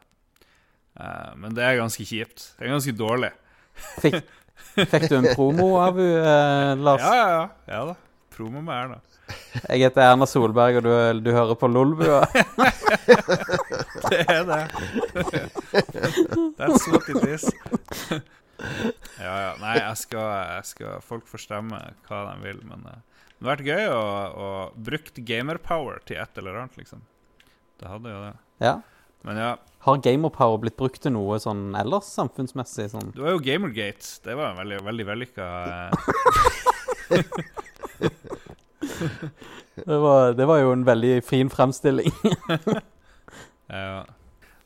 Uh, 0.98 1.30
men 1.38 1.54
det 1.54 1.62
er 1.66 1.78
ganske 1.78 2.06
kjipt. 2.06 2.50
Det 2.58 2.66
er 2.66 2.74
ganske 2.74 2.96
dårlig. 2.98 3.30
Fikk, 4.02 4.20
fikk 4.74 5.08
du 5.10 5.16
en 5.20 5.30
promo 5.34 5.72
av 5.82 5.98
eh, 6.02 6.74
Lars? 6.78 7.02
Ja, 7.02 7.14
ja, 7.14 7.30
ja. 7.34 7.48
ja 7.70 7.82
da. 7.92 7.96
Promo 8.34 8.62
med 8.62 8.74
Erna. 8.74 9.00
Jeg 9.70 9.84
heter 9.86 10.02
Erna 10.02 10.26
Solberg, 10.26 10.80
og 10.80 10.86
du, 10.86 11.20
du 11.22 11.30
hører 11.34 11.54
på 11.58 11.70
Lolbua. 11.70 12.24
Det 14.10 14.24
er 14.28 14.42
det. 14.46 14.62
That's 16.58 16.86
what 16.90 17.08
it 17.08 17.22
is. 17.30 17.46
Ja, 19.20 19.34
ja. 19.38 19.50
Nei, 19.60 19.74
jeg 19.78 19.98
skal, 20.00 20.30
jeg 20.56 20.68
skal 20.70 21.02
Folk 21.04 21.28
får 21.30 21.44
stemme 21.44 21.78
hva 22.08 22.22
de 22.30 22.34
vil, 22.44 22.62
men 22.66 22.86
uh, 22.88 22.96
det 23.34 23.44
hadde 23.44 23.50
vært 23.50 23.68
gøy 23.68 23.84
å, 23.92 24.02
å 24.44 24.48
brukt 24.88 25.20
gamerpower 25.28 26.02
til 26.08 26.16
et 26.22 26.40
eller 26.40 26.58
annet, 26.62 26.76
liksom. 26.80 27.04
Det 27.80 27.90
hadde 27.90 28.12
jo 28.12 28.20
det. 28.24 28.34
Ja. 28.64 28.74
Men 29.24 29.40
ja, 29.40 29.52
Har 29.86 30.00
gamerpower 30.04 30.58
blitt 30.60 30.76
brukt 30.76 31.00
til 31.04 31.14
noe 31.16 31.38
sånn 31.40 31.74
ellers 31.80 32.10
samfunnsmessig? 32.12 32.90
Sånn? 32.92 33.12
det 33.14 33.22
var 33.24 33.32
jo 33.32 33.40
Gamergate. 33.44 34.04
Det 34.24 34.34
var 34.36 34.52
en 34.52 34.60
veldig, 34.60 34.78
veldig 34.84 35.06
vellykka 35.08 35.46
eh, 35.64 35.90
Det, 39.74 39.96
var, 39.98 40.34
det 40.36 40.46
var 40.46 40.60
jo 40.60 40.72
en 40.74 40.84
veldig 40.86 41.14
fin 41.26 41.52
fremstilling. 41.52 42.12
Ja. 43.64 44.04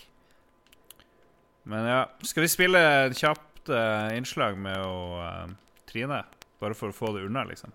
Men 1.65 1.81
ja, 1.89 2.01
skal 2.27 2.43
vi 2.45 2.53
spille 2.53 2.79
et 3.07 3.17
kjapt 3.17 3.69
eh, 3.73 4.17
innslag 4.19 4.53
med 4.61 4.77
å, 4.77 5.21
eh, 5.25 5.47
Trine? 5.89 6.21
Bare 6.61 6.77
for 6.77 6.87
å 6.91 6.95
få 6.95 7.07
det 7.15 7.25
unna, 7.25 7.41
liksom. 7.47 7.71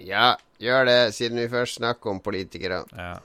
Ja, 0.00 0.38
gjør 0.62 0.82
det, 0.88 1.12
siden 1.12 1.36
vi 1.42 1.48
først 1.52 1.76
snakker 1.80 2.10
om 2.14 2.20
politikere. 2.24 2.78
Ja. 2.96 3.18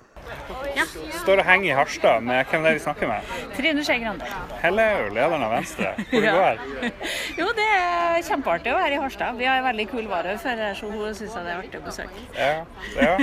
Ja. 0.76 0.84
Står 1.22 1.40
og 1.42 1.46
henger 1.48 1.70
i 1.70 1.76
Harstad 1.78 2.24
med 2.26 2.46
hvem 2.50 2.64
det 2.66 2.72
er 2.72 2.78
vi 2.80 2.84
snakker 2.84 3.08
med? 3.12 3.30
Trine 3.56 3.84
Skei 3.86 4.00
Grande. 4.04 4.28
Helle 4.64 4.82
er 4.82 5.00
jo 5.06 5.14
lederen 5.16 5.46
av 5.48 5.54
Venstre. 5.56 5.94
Hvor 6.12 6.26
det 6.26 6.28
Ja. 6.28 6.36
går? 6.36 6.92
Jo, 7.40 7.48
det 7.58 7.68
er 7.78 8.22
kjempeartig 8.28 8.74
å 8.74 8.78
være 8.80 8.98
i 8.98 9.02
Harstad. 9.06 9.38
Vi 9.40 9.46
har 9.50 9.62
en 9.62 9.68
veldig 9.70 9.88
kul 9.92 10.08
varaordfører, 10.12 10.76
så 10.80 10.92
hun 10.92 11.16
syns 11.16 11.34
det 11.38 11.46
er 11.46 11.58
artig 11.62 11.80
å 11.82 11.86
besøke. 11.86 12.28
Ja. 12.38 12.66
ja. 13.00 13.18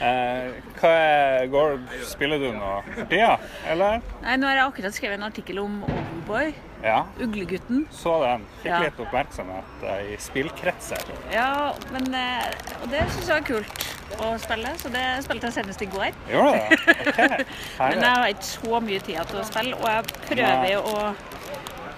Eh, 0.00 0.54
hva 0.80 0.90
er, 0.96 1.46
går, 1.52 1.74
spiller 2.08 2.40
du 2.40 2.46
nå 2.56 2.68
for 2.86 3.04
tida, 3.10 3.34
eller? 3.68 4.00
Nei, 4.22 4.36
Nå 4.40 4.46
har 4.48 4.56
jeg 4.56 4.64
akkurat 4.70 4.96
skrevet 4.96 5.18
en 5.18 5.26
artikkel 5.28 5.58
om 5.60 5.74
Oldboy, 5.84 6.54
Ja, 6.80 7.02
Uglegutten. 7.20 7.82
så 7.92 8.14
den. 8.24 8.46
Fikk 8.62 8.70
Ja. 8.72 8.78
litt 8.86 9.00
oppmerksomhet 9.04 9.82
eh, 9.84 10.14
i 10.14 10.16
spillkretser. 10.16 11.04
Ja, 11.34 11.74
men, 11.92 12.08
eh, 12.14 12.48
og 12.82 12.88
det 12.90 13.02
syns 13.12 13.28
jeg 13.28 13.42
var 13.42 13.46
kult 13.50 13.86
å 14.24 14.30
spille, 14.40 14.72
så 14.80 14.88
det 14.94 15.04
spilte 15.26 15.50
jeg 15.50 15.58
senest 15.58 15.82
i 15.84 15.90
går. 15.92 16.16
Gjorde 16.32 16.52
det? 16.56 16.78
Ok, 17.80 17.90
Men 17.90 18.00
jeg 18.00 18.10
har 18.16 18.28
ikke 18.32 18.48
så 18.48 18.80
mye 18.88 19.00
tid 19.04 19.20
til 19.28 19.42
å 19.42 19.44
spille, 19.52 19.76
og 19.76 19.84
jeg 19.84 20.04
prøver 20.30 20.78
å 20.80 21.14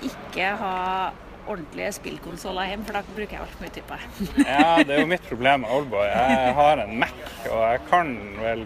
ikke 0.03 0.51
ha 0.59 0.77
ordentlige 1.49 1.93
spillkonsoller 1.99 2.69
hjemme, 2.71 2.85
for 2.87 2.93
da 2.99 3.03
bruker 3.17 3.37
jeg 3.37 3.41
altfor 3.45 3.65
mye 3.65 3.75
tid 3.75 3.85
på 3.89 3.99
det. 3.99 4.31
Ja, 4.53 4.79
det 4.83 4.95
er 4.97 5.01
jo 5.05 5.11
mitt 5.11 5.29
problem 5.29 5.61
med 5.67 5.71
Oldboy. 5.77 6.07
Jeg 6.09 6.55
har 6.61 6.83
en 6.87 6.99
Mac, 7.03 7.15
og 7.51 7.61
jeg 7.73 7.81
kan 7.91 8.15
vel 8.41 8.65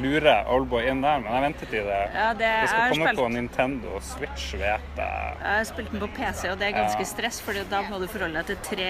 lure 0.00 0.34
Oldboy 0.48 0.86
inn 0.88 1.02
der, 1.04 1.18
men 1.20 1.28
jeg 1.34 1.42
venter 1.44 1.68
til 1.72 1.84
det. 1.88 2.00
Ja, 2.14 2.28
det, 2.32 2.52
Det 2.62 2.68
skal 2.70 2.92
komme 2.94 3.08
spilt 3.10 3.18
på 3.20 3.26
Nintendo 3.34 3.98
Switch, 4.00 4.46
vet 4.56 4.96
jeg. 4.96 5.34
Jeg 5.42 5.50
har 5.58 5.66
spilt 5.68 5.90
den 5.92 6.00
på 6.00 6.08
PC, 6.16 6.46
og 6.52 6.58
det 6.62 6.68
er 6.70 6.78
ganske 6.78 7.04
Ja. 7.04 7.10
stress, 7.10 7.40
for 7.44 7.52
da 7.70 7.82
må 7.90 7.98
du 8.00 8.06
forholde 8.08 8.40
deg 8.40 8.46
til 8.54 8.62
tre 8.76 8.88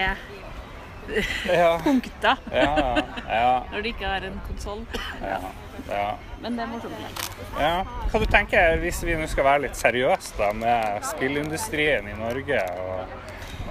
Ja, 1.49 1.79
punkter 1.87 2.39
ja, 2.53 3.03
ja. 3.29 3.53
når 3.73 3.83
du 3.83 3.89
ikke 3.91 4.07
har 4.07 4.27
en 4.29 4.39
konsoll. 4.47 4.85
ja, 5.21 5.41
ja. 5.89 6.07
Men 6.43 6.57
det 6.59 6.65
er 6.65 6.71
morsomt. 6.71 7.33
ja. 7.59 7.75
Hva 8.13 8.21
du 8.23 8.27
tenker 8.31 8.79
hvis 8.83 9.03
vi 9.07 9.17
nå 9.19 9.27
skal 9.31 9.47
være 9.49 9.65
litt 9.67 9.79
seriøse 9.79 10.39
da, 10.39 10.53
med 10.57 11.07
spillindustrien 11.11 12.09
i 12.11 12.17
Norge 12.19 12.61
og, 12.83 13.17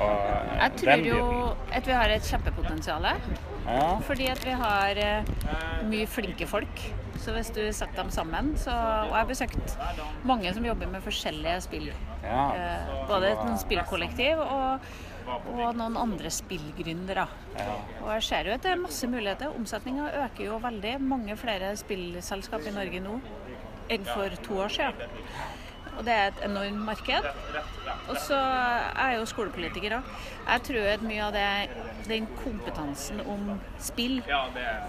og 0.02 0.58
Jeg 0.60 0.72
tror 0.82 1.06
jo 1.08 1.22
at 1.72 1.88
vi 1.88 1.96
har 1.96 2.12
et 2.12 2.26
kjempepotensial. 2.28 3.06
Ja, 3.62 4.00
Fordi 4.08 4.28
at 4.32 4.42
vi 4.46 4.56
har 4.58 4.98
eh, 4.98 5.28
mye 5.88 6.08
flinke 6.10 6.48
folk. 6.50 6.82
Så 7.22 7.36
hvis 7.36 7.52
du 7.54 7.62
setter 7.70 8.00
dem 8.02 8.10
sammen 8.10 8.56
så, 8.58 8.74
Og 8.74 9.12
jeg 9.12 9.20
har 9.20 9.28
besøkt 9.30 9.76
mange 10.26 10.50
som 10.56 10.66
jobber 10.66 10.90
med 10.90 11.04
forskjellige 11.06 11.62
spill. 11.68 11.92
ja. 12.24 12.46
Eh, 12.56 12.92
både 13.08 13.32
et 13.36 13.60
spillkollektiv 13.62 14.42
og, 14.42 14.80
og 15.40 15.78
noen 15.78 15.98
andre 15.98 16.32
spillgründere. 16.34 17.28
ja. 17.58 17.78
Og 18.02 18.14
jeg 18.16 18.24
ser 18.24 18.50
jo 18.50 18.54
at 18.58 18.64
det 18.64 18.72
er 18.72 18.82
masse 18.82 19.08
muligheter. 19.08 19.56
Omsetninga 19.56 20.10
øker 20.26 20.46
jo 20.46 20.60
veldig. 20.64 20.94
Mange 21.02 21.38
flere 21.38 21.76
spillselskap 21.78 22.68
i 22.68 22.76
Norge 22.76 23.00
nå 23.00 23.20
enn 23.92 24.06
for 24.08 24.30
to 24.46 24.62
år 24.64 24.72
siden. 24.72 24.94
Og 25.98 26.06
det 26.08 26.14
er 26.14 26.30
et 26.32 26.44
enormt 26.46 26.86
marked. 26.88 27.26
Og 28.10 28.18
så 28.24 28.38
er 28.38 29.12
jeg 29.12 29.20
jo 29.20 29.26
skolepolitiker 29.30 29.98
òg. 29.98 30.14
Jeg 30.48 30.64
tror 30.68 30.88
at 30.94 31.04
mye 31.04 31.26
av 31.26 31.36
det, 31.36 31.50
den 32.08 32.28
kompetansen 32.40 33.20
om 33.28 33.60
spill 33.80 34.22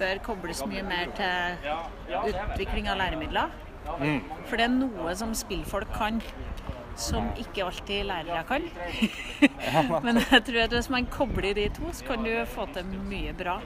bør 0.00 0.22
kobles 0.24 0.62
mye 0.70 0.84
mer 0.86 1.10
til 1.18 2.22
utvikling 2.22 2.88
av 2.88 3.00
læremidler. 3.02 3.50
For 4.46 4.56
det 4.56 4.68
er 4.68 4.74
noe 4.76 5.14
som 5.18 5.34
spillfolk 5.34 5.90
kan 5.96 6.22
som 7.00 7.28
ikke 7.40 7.64
alltid 7.66 8.06
lærere 8.08 8.42
kan. 8.48 8.66
Men 10.06 10.20
jeg 10.20 10.42
tror 10.46 10.64
at 10.64 10.74
hvis 10.76 10.90
man 10.92 11.06
kobler 11.12 11.54
de 11.56 11.68
to, 11.76 11.92
så 11.92 12.04
kan 12.12 12.24
du 12.26 12.32
få 12.48 12.66
til 12.74 12.88
mye 13.08 13.34
bra. 13.36 13.60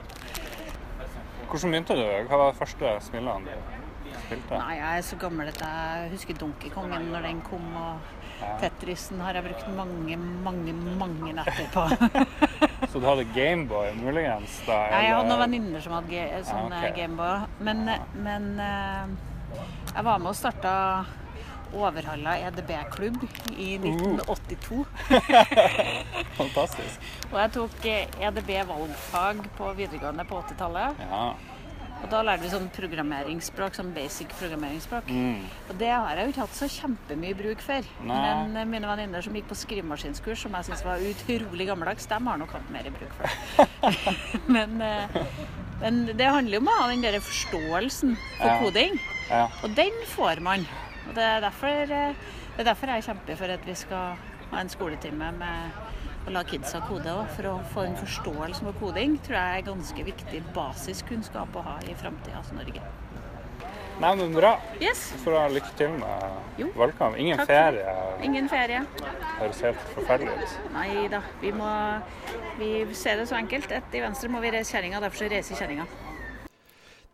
Hvordan 1.47 1.71
begynte 1.71 1.95
du? 1.95 2.05
Hva 2.27 2.39
var 2.41 2.51
de 2.51 2.59
første 2.59 2.93
spillene 3.05 3.47
du 3.47 4.13
spilte? 4.25 4.59
Nei, 4.59 4.77
jeg 4.79 4.97
er 4.97 5.05
så 5.07 5.19
gammel 5.21 5.51
at 5.51 5.61
jeg 5.63 6.09
husker 6.11 6.39
Donkey 6.39 6.71
Kongen 6.73 7.07
når 7.11 7.27
den 7.29 7.41
kom, 7.45 7.67
og 7.79 8.15
Tetrisen 8.61 9.21
har 9.25 9.37
jeg 9.37 9.47
brukt 9.47 9.69
mange, 9.73 10.17
mange, 10.45 10.73
mange 10.99 11.31
netter 11.33 11.69
på. 11.73 11.85
Så 12.91 12.99
du 13.01 13.07
hadde 13.07 13.25
Gameboy 13.33 13.95
muligens 13.97 14.59
da? 14.67 14.83
Nei, 14.91 14.99
jeg 15.07 15.15
hadde 15.15 15.29
noen 15.31 15.41
venninner 15.41 15.81
som 15.81 15.95
hadde 15.97 16.25
sånn 16.45 16.69
Ja, 16.69 16.83
okay. 16.83 16.93
Gameboy. 16.99 17.47
Men, 17.65 17.81
men 18.27 18.51
eh, 18.61 19.15
jeg 19.95 20.05
var 20.05 20.21
med 20.21 20.29
og 20.29 20.37
starta 20.37 20.75
Overhalla 21.73 22.37
EDB-klubb 22.47 23.19
i 23.57 23.77
Uh. 23.77 23.83
1982. 23.87 24.85
Fantastisk. 26.39 27.11
Og 27.31 27.37
jeg 27.41 27.53
tok 27.57 27.85
eh, 27.89 28.17
EDB 28.29 28.51
valgfag 28.69 29.43
på 29.57 29.73
videregående 29.77 30.25
på 30.29 30.39
80-tallet. 30.45 31.05
Ja. 31.07 31.27
Og 31.97 32.11
da 32.11 32.19
lærte 32.21 32.43
vi 32.45 32.49
sånn 32.51 32.67
programmeringsspråk, 32.75 33.73
sånn 33.73 33.89
basic 33.95 34.29
programmeringsspråk. 34.37 35.07
Mm. 35.09 35.39
Og 35.71 35.79
det 35.79 35.89
har 35.89 36.11
jeg 36.19 36.27
jo 36.27 36.33
ikke 36.35 36.43
hatt 36.43 36.57
så 36.59 36.67
kjempemye 36.69 37.37
bruk 37.39 37.63
for. 37.65 37.87
Nei. 38.05 38.19
Men 38.21 38.53
eh, 38.61 38.67
mine 38.69 38.91
venninner 38.91 39.25
som 39.25 39.33
gikk 39.37 39.47
på 39.49 39.57
skrivemaskinskurs, 39.57 40.43
som 40.45 40.53
jeg 40.59 40.67
syns 40.69 40.85
var 40.85 41.01
utrolig 41.01 41.65
gammeldags, 41.71 42.05
dem 42.11 42.29
har 42.29 42.37
nok 42.37 42.53
hatt 42.53 42.69
mer 42.75 42.89
bruk 42.93 43.15
for 43.17 43.25
det. 43.25 43.95
men, 44.59 44.77
eh, 44.85 45.17
men 45.81 46.03
det 46.13 46.29
handler 46.29 46.59
jo 46.59 46.61
om 46.67 46.69
å 46.69 46.77
ha 46.83 46.87
den 46.93 47.01
der 47.07 47.17
forståelsen 47.21 48.13
for 48.37 48.45
Ja. 48.53 48.59
koding. 48.61 48.99
Ja. 49.31 49.47
Og 49.65 49.73
den 49.75 49.97
får 50.13 50.39
man. 50.45 50.69
Og 51.07 51.15
det 51.15 51.23
er 51.23 51.39
derfor, 51.39 51.67
eh, 51.67 52.13
det 52.57 52.59
er 52.59 52.69
derfor 52.71 52.87
jeg 52.93 53.03
kjemper 53.03 53.35
for 53.39 53.45
at 53.57 53.65
vi 53.65 53.75
skal 53.75 54.17
ha 54.51 54.59
en 54.61 54.69
skoletime 54.69 55.31
med 55.37 56.27
å 56.27 56.31
la 56.35 56.43
kidsa 56.43 56.81
kode 56.87 57.07
òg. 57.11 57.27
For 57.35 57.43
å 57.51 57.57
få 57.73 57.85
en 57.87 57.95
forståelse 57.99 58.63
for 58.63 58.73
koding 58.81 59.17
tror 59.23 59.37
jeg 59.39 59.59
er 59.63 59.67
ganske 59.71 60.03
viktig 60.11 60.43
basiskunnskap 60.55 61.55
å 61.55 61.63
ha 61.63 61.77
i 61.87 61.93
framtidas 61.93 62.51
Norge. 62.55 62.81
Nei, 63.97 64.11
men 64.15 64.33
bra. 64.35 64.59
Yes, 64.79 64.99
Så 65.09 65.17
får 65.23 65.31
du 65.33 65.37
ha 65.39 65.47
lykke 65.49 65.71
til 65.77 65.89
med 65.89 66.59
Jo. 66.59 66.67
valgkamp. 66.75 67.17
Ingen 67.17 67.37
Takk. 67.37 67.47
ferie 67.47 67.95
ingen 68.23 68.49
ferie. 68.49 68.85
høres 69.39 69.61
helt 69.61 69.79
forferdelig 69.95 70.33
ut. 70.37 70.73
Nei 70.73 71.07
da. 71.07 71.21
Vi 71.41 71.51
må 71.51 72.01
vi 72.59 72.93
ser 72.93 73.17
det 73.17 73.27
så 73.29 73.35
enkelt 73.37 73.71
at 73.71 73.93
i 73.93 73.99
Venstre 74.01 74.29
må 74.29 74.39
vi 74.41 74.51
reise 74.51 74.71
kjerringa, 74.75 74.99
derfor 75.01 75.17
så 75.25 75.29
reiser 75.31 75.55
kjerringa. 75.55 75.85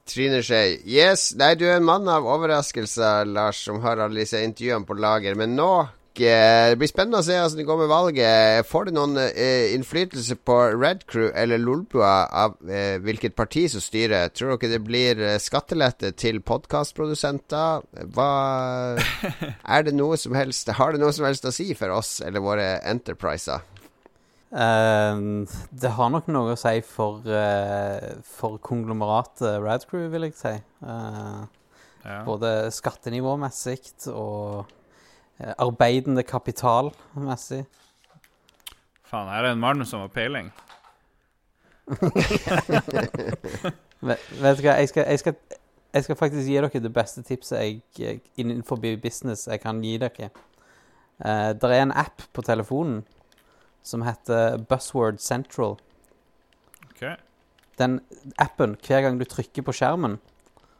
Trine 0.09 0.41
Skei. 0.43 0.81
Yes. 0.83 1.31
Nei, 1.39 1.53
du 1.55 1.65
er 1.67 1.77
en 1.79 1.87
mann 1.87 2.07
av 2.11 2.27
overraskelser, 2.27 3.27
Lars, 3.29 3.63
som 3.63 3.79
har 3.85 4.01
alle 4.03 4.23
disse 4.23 4.41
intervjuene 4.43 4.87
på 4.87 4.97
lager. 4.99 5.37
Men 5.39 5.55
nå 5.55 5.69
eh, 5.79 6.69
Det 6.69 6.77
blir 6.77 6.91
spennende 6.91 7.21
å 7.21 7.25
se 7.25 7.37
hvordan 7.39 7.61
det 7.61 7.67
går 7.69 7.79
med 7.79 7.91
valget. 7.91 8.67
Får 8.69 8.89
det 8.89 8.95
noen 8.97 9.15
eh, 9.23 9.71
innflytelse 9.77 10.37
på 10.43 10.59
Red 10.75 11.07
Crew 11.07 11.31
eller 11.31 11.61
Lolbua 11.61 12.27
av 12.43 12.57
eh, 12.67 12.99
hvilket 13.01 13.35
parti 13.39 13.65
som 13.71 13.81
styrer? 13.83 14.33
Tror 14.35 14.57
dere 14.57 14.75
det 14.75 14.83
blir 14.83 15.23
eh, 15.23 15.39
skattelette 15.41 16.11
til 16.19 16.43
podkastprodusenter? 16.43 17.87
Er 19.73 19.87
det 19.87 19.95
noe 19.95 20.19
som 20.19 20.35
helst 20.35 20.69
Har 20.75 20.93
det 20.93 20.99
noe 21.01 21.15
som 21.15 21.25
helst 21.29 21.47
å 21.47 21.55
si 21.55 21.71
for 21.79 21.95
oss 21.95 22.19
eller 22.21 22.43
våre 22.43 22.75
enterpriser? 22.83 23.72
Eh, 24.53 25.15
det 25.81 25.91
har 25.97 26.09
nok 26.13 26.27
noe 26.29 26.53
å 26.53 26.59
si 26.59 26.81
for, 26.85 27.25
eh, 27.25 28.13
for 28.35 28.59
konglomeratet 28.61 29.57
Radcrew, 29.63 30.09
vil 30.13 30.29
jeg 30.29 30.35
si. 30.37 30.53
Eh, 30.85 31.43
Ja. 32.03 32.23
både 32.25 32.69
skattenivåmessig 32.69 34.09
og 34.11 34.65
arbeidende 35.57 36.23
kapitalmessig. 36.23 37.65
Faen, 39.07 39.29
her 39.29 39.45
er 39.45 39.51
en 39.53 39.59
mann 39.59 39.85
som 39.85 40.01
har 40.01 40.09
peiling. 40.09 40.51
Vet, 44.03 44.19
du 44.57 44.63
hva, 44.63 44.75
jeg 44.79 44.89
skal, 44.89 45.05
jeg, 45.07 45.19
skal, 45.19 45.35
jeg 45.93 46.03
skal 46.03 46.15
faktisk 46.19 46.47
gi 46.47 46.55
dere 46.59 46.83
det 46.83 46.93
beste 46.93 47.23
tipset 47.23 47.59
jeg, 47.59 47.81
jeg, 47.99 48.21
innenfor 48.37 48.75
business 49.01 49.47
jeg 49.47 49.61
kan 49.63 49.81
gi 49.83 49.97
dere. 50.01 50.29
Uh, 51.23 51.53
det 51.53 51.69
er 51.69 51.81
en 51.85 51.91
app 51.95 52.21
på 52.33 52.41
telefonen 52.43 53.03
som 53.83 54.03
heter 54.07 54.57
Buzzword 54.69 55.19
Central. 55.19 55.77
OK. 56.89 57.03
Den 57.79 57.99
appen, 58.39 58.77
hver 58.85 59.01
gang 59.05 59.17
du 59.19 59.25
trykker 59.27 59.65
på 59.67 59.73
skjermen, 59.75 60.19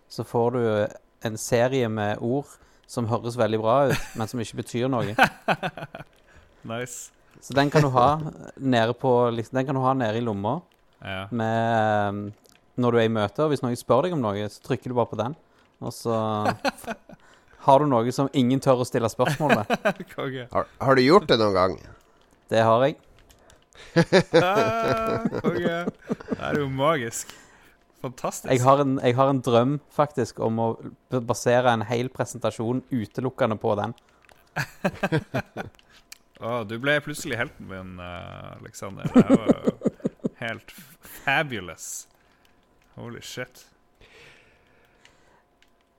så 0.08 0.24
får 0.28 0.52
du 0.56 0.62
en 1.28 1.38
serie 1.40 1.88
med 1.90 2.22
ord 2.22 2.48
som 2.88 3.08
høres 3.10 3.38
veldig 3.40 3.60
bra 3.64 3.78
ut, 3.90 4.04
men 4.20 4.30
som 4.30 4.40
ikke 4.44 4.62
betyr 4.64 4.92
noe. 4.92 5.16
Nice. 6.64 7.12
Så 7.44 7.52
den 7.58 7.68
kan 7.74 7.84
du 7.84 7.90
ha 7.92 8.06
nede, 8.56 8.94
på, 8.96 9.10
den 9.36 9.66
kan 9.68 9.76
du 9.76 9.82
ha 9.84 9.92
nede 10.00 10.22
i 10.22 10.24
lomma 10.24 10.62
Ja. 11.04 11.26
med, 11.32 12.08
um, 12.08 12.22
når 12.80 12.92
du 12.96 12.98
er 13.02 13.08
i 13.10 13.12
møte. 13.12 13.44
Og 13.44 13.50
hvis 13.52 13.64
noen 13.66 13.76
spør 13.76 14.06
deg 14.06 14.14
om 14.16 14.22
noe, 14.24 14.46
så 14.48 14.62
trykker 14.64 14.88
du 14.88 14.96
bare 14.96 15.12
på 15.12 15.20
den. 15.20 15.36
Og 15.84 15.92
så 15.92 16.16
har 17.66 17.84
du 17.84 17.90
noe 17.92 18.14
som 18.16 18.30
ingen 18.32 18.64
tør 18.64 18.86
å 18.86 18.88
stille 18.88 19.10
spørsmål 19.12 19.58
med. 19.60 19.74
Har, 20.54 20.70
har 20.88 20.96
du 20.96 21.04
gjort 21.04 21.28
det 21.34 21.40
noen 21.42 21.58
gang? 21.58 21.76
Det 22.54 22.62
har 22.62 22.84
jeg. 22.86 23.00
Ah, 24.38 25.24
Konge. 25.42 25.78
Det 25.90 26.38
er 26.38 26.60
jo 26.60 26.68
magisk. 26.70 27.32
Fantastisk. 28.04 28.52
Jeg 28.52 28.62
har, 28.62 28.82
en, 28.84 28.98
jeg 29.02 29.16
har 29.18 29.32
en 29.32 29.40
drøm 29.42 29.78
faktisk 29.96 30.42
om 30.44 30.60
å 30.60 30.68
basere 31.24 31.72
en 31.74 31.86
hel 31.88 32.12
presentasjon 32.14 32.84
utelukkende 32.92 33.58
på 33.62 33.74
den. 33.80 33.96
Å, 36.44 36.64
du 36.68 36.76
ble 36.84 36.98
plutselig 37.02 37.38
helten 37.40 37.70
min, 37.70 37.94
Aleksander. 38.04 39.08
Alexander. 39.08 39.08
Det 39.08 39.38
var 39.40 39.54
jo 39.64 39.94
helt 40.44 40.74
fabulous. 41.24 41.88
Holy 43.00 43.22
shit. 43.24 43.64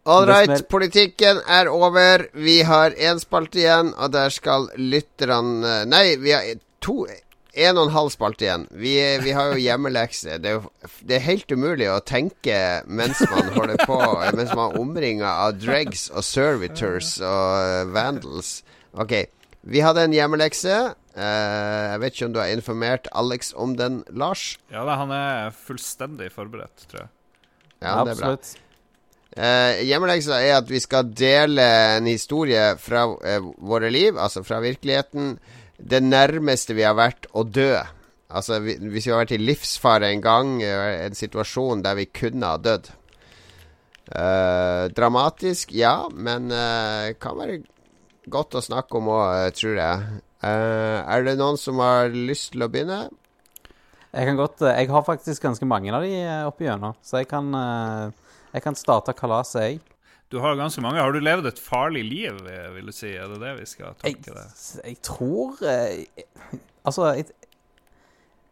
Er- 0.04 0.62
politikken 0.68 1.40
er 1.48 1.68
over. 1.72 2.26
Vi 2.34 2.62
har 2.62 2.90
én 2.90 3.20
spalte 3.20 3.58
igjen, 3.62 3.94
og 3.96 4.12
der 4.12 4.28
skal 4.28 4.68
lytterne 4.76 5.84
Nei, 5.88 6.16
vi 6.20 6.30
har 6.30 6.42
to 6.80 7.06
En 7.54 7.78
og 7.78 7.86
en 7.86 7.92
halv 7.94 8.10
spalte 8.10 8.44
igjen. 8.44 8.66
Vi, 8.70 8.96
vi 9.22 9.30
har 9.30 9.52
jo 9.52 9.60
hjemmelekse. 9.62 10.40
Det 10.42 10.50
er 10.50 10.56
jo 10.56 10.70
det 11.06 11.16
er 11.16 11.22
helt 11.28 11.52
umulig 11.54 11.86
å 11.86 12.00
tenke 12.02 12.82
mens 12.84 13.20
man 13.30 13.52
holder 13.54 13.78
på 13.86 13.98
Mens 14.36 14.50
man 14.58 14.74
er 14.74 14.80
omringa 14.80 15.30
av 15.46 15.60
dregs 15.62 16.08
og 16.10 16.26
servitors 16.26 17.20
og 17.22 17.54
eh, 17.62 17.92
vandals. 17.94 18.64
OK. 18.98 19.14
Vi 19.70 19.80
hadde 19.80 20.02
en 20.02 20.12
hjemmelekse. 20.12 20.80
Uh, 21.14 21.94
jeg 21.94 22.00
vet 22.02 22.16
ikke 22.16 22.26
om 22.26 22.34
du 22.34 22.40
har 22.42 22.50
informert 22.50 23.06
Alex 23.14 23.52
om 23.54 23.76
den, 23.78 24.02
Lars? 24.10 24.56
Ja 24.74 24.82
da, 24.82 24.98
han 24.98 25.14
er 25.14 25.54
fullstendig 25.54 26.32
forberedt, 26.34 26.88
tror 26.90 27.04
jeg. 27.04 27.10
Ja, 27.84 28.00
det 28.02 28.16
er 28.16 28.18
bra. 28.18 28.34
Uh, 29.34 29.82
Hjemmeleksa 29.82 30.38
er 30.46 30.60
at 30.60 30.68
vi 30.70 30.78
skal 30.78 31.08
dele 31.10 31.64
en 31.96 32.06
historie 32.06 32.76
fra 32.78 33.08
eh, 33.26 33.42
våre 33.66 33.90
liv, 33.90 34.14
altså 34.14 34.44
fra 34.46 34.60
virkeligheten. 34.62 35.34
Det 35.74 36.02
nærmeste 36.04 36.76
vi 36.78 36.86
har 36.86 36.94
vært 36.94 37.26
å 37.34 37.42
dø. 37.42 37.72
Altså 38.30 38.60
vi, 38.62 38.76
hvis 38.78 39.08
vi 39.08 39.12
har 39.12 39.24
vært 39.24 39.34
i 39.34 39.42
livsfare 39.42 40.12
en 40.14 40.22
gang, 40.22 40.54
eh, 40.62 41.06
en 41.08 41.18
situasjon 41.18 41.82
der 41.82 41.98
vi 41.98 42.06
kunne 42.14 42.52
ha 42.52 42.60
dødd. 42.62 42.92
Eh, 44.14 44.84
dramatisk, 44.94 45.74
ja, 45.74 45.96
men 46.12 46.50
uh, 46.52 47.10
kan 47.18 47.38
være 47.38 47.62
godt 48.30 48.54
å 48.58 48.62
snakke 48.62 49.00
om 49.00 49.10
òg, 49.16 49.54
tror 49.58 49.78
jeg. 49.80 50.22
Er 50.44 51.24
det 51.24 51.38
noen 51.40 51.56
som 51.56 51.78
har 51.80 52.12
lyst 52.12 52.52
til 52.52 52.66
å 52.66 52.68
begynne? 52.68 53.06
Jeg 54.12 54.28
kan 54.28 54.36
godt 54.36 54.60
Jeg 54.60 54.90
har 54.92 55.06
faktisk 55.06 55.42
ganske 55.42 55.66
mange 55.66 55.90
av 55.96 56.04
de 56.04 56.12
oppi 56.44 56.68
gjennom, 56.68 56.94
så 57.02 57.22
jeg 57.22 57.30
kan, 57.32 57.48
jeg 58.54 58.62
kan 58.64 58.76
starte 58.78 59.12
kalaset, 59.18 59.60
jeg. 59.66 59.80
Du 60.32 60.38
har 60.42 60.56
ganske 60.58 60.80
mange. 60.82 60.98
Har 61.02 61.12
du 61.14 61.20
levd 61.22 61.46
et 61.50 61.60
farlig 61.60 62.02
liv, 62.08 62.38
eh, 62.50 62.70
vil 62.74 62.88
du 62.88 62.94
si? 62.96 63.10
Er 63.14 63.28
det 63.34 63.40
det 63.42 63.52
vi 63.60 63.66
skal 63.70 63.94
tolke 64.00 64.34
det? 64.34 64.46
jeg 64.86 64.96
tror 65.04 65.60
jeg, 65.62 66.06
Altså, 66.84 67.06
jeg, 67.16 67.28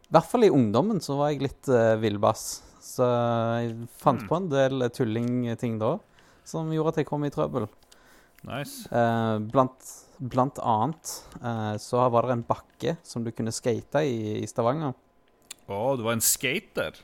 i 0.07 0.13
hvert 0.13 0.29
fall 0.29 0.45
i 0.47 0.49
ungdommen 0.53 0.99
så 1.01 1.15
var 1.19 1.31
jeg 1.33 1.43
litt 1.47 1.67
uh, 1.69 1.95
villbass. 2.01 2.61
Så 2.83 3.05
jeg 3.05 3.87
fant 4.01 4.21
Mm. 4.23 4.27
på 4.29 4.35
en 4.37 4.47
del 4.51 4.89
tullingting 4.93 5.79
da 5.81 5.95
som 6.45 6.69
gjorde 6.73 6.93
at 6.93 6.97
jeg 7.01 7.07
kom 7.09 7.23
i 7.25 7.31
trøbbel. 7.33 7.67
Nice. 8.43 8.87
Uh, 8.91 9.39
blant, 9.39 9.85
blant 10.19 10.57
annet 10.59 11.13
uh, 11.41 11.77
så 11.79 12.03
var 12.11 12.27
det 12.27 12.35
en 12.39 12.43
bakke 12.43 12.97
som 13.03 13.23
du 13.23 13.31
kunne 13.31 13.53
skate 13.55 14.01
i 14.03 14.41
i 14.41 14.47
Stavanger. 14.49 14.93
Å, 15.69 15.95
du 15.97 16.03
var 16.03 16.17
en 16.17 16.21
skater? 16.25 16.97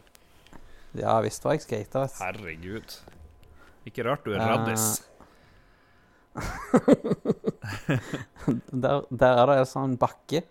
Ja 0.97 1.19
visst 1.21 1.43
var 1.45 1.53
jeg 1.57 1.65
vet. 1.69 2.15
Herregud. 2.19 2.95
Ikke 3.85 4.05
rart 4.07 4.25
du 4.25 4.33
er 4.33 4.41
raddis. 4.41 4.87
Der, 8.71 9.03
der 9.11 9.37
er 9.41 9.49
det 9.49 9.55
en 9.61 9.67
sånn 9.69 9.95
bakke 9.99 10.41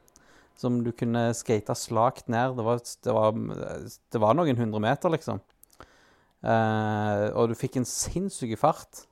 som 0.58 0.80
du 0.84 0.90
kunne 0.96 1.28
skate 1.38 1.74
slakt 1.78 2.28
ned. 2.30 2.56
Det 2.58 2.64
var, 2.66 2.80
det 2.82 3.14
var, 3.14 3.38
det 4.12 4.20
var 4.22 4.36
noen 4.36 4.58
hundre 4.58 4.80
meter, 4.82 5.12
liksom. 5.14 5.40
Uh, 6.44 7.30
og 7.34 7.50
du 7.50 7.54
fikk 7.58 7.78
en 7.80 7.88
sinnssyk 7.88 8.54
fart. 8.60 9.04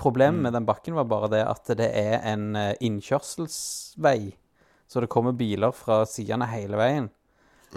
Problemet 0.00 0.40
Mm. 0.40 0.42
med 0.42 0.52
den 0.58 0.66
bakken 0.68 0.96
var 0.98 1.06
bare 1.08 1.28
det 1.32 1.44
at 1.46 1.70
det 1.78 1.86
er 1.94 2.18
en 2.32 2.56
eh, 2.58 2.74
innkjørselsvei. 2.82 4.32
Så 4.90 5.00
det 5.00 5.08
kommer 5.12 5.32
biler 5.38 5.70
fra 5.72 6.00
sidene 6.08 6.48
hele 6.50 6.76
veien. 6.80 7.06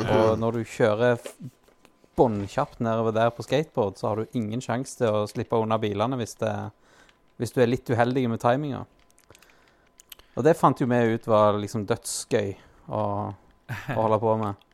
Og 0.02 0.40
når 0.40 0.52
du 0.58 0.64
kjører 0.66 1.20
båndkjapt 2.20 2.82
nedover 2.84 3.16
der 3.16 3.30
på 3.36 3.46
skateboard, 3.46 3.98
så 3.98 4.08
har 4.08 4.22
du 4.22 4.38
ingen 4.38 4.62
sjanse 4.64 5.00
til 5.00 5.12
å 5.12 5.28
slippe 5.30 5.60
unna 5.60 5.78
bilene 5.82 6.20
hvis, 6.20 6.36
det, 6.42 6.56
hvis 7.42 7.56
du 7.56 7.62
er 7.64 7.72
litt 7.72 7.90
uheldig 7.90 8.28
med 8.32 8.42
timinga. 8.44 8.84
Og 10.36 10.44
det 10.48 10.58
fant 10.60 10.80
jo 10.80 10.88
vi 10.88 11.00
ut 11.16 11.28
var 11.28 11.60
liksom 11.60 11.86
dødsgøy 11.90 12.52
å, 12.92 13.06
å 13.32 14.00
holde 14.00 14.20
på 14.22 14.36
med. 14.42 14.68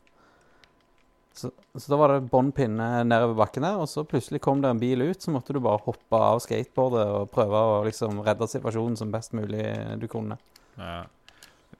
Så, 1.37 1.51
så 1.77 1.91
da 1.91 1.97
var 1.99 2.15
det 2.15 2.29
bånn 2.31 2.49
nedover 2.49 3.35
bakken 3.37 3.65
der, 3.65 3.77
og 3.77 3.89
så 3.89 4.01
plutselig 4.09 4.41
kom 4.41 4.63
det 4.63 4.71
en 4.73 4.81
bil 4.81 5.03
ut, 5.05 5.21
så 5.21 5.33
måtte 5.33 5.53
du 5.53 5.59
bare 5.61 5.83
hoppe 5.85 6.21
av 6.31 6.41
skateboardet 6.41 7.05
og 7.13 7.29
prøve 7.33 7.61
å 7.61 7.83
liksom 7.85 8.23
redde 8.25 8.49
situasjonen 8.49 8.97
som 8.97 9.13
best 9.13 9.37
mulig 9.37 9.67
du 10.01 10.07
kunne. 10.09 10.39
Ja. 10.79 11.03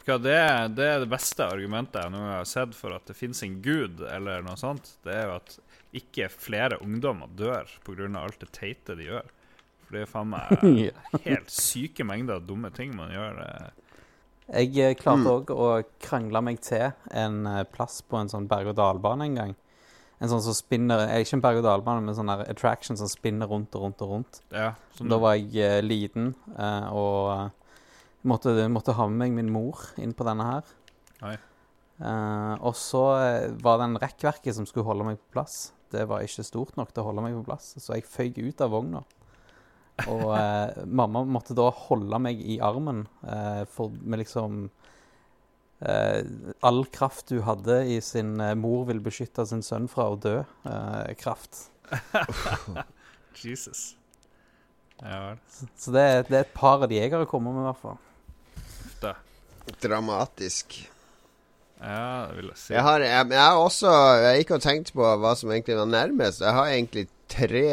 Hva, 0.07 0.15
det, 0.23 0.35
det 0.77 0.85
er 0.87 1.01
det 1.03 1.09
beste 1.11 1.43
argumentet 1.43 1.99
jeg 1.99 2.13
noen 2.13 2.23
gang 2.29 2.37
har 2.37 2.47
sett 2.47 2.75
for 2.77 2.95
at 2.95 3.09
det 3.09 3.17
finnes 3.17 3.41
en 3.43 3.57
gud, 3.63 3.99
eller 4.07 4.45
noe 4.45 4.55
sånt. 4.59 4.93
Det 5.03 5.11
er 5.11 5.25
jo 5.27 5.33
at 5.35 5.57
ikke 5.97 6.29
flere 6.31 6.77
ungdommer 6.83 7.27
dør 7.35 7.67
pga. 7.83 8.07
alt 8.21 8.39
det 8.39 8.53
teite 8.55 8.95
de 8.95 9.09
gjør. 9.09 9.27
For 9.83 9.97
det 9.97 10.05
er 10.05 10.09
faen 10.11 10.31
meg 10.31 10.63
helt 11.27 11.51
syke 11.51 12.07
mengder 12.07 12.39
dumme 12.43 12.71
ting 12.75 12.95
man 12.95 13.11
gjør. 13.11 13.43
eh. 13.43 13.83
Jeg 14.47 14.71
eh, 14.79 14.95
klarte 14.95 15.31
òg 15.31 15.51
å 15.51 15.69
krangle 16.03 16.41
meg 16.43 16.61
til 16.63 16.93
en 17.11 17.41
eh, 17.51 17.63
plass 17.67 17.99
på 18.07 18.19
en 18.19 18.31
sånn 18.31 18.47
berg-og-dal-bane 18.47 19.27
en 19.27 19.39
gang. 19.41 19.55
En 20.23 20.31
sånn 20.31 20.41
som 20.41 20.55
spinner 20.55 21.03
Ikke 21.19 21.35
en 21.37 21.43
berg-og-dal-bane, 21.43 22.01
men 22.07 22.15
sånn 22.17 22.31
attraction 22.31 22.97
som 22.97 23.09
spinner 23.11 23.51
rundt 23.51 23.75
og 23.77 23.83
rundt 23.83 24.01
og 24.01 24.13
rundt. 24.15 24.39
Ja, 24.55 24.71
sånn, 24.95 25.11
Da 25.11 25.19
var 25.21 25.35
jeg 25.35 25.83
liten 25.83 26.31
eh, 26.55 26.87
og 26.95 27.51
måtte, 28.23 28.55
måtte 28.71 28.95
ha 28.97 29.07
med 29.11 29.19
meg 29.21 29.37
min 29.37 29.53
mor 29.53 29.83
inn 30.01 30.15
på 30.17 30.25
denne 30.27 30.47
her. 30.47 30.73
Oi. 31.27 31.35
Eh, 31.97 32.55
og 32.61 32.75
så 32.77 33.03
eh, 33.17 33.53
var 33.63 33.79
det 33.79 33.87
en 33.87 33.99
rekkverket 34.01 34.57
som 34.57 34.67
skulle 34.69 34.87
holde 34.87 35.07
meg 35.07 35.21
på 35.21 35.37
plass. 35.39 35.71
Det 35.93 36.03
var 36.09 36.25
ikke 36.25 36.45
stort 36.45 36.75
nok 36.77 36.91
til 36.91 37.03
å 37.03 37.09
holde 37.09 37.23
meg 37.25 37.37
på 37.39 37.45
plass, 37.47 37.71
så 37.81 37.95
jeg 37.95 38.07
føyk 38.09 38.41
ut 38.43 38.65
av 38.65 38.73
vogna. 38.73 39.03
Og 40.05 40.27
eh, 40.39 40.83
mamma 40.85 41.23
måtte 41.25 41.57
da 41.57 41.69
holde 41.87 42.21
meg 42.21 42.41
i 42.41 42.59
armen 42.63 43.05
eh, 43.25 43.63
for, 43.71 43.95
med 44.03 44.21
liksom 44.21 44.67
eh, 45.81 46.21
All 46.67 46.83
kraft 46.93 47.33
du 47.33 47.41
hadde 47.47 47.81
i 47.89 47.97
sin 48.05 48.35
eh, 48.43 48.53
'mor 48.57 48.85
vil 48.91 49.01
beskytte 49.03 49.47
sin 49.49 49.65
sønn 49.65 49.89
fra 49.89 50.11
å 50.11 50.19
dø'-kraft. 50.21 51.67
Jesus. 53.41 53.93
Ja 54.97 55.17
vel. 55.27 55.41
så 55.77 55.91
det, 55.93 56.03
det 56.29 56.37
er 56.37 56.43
et 56.43 56.55
par 56.57 56.81
av 56.81 56.89
de 56.89 56.97
jeg 56.97 57.13
har 57.13 57.25
kommet 57.29 57.53
med, 57.53 57.61
i 57.61 57.69
hvert 57.69 57.81
fall. 57.81 57.99
Dramatisk. 59.83 60.77
Ja, 61.77 62.25
det 62.29 62.39
vil 62.39 62.49
jeg 62.49 62.57
si. 62.57 62.73
Jeg 62.73 62.83
har, 62.87 63.03
jeg, 63.05 63.25
jeg 63.29 63.43
har 63.43 63.59
også 63.61 63.91
Jeg 64.23 64.41
gikk 64.41 64.53
og 64.57 64.63
tenkte 64.63 64.95
på 64.97 65.09
hva 65.21 65.33
som 65.37 65.51
egentlig 65.53 65.77
var 65.77 65.89
nærmest. 65.91 66.41
Jeg 66.41 66.55
har 66.57 66.71
egentlig 66.73 67.07
tre 67.29 67.65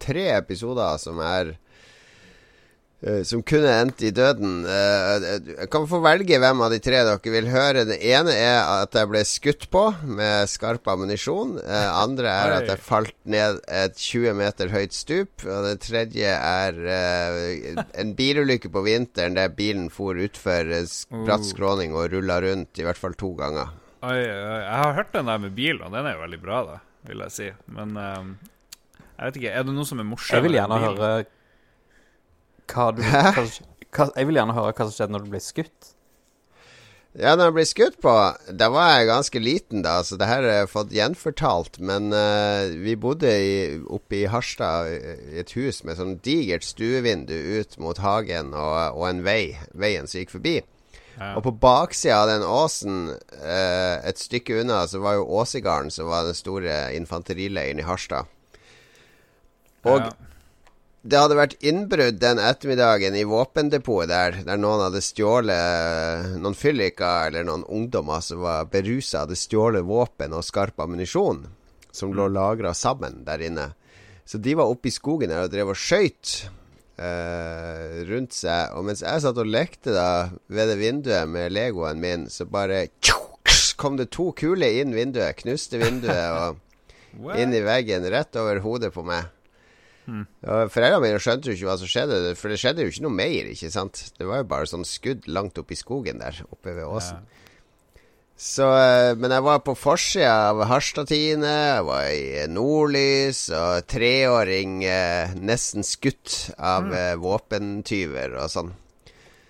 Tre 0.00 0.24
episoder 0.38 0.96
som 1.02 1.20
er 1.22 1.54
Som 3.24 3.40
kunne 3.48 3.70
endt 3.80 4.02
i 4.04 4.10
døden. 4.12 4.58
Eh, 4.68 5.22
Jeg 5.56 5.68
kan 5.72 5.86
få 5.88 6.02
velge 6.04 6.36
hvem 6.36 6.58
av 6.60 6.68
de 6.74 6.78
tre 6.84 6.98
dere 7.06 7.32
vil 7.32 7.46
høre. 7.48 7.86
Det 7.88 7.96
ene 8.04 8.34
er 8.36 8.58
at 8.82 8.92
jeg 8.92 9.08
ble 9.08 9.22
skutt 9.24 9.64
på 9.72 9.86
med 10.04 10.50
skarp 10.52 10.84
ammunisjon. 10.92 11.54
Andre 11.64 12.28
er 12.28 12.52
at 12.58 12.68
jeg 12.68 12.82
falt 12.84 13.14
ned 13.24 13.62
et 13.72 13.96
20 13.96 14.36
meter 14.36 14.68
høyt 14.74 14.92
stup. 14.92 15.46
Og 15.48 15.64
det 15.70 15.78
tredje 15.86 16.28
er 16.28 16.76
eh, 16.92 17.80
en 18.04 18.12
bilulykke 18.18 18.68
på 18.68 18.84
vinteren 18.84 19.40
der 19.40 19.48
bilen 19.48 19.88
for 19.88 20.20
utfor 20.20 20.68
eh, 20.68 20.84
bratt 21.24 21.40
Oh. 21.40 21.48
skråning 21.54 21.96
og 21.96 22.12
rulla 22.12 22.36
rundt 22.44 22.76
i 22.76 22.84
hvert 22.84 23.00
fall 23.00 23.16
to 23.16 23.32
ganger. 23.40 23.72
Oi, 24.04 24.12
oi, 24.12 24.60
jeg 24.60 24.76
har 24.84 24.92
hørt 25.00 25.12
den 25.16 25.28
der 25.32 25.38
med 25.40 25.56
bil, 25.56 25.80
og 25.80 25.88
den 25.96 26.04
er 26.04 26.18
jo 26.18 26.26
veldig 26.28 26.40
bra, 26.44 26.60
da, 26.68 26.76
vil 27.08 27.24
jeg 27.24 27.32
si. 27.32 27.48
Men 27.72 27.96
jeg 27.96 29.24
vet 29.24 29.36
ikke, 29.40 29.52
er 29.56 29.64
det 29.68 29.74
noe 29.76 29.88
som 29.88 30.00
er 30.00 30.08
morsomt? 30.08 30.36
Jeg 30.36 30.44
vil 30.46 30.56
gjerne 30.60 30.78
høre 30.84 31.10
hva 32.70 32.90
du 32.94 33.02
hva, 33.04 33.32
hva, 33.34 34.10
Jeg 34.16 34.28
vil 34.28 34.38
gjerne 34.40 34.56
høre 34.56 34.74
hva 34.74 34.86
som 34.86 34.94
skjedde 34.96 35.16
når 35.16 35.26
du 35.26 35.34
ble 35.34 35.42
skutt. 35.44 35.94
Ja, 37.18 37.32
når 37.34 37.48
jeg 37.48 37.54
ble 37.56 37.62
skutt 37.66 37.96
på 38.04 38.12
Da 38.54 38.68
var 38.70 38.92
jeg 38.94 39.08
ganske 39.08 39.40
liten, 39.42 39.80
da, 39.82 39.96
så 40.06 40.14
det 40.18 40.28
her 40.30 40.44
har 40.46 40.60
jeg 40.60 40.70
fått 40.70 40.92
gjenfortalt. 40.94 41.80
Men 41.82 42.12
uh, 42.14 42.70
vi 42.70 42.94
bodde 42.94 43.30
i, 43.30 43.54
oppe 43.90 44.20
i 44.20 44.28
Harstad 44.30 44.92
i 44.94 45.40
et 45.42 45.54
hus 45.58 45.82
med 45.86 45.98
sånn 45.98 46.20
digert 46.22 46.66
stuevindu 46.66 47.34
ut 47.34 47.74
mot 47.82 47.98
hagen 47.98 48.54
og, 48.54 48.76
og 48.94 49.08
en 49.08 49.24
vei. 49.26 49.56
Veien 49.74 50.06
som 50.06 50.22
gikk 50.22 50.36
forbi. 50.36 50.60
Ja. 51.16 51.34
Og 51.34 51.42
på 51.44 51.52
baksida 51.60 52.22
av 52.22 52.30
den 52.30 52.46
åsen, 52.46 53.00
uh, 53.42 53.96
et 54.06 54.22
stykke 54.22 54.62
unna, 54.62 54.84
så 54.88 55.02
var 55.02 55.18
jo 55.18 55.26
Åsegarden, 55.42 55.90
som 55.90 56.08
var 56.08 56.30
den 56.30 56.38
store 56.38 56.78
infanterileiren 56.96 57.82
i 57.82 57.88
Harstad. 57.90 58.30
Og 59.82 59.98
Ja. 59.98 60.12
Det 61.00 61.16
hadde 61.16 61.36
vært 61.38 61.54
innbrudd 61.64 62.18
den 62.20 62.40
ettermiddagen 62.44 63.14
i 63.16 63.24
våpendepotet 63.24 64.10
der, 64.10 64.34
der 64.44 64.58
noen 64.60 64.82
hadde 64.84 65.00
stjålet 65.00 66.34
Noen 66.42 66.56
fylliker 66.58 67.30
eller 67.30 67.46
noen 67.48 67.64
ungdommer 67.64 68.20
som 68.24 68.42
var 68.44 68.68
berusa, 68.68 69.24
hadde 69.24 69.38
stjålet 69.38 69.86
våpen 69.88 70.36
og 70.36 70.44
skarp 70.44 70.82
ammunisjon 70.84 71.46
som 71.90 72.12
lå 72.14 72.28
lagra 72.30 72.74
sammen 72.76 73.24
der 73.26 73.40
inne. 73.48 73.70
Så 74.28 74.38
de 74.38 74.54
var 74.54 74.68
oppe 74.70 74.90
i 74.90 74.94
skogen 74.94 75.32
der 75.32 75.46
og 75.46 75.50
drev 75.50 75.72
og 75.72 75.80
skøyt 75.80 76.34
eh, 77.00 78.04
rundt 78.12 78.36
seg. 78.36 78.76
Og 78.76 78.86
mens 78.86 79.02
jeg 79.02 79.24
satt 79.24 79.40
og 79.40 79.48
lekte 79.48 79.96
da 79.96 80.28
ved 80.52 80.70
det 80.70 80.78
vinduet 80.84 81.32
med 81.32 81.56
legoen 81.56 82.04
min, 82.04 82.28
så 82.30 82.44
bare 82.46 82.84
kom 83.80 83.96
det 83.96 84.12
to 84.12 84.30
kuler 84.36 84.82
inn 84.84 84.92
vinduet, 84.94 85.40
knuste 85.40 85.80
vinduet 85.80 86.28
og 86.36 86.60
inn 87.40 87.56
i 87.56 87.64
veggen 87.64 88.06
rett 88.12 88.36
over 88.38 88.60
hodet 88.62 88.92
på 88.94 89.02
meg. 89.08 89.32
Mm. 90.10 90.24
Foreldrene 90.42 91.02
mine 91.04 91.20
skjønte 91.22 91.50
jo 91.50 91.56
ikke 91.56 91.68
hva 91.68 91.76
som 91.78 91.90
skjedde, 91.90 92.22
for 92.38 92.50
det 92.50 92.58
skjedde 92.60 92.86
jo 92.86 92.92
ikke 92.92 93.04
noe 93.06 93.18
mer. 93.20 93.50
ikke 93.52 93.70
sant? 93.72 94.02
Det 94.18 94.26
var 94.26 94.42
jo 94.42 94.48
bare 94.50 94.70
sånn 94.70 94.88
skudd 94.88 95.28
langt 95.30 95.60
oppe 95.60 95.76
i 95.76 95.78
skogen 95.78 96.22
der, 96.22 96.42
oppe 96.50 96.74
ved 96.74 96.88
åsen. 96.88 97.22
Ja. 97.22 97.40
Så, 98.40 98.64
eh, 98.72 99.14
men 99.20 99.34
jeg 99.34 99.44
var 99.44 99.58
på 99.60 99.74
forsida 99.76 100.32
av 100.48 100.62
Harstad-Tiende, 100.70 101.50
jeg 101.50 101.84
var 101.84 102.06
i 102.08 102.46
Nordlys, 102.48 103.42
og 103.52 103.84
treåring 103.92 104.78
eh, 104.88 105.34
nesten 105.36 105.84
skutt 105.84 106.46
av 106.56 106.88
mm. 106.88 106.94
eh, 106.96 107.16
våpentyver 107.20 108.38
og 108.40 108.48
sånn. 108.48 108.72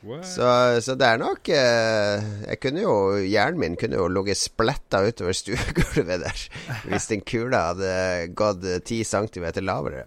Så, 0.00 0.48
så, 0.80 0.94
det 0.96 1.04
er 1.04 1.18
nok 1.20 1.50
eh, 1.52 2.22
Jeg 2.46 2.56
kunne 2.62 2.80
jo 2.80 2.92
Hjernen 3.20 3.60
min 3.60 3.74
kunne 3.76 3.98
jo 3.98 4.06
ligget 4.08 4.38
spletta 4.40 5.02
utover 5.04 5.36
stuegulvet 5.42 6.22
der 6.22 6.44
hvis 6.88 7.10
den 7.10 7.20
kula 7.20 7.66
hadde 7.74 7.90
gått 8.32 8.64
ti 8.88 9.02
centimeter 9.04 9.60
lavere. 9.60 10.06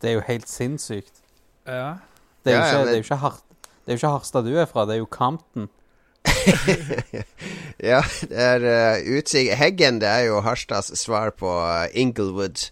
Det 0.00 0.10
er 0.10 0.16
jo 0.16 0.24
helt 0.26 0.48
sinnssykt. 0.48 1.20
Ja. 1.66 2.00
Det 2.44 2.54
er 2.54 2.56
jo 2.56 2.62
ikke, 2.62 2.72
ja, 2.72 2.78
men... 2.78 2.86
det 2.88 2.94
er 2.94 3.04
ikke, 3.04 3.20
Har 3.20 3.36
det 3.84 3.92
er 3.92 3.96
jo 3.96 4.00
ikke 4.00 4.14
Harstad 4.14 4.46
du 4.46 4.56
er 4.56 4.68
fra, 4.70 4.86
det 4.86 4.94
er 4.94 5.00
jo 5.00 5.08
Campton. 5.10 5.68
ja, 7.90 8.00
det 8.28 8.44
er 8.44 8.64
uh, 8.64 9.12
utsig 9.16 9.48
Heggen 9.56 10.00
det 10.02 10.08
er 10.08 10.26
jo 10.28 10.40
Harstads 10.44 10.92
svar 11.00 11.32
på 11.34 11.48
uh, 11.48 11.88
Inglewood. 11.92 12.68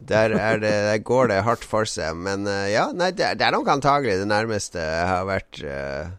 Der, 0.00 0.32
det, 0.32 0.62
der, 0.62 0.98
går 0.98 1.26
det 1.32 1.42
hardt 1.44 1.64
for 1.68 1.88
seg. 1.88 2.16
Men 2.16 2.46
uh, 2.48 2.66
ja, 2.70 2.88
nei, 2.96 3.10
det, 3.12 3.34
det, 3.40 3.46
er 3.46 3.56
nok 3.56 3.68
antagelig 3.74 4.20
det 4.22 4.28
nærmeste 4.30 4.80
jeg 4.80 5.08
har 5.10 5.26
vært 5.28 5.62
uh, 5.66 6.12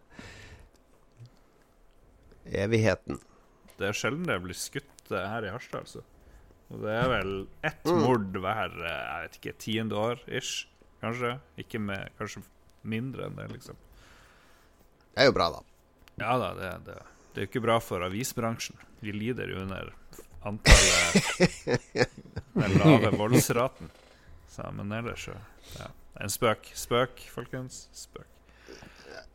evigheten. 2.66 3.22
Det 3.80 3.90
er 3.90 3.98
sjelden 3.98 4.28
det 4.30 4.42
blir 4.44 4.58
skutt 4.58 5.14
her 5.14 5.46
i 5.46 5.54
Harstad, 5.54 5.86
altså. 5.86 6.04
Det 6.82 6.94
er 6.98 7.10
vel 7.12 7.34
ett 7.66 7.86
mm. 7.86 8.02
mord 8.02 8.38
hver 8.44 8.78
jeg 8.82 9.26
vet 9.26 9.40
ikke, 9.40 9.56
tiende 9.62 10.00
år 10.00 10.22
ish, 10.28 10.68
kanskje. 11.04 11.36
Ikke 11.62 11.82
med, 11.82 12.10
kanskje 12.20 12.44
mindre 12.88 13.28
enn 13.28 13.38
det, 13.38 13.50
liksom. 13.54 13.78
Det 15.14 15.22
er 15.22 15.30
jo 15.30 15.36
bra, 15.36 15.50
da. 15.54 15.62
Ja 16.22 16.38
da, 16.42 16.54
det, 16.58 16.72
det, 16.88 16.98
det 17.34 17.42
er 17.42 17.46
jo 17.48 17.52
ikke 17.52 17.66
bra 17.66 17.80
for 17.82 18.06
avisbransjen. 18.06 18.78
Vi 19.04 19.14
lider 19.16 19.50
jo 19.52 19.62
under 19.66 19.92
antallet 20.44 21.24
Den 22.54 22.78
lave 22.78 23.12
voldsraten. 23.18 23.90
Så, 24.50 24.70
men 24.78 24.92
ellers 24.94 25.26
så 25.26 25.36
ja. 25.80 25.90
En 26.22 26.30
spøk. 26.30 26.70
Spøk, 26.78 27.24
folkens. 27.34 27.88
Spøk. 27.98 28.28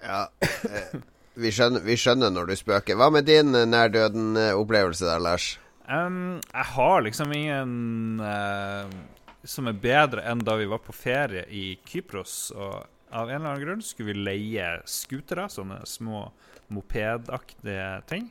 Ja. 0.02 0.28
Eh, 0.40 1.00
vi, 1.34 1.50
skjønner, 1.50 1.82
vi 1.82 1.96
skjønner 1.98 2.30
når 2.30 2.52
du 2.52 2.54
spøker. 2.58 2.94
Hva 2.98 3.10
med 3.10 3.26
din 3.26 3.50
nærdøden-opplevelse 3.50 5.08
der, 5.08 5.18
Lars? 5.22 5.56
Um, 5.88 6.36
jeg 6.52 6.68
har 6.74 7.02
liksom 7.06 7.32
ingen 7.32 8.20
uh, 8.20 8.90
som 9.48 9.70
er 9.70 9.78
bedre 9.80 10.24
enn 10.28 10.42
da 10.44 10.58
vi 10.60 10.68
var 10.68 10.82
på 10.84 10.92
ferie 10.92 11.46
i 11.48 11.78
Kypros. 11.88 12.50
Og 12.52 12.74
av 13.08 13.30
en 13.30 13.38
eller 13.38 13.54
annen 13.54 13.64
grunn 13.64 13.84
skulle 13.84 14.12
vi 14.12 14.26
leie 14.26 14.66
scootere, 14.88 15.48
sånne 15.52 15.80
små 15.88 16.26
mopedaktige 16.74 17.88
ting. 18.10 18.28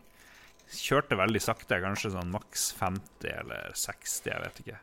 Kjørte 0.68 1.18
veldig 1.18 1.42
sakte, 1.42 1.80
kanskje 1.82 2.14
sånn 2.14 2.30
maks 2.34 2.70
50 2.78 3.32
eller 3.32 3.74
60, 3.74 4.30
jeg 4.30 4.44
vet 4.44 4.62
ikke. 4.64 4.80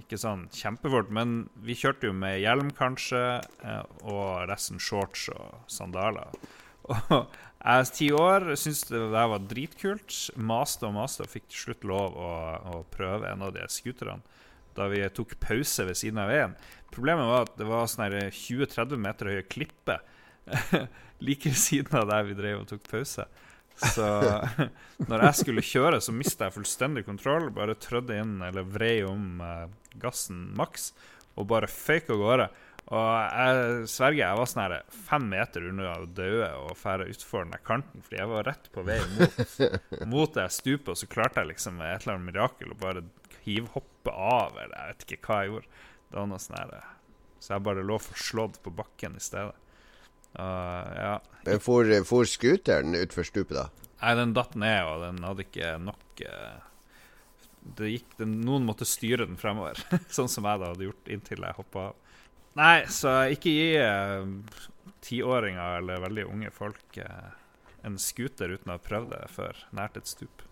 Ikke 0.00 0.16
sånn 0.16 0.46
kjempefort, 0.56 1.10
men 1.12 1.42
vi 1.60 1.76
kjørte 1.76 2.08
jo 2.08 2.16
med 2.16 2.38
hjelm, 2.40 2.70
kanskje, 2.78 3.42
uh, 3.66 3.84
og 4.08 4.48
resten 4.48 4.80
shorts 4.80 5.26
og 5.34 5.60
sandaler. 5.68 6.32
Og 6.90 7.32
jeg 7.62 7.90
ti 7.96 8.10
år 8.16 8.52
syntes 8.56 8.86
det 8.90 9.02
der 9.14 9.30
var 9.34 9.48
dritkult. 9.50 10.18
Maste 10.36 10.88
og 10.88 10.96
maste 10.96 11.26
og 11.26 11.32
fikk 11.32 11.48
til 11.50 11.66
slutt 11.66 11.88
lov 11.88 12.16
å, 12.18 12.32
å 12.74 12.82
prøve 12.94 13.30
en 13.30 13.44
av 13.46 13.54
de 13.56 13.66
scooterne 13.70 14.22
da 14.72 14.86
vi 14.88 15.02
tok 15.12 15.34
pause 15.36 15.84
ved 15.84 15.98
siden 16.00 16.22
av 16.22 16.30
veien. 16.32 16.54
Problemet 16.92 17.28
var 17.28 17.46
at 17.46 17.56
det 17.58 17.68
var 17.68 17.88
sånn 17.90 18.06
20-30 18.32 19.00
meter 19.00 19.28
høye 19.28 19.44
klipper 19.44 20.00
like 21.26 21.52
ved 21.52 21.60
siden 21.60 21.98
av 22.00 22.08
der 22.08 22.24
vi 22.28 22.36
drev 22.38 22.62
og 22.62 22.70
tok 22.70 22.86
pause. 22.88 23.26
Så 23.76 24.06
når 25.10 25.26
jeg 25.26 25.38
skulle 25.40 25.64
kjøre, 25.64 26.00
så 26.04 26.14
mista 26.14 26.48
jeg 26.48 26.56
fullstendig 26.56 27.04
kontroll. 27.06 27.50
Bare 27.54 27.78
trødde 27.80 28.18
inn 28.20 28.38
eller 28.44 28.66
vrei 28.68 29.00
om 29.06 29.40
uh, 29.44 29.68
gassen 30.00 30.48
maks 30.58 30.92
og 31.40 31.48
bare 31.52 31.70
føyk 31.70 32.12
av 32.12 32.20
gårde. 32.20 32.48
Og 32.92 33.08
jeg 33.22 33.84
sverger, 33.88 34.20
jeg 34.24 34.38
var 34.38 34.48
sånn 34.50 34.62
her 34.64 34.74
fem 35.06 35.28
meter 35.30 35.68
unna 35.70 35.92
å 36.02 36.08
dø 36.10 36.32
og 36.44 36.72
fære 36.76 37.06
utfor 37.12 37.46
den 37.46 37.62
kanten, 37.64 38.02
fordi 38.04 38.18
jeg 38.18 38.30
var 38.32 38.48
rett 38.50 38.66
på 38.74 38.84
vei 38.84 38.98
mot, 39.14 39.54
mot 40.10 40.34
det 40.34 40.48
stupet, 40.52 40.90
og 40.92 40.98
så 40.98 41.08
klarte 41.08 41.40
jeg 41.40 41.52
liksom 41.52 41.78
et 41.80 42.02
eller 42.02 42.18
annet 42.18 42.28
mirakel 42.32 42.74
å 42.74 42.80
bare 42.82 43.04
hivhoppe 43.46 44.12
av, 44.12 44.58
eller 44.58 44.74
jeg 44.76 44.90
vet 44.90 45.06
ikke 45.06 45.28
hva 45.28 45.38
jeg 45.40 45.52
gjorde. 45.52 45.86
Det 46.10 46.18
var 46.18 46.28
noe 46.28 46.42
sånn 46.42 46.74
Så 47.38 47.54
jeg 47.54 47.66
bare 47.70 47.86
lå 47.86 48.00
forslått 48.02 48.58
på 48.62 48.74
bakken 48.82 49.16
i 49.16 49.22
stedet. 49.22 49.54
Uh, 50.32 50.90
ja. 50.96 51.14
Men 51.46 51.60
for, 51.60 51.88
for 52.08 52.28
scooteren 52.28 52.96
utfor 52.98 53.26
stupet, 53.28 53.56
da? 53.56 53.88
Nei, 54.02 54.12
den 54.18 54.36
datt 54.36 54.54
ned, 54.58 54.82
og 54.88 55.02
den 55.06 55.24
hadde 55.24 55.46
ikke 55.46 55.72
nok 55.80 56.22
uh, 56.26 56.60
det 57.78 57.92
gikk, 57.92 58.14
den, 58.18 58.38
Noen 58.46 58.66
måtte 58.66 58.88
styre 58.88 59.26
den 59.28 59.38
fremover, 59.40 59.78
sånn 60.16 60.30
som 60.32 60.48
jeg 60.48 60.62
da 60.62 60.72
hadde 60.72 60.88
gjort 60.88 61.12
inntil 61.14 61.46
jeg 61.46 61.58
hoppa 61.58 61.90
av. 61.90 62.00
Nei, 62.58 62.84
så 62.92 63.14
ikke 63.32 63.52
gi 63.52 63.68
uh, 63.80 64.26
tiåringer 65.04 65.78
eller 65.80 66.02
veldig 66.04 66.26
unge 66.28 66.50
folk 66.52 66.98
uh, 67.00 67.30
en 67.86 67.96
scooter 67.98 68.52
uten 68.52 68.72
å 68.72 68.76
ha 68.76 68.82
prøvd 68.82 69.14
det 69.14 69.22
før 69.32 69.62
nært 69.76 69.96
et 70.00 70.10
stup. 70.10 70.44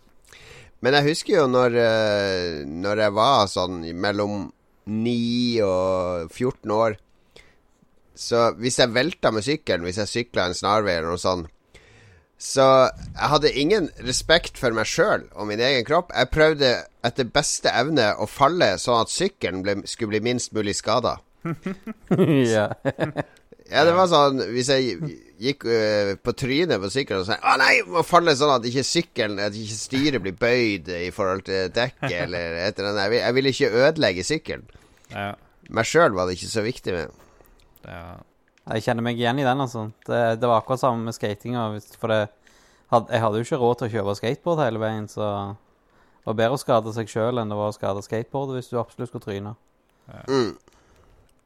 Men 0.80 0.96
jeg 0.96 1.10
husker 1.10 1.36
jo 1.42 1.46
når, 1.50 1.76
uh, 1.76 2.64
når 2.64 3.04
jeg 3.04 3.16
var 3.18 3.52
sånn 3.52 3.82
mellom 4.00 4.48
9 4.90 5.62
og 5.62 6.32
14 6.32 6.72
år 6.72 6.94
Så 8.16 8.38
hvis 8.58 8.78
jeg 8.80 8.90
velta 8.90 9.30
med 9.30 9.44
sykkelen, 9.44 9.84
hvis 9.86 10.00
jeg 10.00 10.10
sykla 10.10 10.48
en 10.48 10.56
snarvei 10.56 10.96
eller 10.96 11.12
noe 11.12 11.20
sånt 11.20 11.50
så 12.40 12.64
jeg 12.88 13.28
hadde 13.28 13.50
ingen 13.60 13.90
respekt 14.00 14.56
for 14.56 14.72
meg 14.72 14.88
sjøl 14.88 15.26
og 15.36 15.44
min 15.50 15.60
egen 15.60 15.84
kropp. 15.84 16.08
Jeg 16.16 16.32
prøvde 16.32 16.70
etter 17.04 17.28
beste 17.28 17.68
evne 17.68 18.14
å 18.16 18.24
falle 18.24 18.78
sånn 18.80 19.02
at 19.04 19.12
sykkelen 19.12 19.84
skulle 19.84 20.14
bli 20.14 20.22
minst 20.24 20.54
mulig 20.56 20.72
skada. 20.78 21.18
ja. 22.54 22.66
ja, 23.72 23.84
det 23.86 23.92
var 23.96 24.08
sånn 24.10 24.42
Hvis 24.52 24.68
jeg 24.68 24.96
gikk 25.40 25.64
uh, 25.64 26.12
på 26.20 26.34
trynet 26.36 26.82
på 26.82 26.90
sykkelen 26.92 27.22
og 27.22 27.28
sa 27.30 27.38
Å 27.40 27.54
nei, 27.60 27.72
må 27.88 28.02
falle 28.04 28.34
sånn 28.36 28.52
at 28.58 28.66
ikke 28.68 28.84
sykkelen 28.84 29.40
At 29.40 29.56
ikke 29.56 29.78
styret 29.78 30.24
blir 30.24 30.36
bøyd 30.36 30.90
i 30.98 31.10
forhold 31.14 31.46
til 31.48 31.72
dekket 31.72 32.16
eller 32.26 32.58
et 32.66 32.76
eller 32.76 32.92
annet. 32.92 33.04
Jeg 33.04 33.12
vil, 33.14 33.20
jeg 33.22 33.38
vil 33.38 33.52
ikke 33.52 33.86
ødelegge 33.86 34.26
sykkelen. 34.26 34.66
Ja. 35.14 35.30
Meg 35.70 35.88
sjøl 35.88 36.16
var 36.18 36.26
det 36.26 36.36
ikke 36.36 36.50
så 36.50 36.66
viktig 36.66 36.96
med. 36.96 37.22
Ja. 37.86 38.02
Jeg 38.70 38.84
kjenner 38.84 39.04
meg 39.06 39.18
igjen 39.18 39.40
i 39.40 39.46
den, 39.46 39.62
altså. 39.62 39.88
Det, 40.06 40.18
det 40.42 40.48
var 40.48 40.60
akkurat 40.60 40.82
samme 40.82 41.06
med 41.06 41.16
skatinga. 41.16 41.64
For 41.98 42.12
det, 42.12 42.20
jeg 42.90 43.22
hadde 43.22 43.40
jo 43.40 43.46
ikke 43.46 43.58
råd 43.60 43.78
til 43.78 43.88
å 43.88 43.92
kjøpe 43.94 44.16
skateboard 44.18 44.62
hele 44.64 44.82
veien, 44.82 45.06
så 45.10 45.24
det 46.20 46.28
var 46.28 46.38
bedre 46.42 46.58
å 46.58 46.60
skade 46.60 46.94
seg 46.94 47.10
sjøl 47.10 47.40
enn 47.40 47.52
det 47.52 47.58
var 47.58 47.70
å 47.72 47.76
skade 47.76 48.02
skateboardet 48.04 48.58
hvis 48.58 48.70
du 48.72 48.76
absolutt 48.80 49.12
skulle 49.12 49.26
tryne. 49.26 49.54
Ja. 50.10 50.24
Mm. 50.28 50.50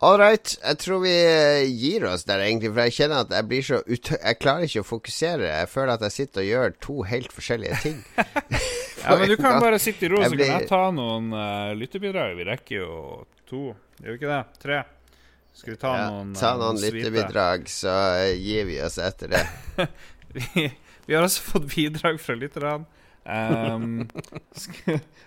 All 0.05 0.19
right. 0.21 0.57
Jeg 0.61 0.79
tror 0.83 1.01
vi 1.01 1.13
eh, 1.17 1.65
gir 1.71 2.05
oss 2.11 2.27
der, 2.29 2.43
egentlig. 2.45 2.75
For 2.75 2.85
jeg 2.85 2.97
kjenner 2.99 3.23
at 3.25 3.31
jeg 3.33 3.49
blir 3.49 3.65
så 3.65 3.79
ut... 3.87 4.11
Jeg 4.13 4.39
klarer 4.41 4.67
ikke 4.69 4.83
å 4.83 4.89
fokusere. 4.89 5.47
Jeg 5.49 5.71
føler 5.73 5.95
at 5.95 6.05
jeg 6.05 6.15
sitter 6.19 6.43
og 6.43 6.49
gjør 6.51 6.75
to 6.85 6.97
helt 7.09 7.33
forskjellige 7.33 7.79
ting. 7.81 8.03
ja, 9.05 9.15
men 9.17 9.31
du 9.33 9.39
kan 9.41 9.57
bare 9.65 9.79
sitte 9.81 10.05
i 10.05 10.11
ro, 10.13 10.21
så 10.21 10.35
blir... 10.35 10.51
kan 10.51 10.61
jeg 10.61 10.69
ta 10.69 10.83
noen 10.93 11.31
uh, 11.33 11.73
lyttebidrag. 11.79 12.35
Vi 12.37 12.49
rekker 12.51 12.77
jo 12.83 12.91
to. 13.49 13.63
Gjør 14.03 14.11
vi 14.11 14.19
ikke 14.21 14.33
det? 14.35 14.43
Tre. 14.67 14.83
Skal 15.55 15.77
vi 15.77 15.79
ta 15.87 15.95
ja, 15.97 16.07
noen 16.11 16.35
Ta 16.37 16.53
noen 16.59 16.75
noen 16.75 16.83
lyttebidrag, 16.83 17.69
så 17.71 17.95
gir 18.35 18.69
vi 18.69 18.81
oss 18.85 18.99
etter 19.01 19.33
det. 19.37 19.45
vi, 20.37 20.69
vi, 21.07 21.15
har 21.15 21.25
også 21.25 21.47
fått 21.55 21.71
bidrag 21.73 22.21
fra 22.21 22.37
lytterne. 22.37 22.83
Um, 23.75 24.09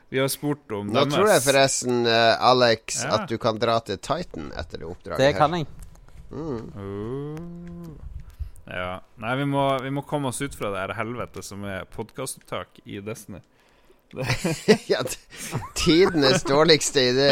vi 0.10 0.20
har 0.20 0.28
spurt 0.30 0.72
om 0.72 0.92
Nå 0.94 1.02
tror 1.10 1.32
jeg 1.32 1.42
forresten, 1.42 2.04
uh, 2.06 2.36
Alex, 2.46 3.00
ja. 3.02 3.16
at 3.16 3.32
du 3.32 3.40
kan 3.42 3.58
dra 3.58 3.80
til 3.82 3.98
Titan 3.98 4.52
etter 4.54 4.84
det 4.84 4.86
oppdraget. 4.86 5.24
Det 5.24 5.32
kan 5.34 5.56
jeg. 5.58 5.66
Mm. 6.30 6.62
Uh, 6.78 7.98
ja. 8.70 9.00
Nei, 9.24 9.34
vi 9.42 9.48
må, 9.50 9.66
vi 9.82 9.92
må, 9.98 10.06
komme 10.06 10.30
oss 10.30 10.44
ut 10.44 10.56
fra 10.56 10.70
det 10.76 10.84
her 10.84 10.94
helvete 11.00 11.42
som 11.46 11.66
er 11.66 11.88
podkastopptak 11.90 12.84
i 12.86 13.02
Destiny. 13.02 13.42
ja, 14.94 15.02
tidenes 15.76 16.46
dårligste 16.48 17.10
idé. 17.10 17.32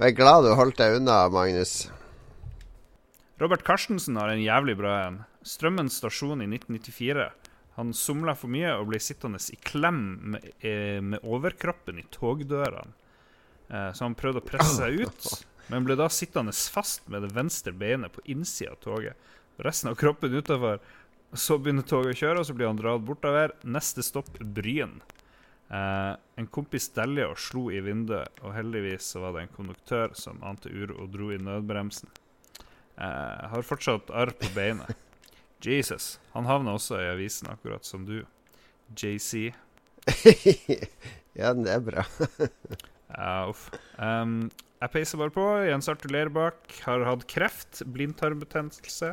Vær 0.00 0.16
glad 0.16 0.46
du 0.46 0.54
holdt 0.58 0.80
deg 0.80 0.96
unna, 0.98 1.26
Magnus. 1.30 1.90
Robert 3.38 3.66
Carstensen 3.66 4.16
har 4.16 4.32
en 4.32 4.42
jævlig 4.42 4.78
bra 4.80 4.96
en. 5.06 5.20
Strømmens 5.46 6.00
stasjon 6.00 6.40
i 6.42 6.48
1994. 6.48 7.28
Han 7.76 7.92
somla 7.92 8.32
for 8.38 8.52
mye 8.52 8.70
og 8.78 8.88
ble 8.90 9.00
sittende 9.04 9.40
i 9.52 9.58
klem 9.60 10.02
med, 10.32 10.46
eh, 10.64 11.00
med 11.04 11.24
overkroppen 11.24 12.00
i 12.00 12.06
togdørene. 12.10 12.94
Eh, 13.68 13.90
så 13.92 14.06
han 14.06 14.14
prøvde 14.16 14.40
å 14.40 14.46
presse 14.46 14.78
seg 14.78 15.02
ut, 15.04 15.26
men 15.68 15.84
ble 15.84 15.96
da 15.98 16.06
sittende 16.08 16.54
fast 16.54 17.08
med 17.12 17.26
det 17.26 17.34
venstre 17.36 17.74
beinet 17.76 18.14
på 18.14 18.24
innsida 18.32 18.72
av 18.72 18.80
toget. 18.80 19.28
Resten 19.58 19.90
av 19.90 19.98
kroppen 20.00 20.34
utafor. 20.34 20.80
Så 21.36 21.58
begynner 21.58 21.82
toget 21.82 22.14
å 22.14 22.20
kjøre, 22.20 22.40
og 22.40 22.46
så 22.46 22.54
blir 22.56 22.70
han 22.70 22.78
dratt 22.78 23.04
bortover. 23.04 23.52
Neste 23.66 24.04
stopp 24.06 24.38
Bryn. 24.38 25.00
Eh, 25.68 26.12
en 26.38 26.46
kompis 26.46 26.88
delja 26.94 27.26
og 27.32 27.40
slo 27.42 27.66
i 27.74 27.80
vinduet, 27.82 28.40
og 28.44 28.54
heldigvis 28.54 29.10
så 29.12 29.24
var 29.24 29.34
det 29.34 29.46
en 29.46 29.56
konduktør 29.56 30.14
som 30.14 30.38
ante 30.46 30.70
uro 30.70 31.00
og 31.02 31.10
dro 31.12 31.32
i 31.34 31.40
nødbremsen. 31.42 32.08
Eh, 32.96 33.48
har 33.50 33.66
fortsatt 33.66 34.12
arr 34.14 34.32
på 34.38 34.52
beinet. 34.54 34.94
Jesus. 35.72 36.16
Han 36.34 36.48
havna 36.48 36.76
også 36.76 37.00
i 37.00 37.08
avisen, 37.10 37.50
akkurat 37.50 37.84
som 37.86 38.04
du. 38.06 38.20
JC. 38.94 39.50
ja, 41.40 41.52
det 41.56 41.72
er 41.72 41.84
bra. 41.90 42.06
Ja, 43.16 43.46
uff. 43.48 43.68
Um, 44.02 44.48
jeg 44.82 44.92
peiser 44.92 45.20
bare 45.20 45.32
på. 45.32 45.44
Jens 45.64 45.88
Arthur 45.88 46.12
Leirbakk 46.12 46.74
har 46.84 47.04
hatt 47.06 47.24
kreft, 47.30 47.84
blindtarmbetennelse 47.94 49.12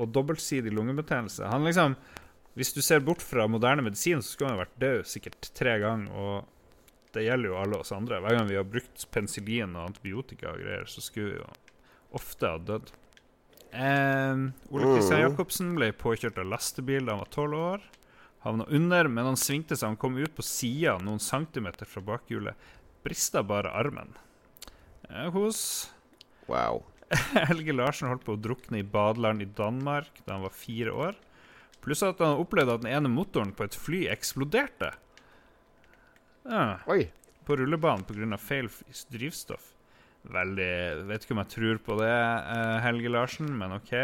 og 0.00 0.12
dobbeltsidig 0.14 0.72
lungebetennelse. 0.72 1.48
Han 1.50 1.66
liksom 1.66 1.98
Hvis 2.58 2.72
du 2.74 2.80
ser 2.82 3.02
bort 3.04 3.22
fra 3.22 3.46
moderne 3.46 3.82
medisin, 3.86 4.22
så 4.22 4.32
skulle 4.32 4.50
han 4.50 4.62
vært 4.62 4.80
død 4.82 5.04
sikkert 5.06 5.50
tre 5.54 5.76
ganger. 5.82 6.10
Og 6.10 7.12
det 7.14 7.22
gjelder 7.26 7.52
jo 7.52 7.58
alle 7.60 7.78
oss 7.78 7.92
andre. 7.94 8.18
Hver 8.20 8.36
gang 8.36 8.48
vi 8.48 8.58
har 8.58 8.66
brukt 8.66 9.04
penicillin 9.14 9.76
og 9.78 9.90
antibiotika 9.92 10.50
og 10.50 10.62
greier, 10.62 10.88
så 10.90 11.02
skulle 11.04 11.34
vi 11.34 11.38
jo 11.38 11.46
ofte 12.18 12.50
ha 12.50 12.58
dødd. 12.58 12.90
Um, 13.70 14.48
Ole 14.74 14.88
Kristian 14.96 15.20
Jacobsen 15.22 15.74
ble 15.76 15.92
påkjørt 15.94 16.40
av 16.42 16.48
lastebil 16.50 17.06
da 17.06 17.14
han 17.14 17.22
var 17.22 17.30
tolv 17.34 17.58
år. 17.58 17.84
Havna 18.42 18.64
under, 18.72 19.08
men 19.08 19.28
han 19.28 19.38
svingte 19.38 19.76
seg. 19.76 19.92
Han 19.92 20.00
kom 20.00 20.16
ut 20.18 20.34
på 20.34 20.42
sida 20.46 20.96
noen 21.04 21.20
centimeter 21.22 21.86
fra 21.86 22.02
bakhjulet. 22.02 22.56
Brista 23.04 23.42
bare 23.46 23.72
armen. 23.76 24.14
Eh, 25.08 25.28
hos 25.34 25.90
Wow. 26.50 26.82
Helge 27.50 27.74
Larsen 27.74 28.08
holdt 28.10 28.24
på 28.26 28.34
å 28.34 28.40
drukne 28.40 28.80
i 28.80 28.86
badeland 28.86 29.42
i 29.42 29.46
Danmark 29.46 30.22
da 30.24 30.34
han 30.34 30.46
var 30.46 30.54
fire 30.54 30.94
år. 30.94 31.18
Pluss 31.80 32.02
at 32.06 32.20
han 32.22 32.40
opplevde 32.42 32.74
at 32.76 32.82
den 32.84 32.92
ene 32.92 33.10
motoren 33.12 33.52
på 33.56 33.64
et 33.66 33.76
fly 33.78 34.04
eksploderte. 34.12 34.92
Ja, 36.44 36.80
Oi. 36.90 37.10
på 37.46 37.56
rullebanen 37.56 38.04
pga. 38.08 38.38
feil 38.40 38.68
drivstoff. 39.12 39.72
Veldig 40.28 41.06
Vet 41.08 41.24
ikke 41.24 41.32
om 41.36 41.40
jeg 41.42 41.52
tror 41.54 41.80
på 41.84 41.96
det, 42.02 42.12
eh, 42.12 42.76
Helge 42.84 43.12
Larsen, 43.12 43.48
men 43.56 43.72
OK. 43.78 43.94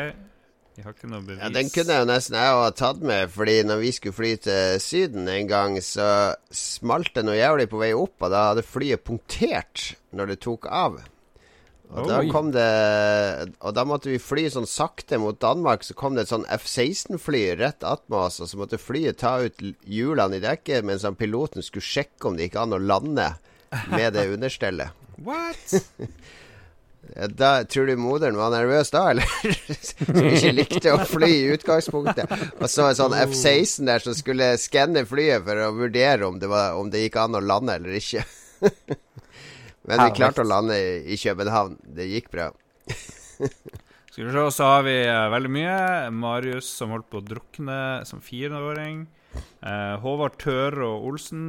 Jeg 0.77 0.85
har 0.85 0.93
ikke 0.93 1.09
noe 1.09 1.25
bevis. 1.25 1.41
Ja, 1.41 1.49
Den 1.49 1.71
kunne 1.73 1.95
jeg 1.95 2.05
jo 2.05 2.09
nesten 2.11 2.37
jeg 2.37 2.57
ha 2.61 2.71
tatt 2.77 3.01
med, 3.01 3.31
fordi 3.33 3.57
når 3.65 3.79
vi 3.81 3.91
skulle 3.97 4.17
fly 4.17 4.33
til 4.45 4.81
Syden 4.85 5.29
en 5.33 5.49
gang, 5.49 5.79
så 5.81 6.37
smalt 6.53 7.15
det 7.17 7.25
noe 7.25 7.37
jævlig 7.39 7.69
på 7.73 7.81
vei 7.81 7.95
opp, 7.97 8.17
og 8.21 8.33
da 8.35 8.51
hadde 8.51 8.65
flyet 8.67 9.05
punktert 9.05 9.95
når 10.13 10.35
det 10.35 10.41
tok 10.45 10.69
av. 10.69 10.99
Og 11.87 12.09
da 12.11 12.19
kom 12.35 12.49
det 12.51 12.67
Og 13.63 13.71
da 13.77 13.85
måtte 13.87 14.11
vi 14.11 14.19
fly 14.19 14.49
sånn 14.51 14.67
sakte 14.67 15.21
mot 15.23 15.39
Danmark, 15.39 15.85
så 15.87 15.95
kom 15.95 16.17
det 16.17 16.27
et 16.27 16.33
sånn 16.33 16.45
F-16-fly 16.51 17.45
rett 17.61 17.87
attmed 17.87 18.19
oss, 18.27 18.41
og 18.43 18.51
så 18.51 18.59
måtte 18.59 18.81
flyet 18.81 19.21
ta 19.23 19.39
ut 19.47 19.63
hjulene 19.87 20.41
i 20.41 20.43
dekket 20.43 20.85
mens 20.85 21.07
han 21.07 21.17
piloten 21.17 21.63
skulle 21.63 21.87
sjekke 21.87 22.27
om 22.29 22.37
det 22.37 22.49
gikk 22.51 22.59
an 22.61 22.75
å 22.77 22.83
lande 22.83 23.31
med 23.95 24.13
det 24.19 24.27
understellet. 24.35 25.06
What? 25.25 25.77
Da, 27.39 27.63
tror 27.71 27.87
du 27.87 27.93
moderen 28.03 28.35
var 28.37 28.51
nervøs 28.51 28.91
da, 28.91 29.05
eller? 29.13 29.29
Som 29.87 30.17
ikke 30.27 30.51
likte 30.57 30.91
å 30.93 31.05
fly 31.07 31.29
i 31.31 31.53
utgangspunktet. 31.55 32.33
Og 32.59 32.67
så 32.69 32.89
en 32.91 32.97
sånn 32.99 33.15
F-16 33.23 33.87
der 33.87 34.03
som 34.03 34.17
skulle 34.19 34.49
skanne 34.61 35.05
flyet 35.09 35.45
for 35.47 35.61
å 35.63 35.71
vurdere 35.79 36.27
om 36.27 36.41
det, 36.43 36.51
var, 36.51 36.75
om 36.77 36.91
det 36.93 37.05
gikk 37.05 37.21
an 37.23 37.39
å 37.39 37.43
lande 37.47 37.77
eller 37.79 37.95
ikke. 38.01 38.25
Men 39.87 40.03
vi 40.03 40.11
klarte 40.19 40.43
å 40.43 40.49
lande 40.51 40.77
i, 40.83 40.91
i 41.15 41.21
København. 41.23 41.79
Det 41.95 42.09
gikk 42.11 42.27
bra. 42.35 42.49
Skal 42.91 44.27
vi 44.27 44.33
se, 44.35 44.45
så 44.59 44.67
har 44.75 44.83
vi 44.89 44.97
eh, 45.07 45.29
veldig 45.37 45.53
mye. 45.61 45.79
Marius 46.11 46.73
som 46.81 46.91
holdt 46.97 47.07
på 47.15 47.23
å 47.23 47.27
drukne 47.31 47.79
som 48.11 48.19
fireåring. 48.25 49.05
Eh, 49.63 49.95
Håvard 50.03 50.41
Tøre 50.43 50.91
og 50.91 51.07
Olsen 51.13 51.47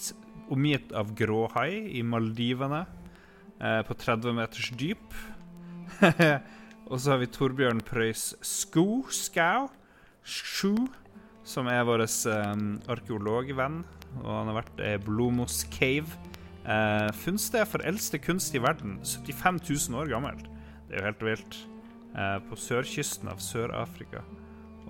s- 0.00 0.14
omgitt 0.50 0.94
av 0.96 1.12
gråhai 1.16 1.96
i 1.98 2.02
Maldivene 2.06 2.84
eh, 3.60 3.80
på 3.86 3.96
30 3.96 4.36
meters 4.36 4.70
dyp. 4.78 5.18
og 6.90 6.96
så 6.96 7.14
har 7.14 7.20
vi 7.22 7.30
Torbjørn 7.30 7.82
Prøys 7.86 8.32
Sko, 8.46 9.04
Skau, 9.14 9.68
Sju, 10.22 10.74
som 11.46 11.70
er 11.70 11.86
vår 11.88 12.04
eh, 12.06 12.66
arkeologvenn. 12.92 13.82
Og 14.20 14.30
han 14.30 14.50
har 14.50 14.60
vært 14.62 14.84
i 14.84 14.94
Blomos 15.06 15.62
Cave. 15.72 16.18
Eh, 16.64 17.08
funnsted 17.22 17.66
for 17.70 17.86
eldste 17.86 18.20
kunst 18.22 18.54
i 18.54 18.62
verden. 18.62 18.98
75 19.04 19.62
000 19.90 20.00
år 20.02 20.12
gammelt. 20.12 20.46
Det 20.88 20.98
er 20.98 21.00
jo 21.00 21.08
helt 21.08 21.26
vilt. 21.30 21.60
Eh, 22.10 22.38
på 22.50 22.58
sørkysten 22.58 23.30
av 23.30 23.42
Sør-Afrika. 23.42 24.24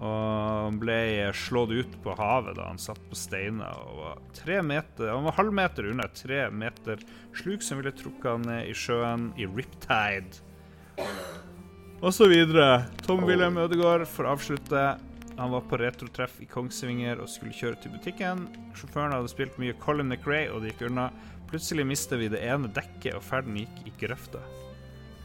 Og 0.00 0.78
ble 0.80 1.28
slått 1.36 1.74
ut 1.76 1.96
på 2.00 2.14
havet 2.16 2.56
da 2.56 2.70
han 2.70 2.80
satt 2.80 3.00
på 3.10 3.18
steiner 3.18 3.82
og 3.84 3.98
var 3.98 4.22
tre 4.32 4.62
meter 4.64 5.10
Han 5.12 5.26
var 5.28 5.36
halvmeter 5.36 5.90
unna 5.90 6.06
tre 6.16 6.46
meter 6.48 7.02
sluk 7.36 7.60
som 7.60 7.82
ville 7.82 7.92
trukket 7.92 8.30
han 8.30 8.46
ned 8.48 8.70
i 8.70 8.72
sjøen 8.72 9.28
i 9.36 9.44
Riptide. 9.44 10.40
Og 12.00 12.14
så 12.16 12.30
videre. 12.32 12.86
Tom 13.04 13.26
Wilhelm 13.28 13.60
Ødegaard 13.60 14.06
får 14.08 14.30
avslutte. 14.32 14.84
Han 15.36 15.50
var 15.50 15.60
på 15.68 15.76
retrotreff 15.80 16.40
i 16.40 16.48
Kongsvinger 16.48 17.20
og 17.20 17.28
skulle 17.28 17.52
kjøre 17.56 17.76
til 17.82 17.92
butikken. 17.92 18.46
Sjåføren 18.76 19.12
hadde 19.12 19.28
spilt 19.32 19.60
mye 19.60 19.76
Colin 19.84 20.08
McRae, 20.08 20.48
og 20.52 20.64
det 20.64 20.72
gikk 20.72 20.86
unna. 20.88 21.10
Plutselig 21.52 21.84
mistet 21.88 22.20
vi 22.20 22.28
det 22.32 22.40
ene 22.44 22.72
dekket, 22.72 23.18
og 23.18 23.24
ferden 23.24 23.56
gikk 23.60 23.84
i 23.84 23.94
grøfta. 24.00 24.40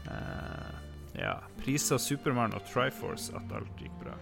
Uh, 0.04 0.72
ja. 1.16 1.38
Prisa 1.60 1.96
Supermann 2.00 2.56
og 2.56 2.64
Triforce 2.68 3.32
at 3.36 3.56
alt 3.56 3.80
gikk 3.80 3.96
bra. 4.04 4.16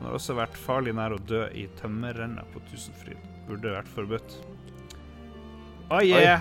Han 0.00 0.06
har 0.08 0.14
også 0.16 0.32
vært 0.38 0.54
farlig 0.56 0.94
nær 0.96 1.12
å 1.12 1.18
dø 1.28 1.42
i 1.52 1.66
tømmerrenna 1.76 2.40
på 2.54 2.60
Tusenfryd. 2.70 3.18
Burde 3.46 3.68
vært 3.74 3.88
forbudt. 3.92 4.36
Oh 5.90 6.00
yeah! 6.00 6.40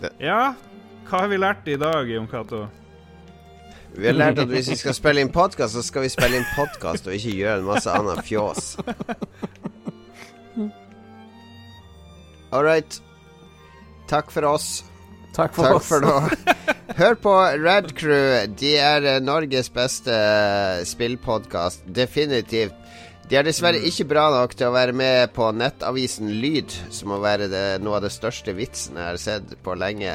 Det- 0.00 0.12
Ja, 0.22 0.54
hva 1.08 1.20
har 1.24 1.28
vi 1.32 1.36
lært 1.40 1.66
i 1.68 1.74
dag, 1.76 2.06
Jon 2.10 2.28
Cato? 2.30 2.68
Vi 3.96 4.06
har 4.06 4.14
lært 4.14 4.38
at 4.38 4.48
hvis 4.48 4.68
vi 4.70 4.76
skal 4.76 4.94
spille 4.94 5.20
inn 5.24 5.32
podkast, 5.32 5.72
så 5.74 5.82
skal 5.82 6.02
vi 6.04 6.08
spille 6.12 6.36
inn 6.36 6.46
podkast 6.54 7.06
og 7.08 7.14
ikke 7.16 7.32
gjøre 7.38 7.58
en 7.58 7.64
masse 7.64 7.90
annet 7.90 8.22
fjås. 8.26 8.76
All 12.52 12.62
right. 12.64 13.00
Takk 14.06 14.30
for 14.30 14.44
oss. 14.44 14.84
Takk 15.36 15.52
for 15.54 15.68
Takk 15.68 15.76
oss. 15.76 15.88
for 15.90 16.00
nå. 16.00 16.16
Hør 17.00 17.18
på 17.20 17.32
Red 17.60 17.92
Crew. 17.98 18.46
De 18.56 18.72
er 18.80 19.04
eh, 19.04 19.20
Norges 19.20 19.68
beste 19.72 20.14
eh, 20.14 20.84
spillpodkast. 20.88 21.84
Definitivt. 21.92 22.74
De 23.28 23.36
er 23.36 23.44
dessverre 23.44 23.82
ikke 23.84 24.06
bra 24.08 24.28
nok 24.32 24.54
til 24.56 24.70
å 24.70 24.74
være 24.76 24.94
med 24.96 25.32
på 25.34 25.50
nettavisen 25.52 26.30
Lyd, 26.40 26.72
som 26.94 27.10
må 27.10 27.18
være 27.20 27.50
det, 27.50 27.64
noe 27.82 27.98
av 27.98 28.06
det 28.06 28.12
største 28.14 28.54
vitsen 28.54 29.00
jeg 29.00 29.08
har 29.10 29.18
sett 29.20 29.56
på 29.66 29.74
lenge. 29.76 30.14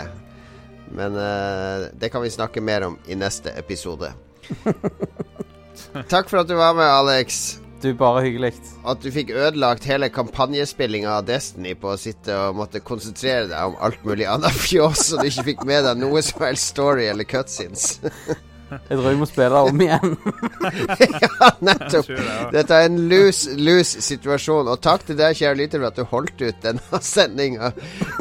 Men 0.95 1.17
uh, 1.19 1.89
det 1.91 2.07
kan 2.11 2.23
vi 2.23 2.31
snakke 2.31 2.63
mer 2.63 2.87
om 2.87 2.95
i 3.11 3.17
neste 3.19 3.51
episode. 3.59 4.13
Takk 6.13 6.31
for 6.31 6.39
at 6.39 6.47
du 6.47 6.55
var 6.55 6.71
med, 6.77 6.87
Alex. 6.87 7.59
Du, 7.81 7.89
bare 7.97 8.21
hyggelig. 8.27 8.53
At 8.85 9.01
du 9.01 9.09
fikk 9.13 9.31
ødelagt 9.33 9.87
hele 9.89 10.11
kampanjespillinga 10.13 11.15
av 11.17 11.25
Destiny 11.25 11.73
på 11.79 11.95
å 11.95 11.97
sitte 11.99 12.35
og 12.37 12.59
måtte 12.59 12.83
konsentrere 12.85 13.47
deg 13.49 13.71
om 13.71 13.79
alt 13.81 14.05
mulig 14.05 14.29
annet 14.29 14.61
fjås, 14.67 15.07
og 15.15 15.23
du 15.23 15.31
ikke 15.31 15.49
fikk 15.51 15.65
med 15.69 15.87
deg 15.89 15.99
noe 16.01 16.21
som 16.25 16.45
helst 16.45 16.75
story 16.75 17.09
eller 17.09 17.25
cutscenes. 17.25 17.97
Jeg 18.89 18.97
tror 18.97 19.07
jeg 19.09 19.19
må 19.19 19.27
spille 19.27 19.47
det 19.51 19.71
om 19.71 19.81
igjen. 19.83 20.13
ja, 21.23 21.49
nettopp. 21.63 22.11
Dette 22.53 22.77
er 22.77 22.87
en 22.87 22.99
loose-loose 23.11 24.03
situasjon. 24.05 24.69
Og 24.71 24.81
takk 24.83 25.05
til 25.07 25.19
deg, 25.19 25.37
kjære 25.37 25.59
lytter, 25.59 25.81
for 25.81 25.91
at 25.91 25.99
du 25.99 26.05
holdt 26.11 26.43
ut 26.43 26.61
denne 26.63 27.01
sendinga. 27.13 27.73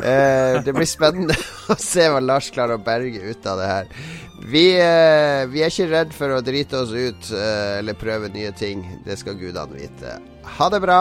Eh, 0.02 0.60
det 0.66 0.74
blir 0.76 0.88
spennende 0.90 1.36
å 1.70 1.78
se 1.80 2.08
hva 2.10 2.22
Lars 2.24 2.50
klarer 2.54 2.78
å 2.78 2.84
berge 2.84 3.22
ut 3.30 3.50
av 3.50 3.62
det 3.62 3.70
her. 3.70 3.94
Vi, 4.40 4.64
eh, 4.80 5.46
vi 5.52 5.60
er 5.60 5.68
ikke 5.68 5.90
redd 5.90 6.14
for 6.16 6.32
å 6.32 6.40
drite 6.44 6.78
oss 6.80 6.94
ut 6.94 7.28
eh, 7.36 7.78
eller 7.80 7.98
prøve 7.98 8.30
nye 8.32 8.52
ting. 8.56 8.86
Det 9.04 9.18
skal 9.20 9.36
gudene 9.36 9.76
vite. 9.76 10.16
Ha 10.56 10.68
det 10.72 10.80
bra. 10.80 11.00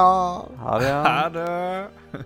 Ha 0.66 0.80
det, 0.82 0.90
ja. 0.92 1.00
Ha 1.08 1.30
det! 1.34 2.26